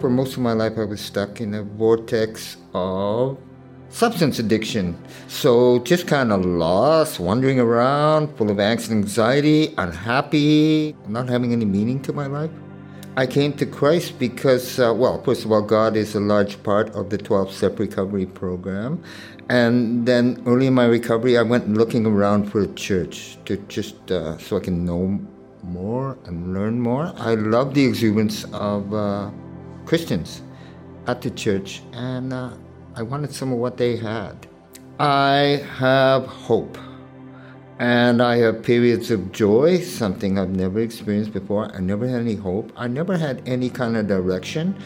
For 0.00 0.08
most 0.08 0.32
of 0.32 0.38
my 0.38 0.54
life, 0.54 0.78
I 0.78 0.84
was 0.84 1.02
stuck 1.02 1.42
in 1.42 1.52
a 1.52 1.62
vortex 1.62 2.56
of 2.72 3.36
substance 3.92 4.38
addiction. 4.40 4.96
So 5.28 5.78
just 5.80 6.08
kind 6.08 6.32
of 6.32 6.44
lost, 6.44 7.20
wandering 7.20 7.60
around, 7.60 8.34
full 8.36 8.50
of 8.50 8.56
angst 8.56 8.90
and 8.90 9.04
anxiety, 9.04 9.74
unhappy, 9.78 10.96
not 11.06 11.28
having 11.28 11.52
any 11.52 11.66
meaning 11.66 12.02
to 12.02 12.12
my 12.12 12.26
life. 12.26 12.50
I 13.14 13.26
came 13.26 13.52
to 13.54 13.66
Christ 13.66 14.18
because, 14.18 14.80
uh, 14.80 14.94
well, 14.96 15.22
first 15.22 15.44
of 15.44 15.52
all, 15.52 15.60
God 15.60 15.96
is 15.96 16.14
a 16.14 16.20
large 16.20 16.62
part 16.62 16.88
of 16.94 17.10
the 17.10 17.18
12 17.18 17.52
step 17.52 17.78
recovery 17.78 18.24
program. 18.24 19.02
And 19.50 20.06
then 20.06 20.42
early 20.46 20.68
in 20.68 20.74
my 20.74 20.86
recovery, 20.86 21.36
I 21.36 21.42
went 21.42 21.68
looking 21.68 22.06
around 22.06 22.50
for 22.50 22.62
a 22.62 22.72
church 22.72 23.36
to 23.44 23.58
just 23.68 24.10
uh, 24.10 24.38
so 24.38 24.56
I 24.56 24.60
can 24.60 24.86
know 24.86 25.20
more 25.62 26.16
and 26.24 26.54
learn 26.54 26.80
more. 26.80 27.12
I 27.18 27.34
love 27.34 27.74
the 27.74 27.84
exuberance 27.84 28.44
of 28.54 28.94
uh, 28.94 29.30
Christians 29.84 30.40
at 31.06 31.20
the 31.20 31.30
church, 31.30 31.82
and 31.92 32.32
uh, 32.32 32.52
I 32.94 33.02
wanted 33.02 33.34
some 33.34 33.52
of 33.52 33.58
what 33.58 33.78
they 33.78 33.96
had. 33.96 34.46
I 34.98 35.64
have 35.78 36.26
hope. 36.26 36.76
And 37.78 38.22
I 38.22 38.36
have 38.36 38.62
periods 38.62 39.10
of 39.10 39.32
joy, 39.32 39.80
something 39.80 40.38
I've 40.38 40.50
never 40.50 40.78
experienced 40.78 41.32
before. 41.32 41.74
I 41.74 41.80
never 41.80 42.06
had 42.06 42.20
any 42.20 42.36
hope. 42.36 42.70
I 42.76 42.86
never 42.86 43.16
had 43.16 43.42
any 43.46 43.70
kind 43.70 43.96
of 43.96 44.06
direction. 44.06 44.76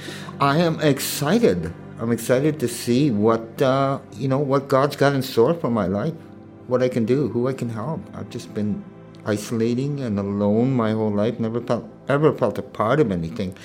I 0.40 0.58
am 0.58 0.80
excited. 0.80 1.74
I'm 1.98 2.12
excited 2.12 2.60
to 2.60 2.68
see 2.68 3.10
what 3.10 3.60
uh, 3.60 3.98
you 4.12 4.28
know 4.28 4.38
what 4.38 4.68
God's 4.68 4.96
got 4.96 5.14
in 5.14 5.22
store 5.22 5.54
for 5.54 5.70
my 5.70 5.86
life, 5.86 6.14
what 6.68 6.82
I 6.82 6.88
can 6.88 7.04
do, 7.04 7.28
who 7.28 7.48
I 7.48 7.54
can 7.54 7.68
help. 7.70 8.00
I've 8.14 8.30
just 8.30 8.54
been 8.54 8.84
isolating 9.24 10.00
and 10.00 10.18
alone 10.18 10.72
my 10.74 10.92
whole 10.92 11.10
life. 11.10 11.40
Never 11.40 11.60
felt 11.60 11.88
ever 12.08 12.32
felt 12.32 12.58
a 12.58 12.62
part 12.62 13.00
of 13.00 13.10
anything, 13.10 13.56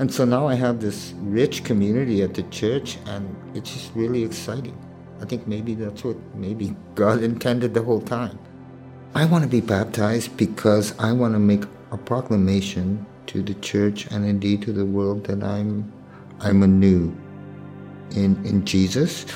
and 0.00 0.10
so 0.10 0.24
now 0.24 0.48
I 0.48 0.54
have 0.54 0.80
this 0.80 1.12
rich 1.18 1.62
community 1.62 2.22
at 2.22 2.32
the 2.32 2.42
church, 2.44 2.96
and 3.04 3.36
it's 3.54 3.74
just 3.74 3.94
really 3.94 4.24
exciting. 4.24 4.74
I 5.20 5.26
think 5.26 5.46
maybe 5.46 5.74
that's 5.74 6.02
what 6.02 6.16
maybe 6.34 6.74
God 6.94 7.22
intended 7.22 7.74
the 7.74 7.82
whole 7.82 8.00
time. 8.00 8.38
I 9.14 9.26
want 9.26 9.44
to 9.44 9.50
be 9.50 9.60
baptized 9.60 10.38
because 10.38 10.98
I 10.98 11.12
want 11.12 11.34
to 11.34 11.38
make 11.38 11.64
a 11.92 11.98
proclamation 11.98 13.04
to 13.26 13.42
the 13.42 13.52
church 13.54 14.06
and 14.06 14.24
indeed 14.24 14.62
to 14.62 14.72
the 14.72 14.86
world 14.86 15.24
that 15.24 15.44
I'm 15.44 15.92
I'm 16.40 16.62
anew 16.62 17.14
in 18.12 18.42
in 18.46 18.64
Jesus 18.64 19.26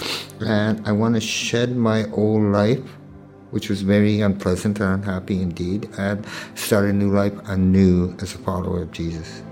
and 0.41 0.81
I 0.89 0.93
want 0.93 1.15
to 1.17 1.21
shed 1.21 1.77
my 1.77 2.11
old 2.13 2.43
life 2.43 2.81
which 3.51 3.69
was 3.69 3.83
very 3.83 4.21
unpleasant 4.21 4.81
and 4.81 4.95
unhappy 4.95 5.43
indeed 5.43 5.91
and 5.99 6.25
start 6.55 6.87
a 6.87 6.93
new 6.93 7.11
life 7.11 7.35
anew 7.45 8.17
as 8.23 8.35
a 8.35 8.39
follower 8.39 8.83
of 8.83 8.93
Jesus. 8.93 9.43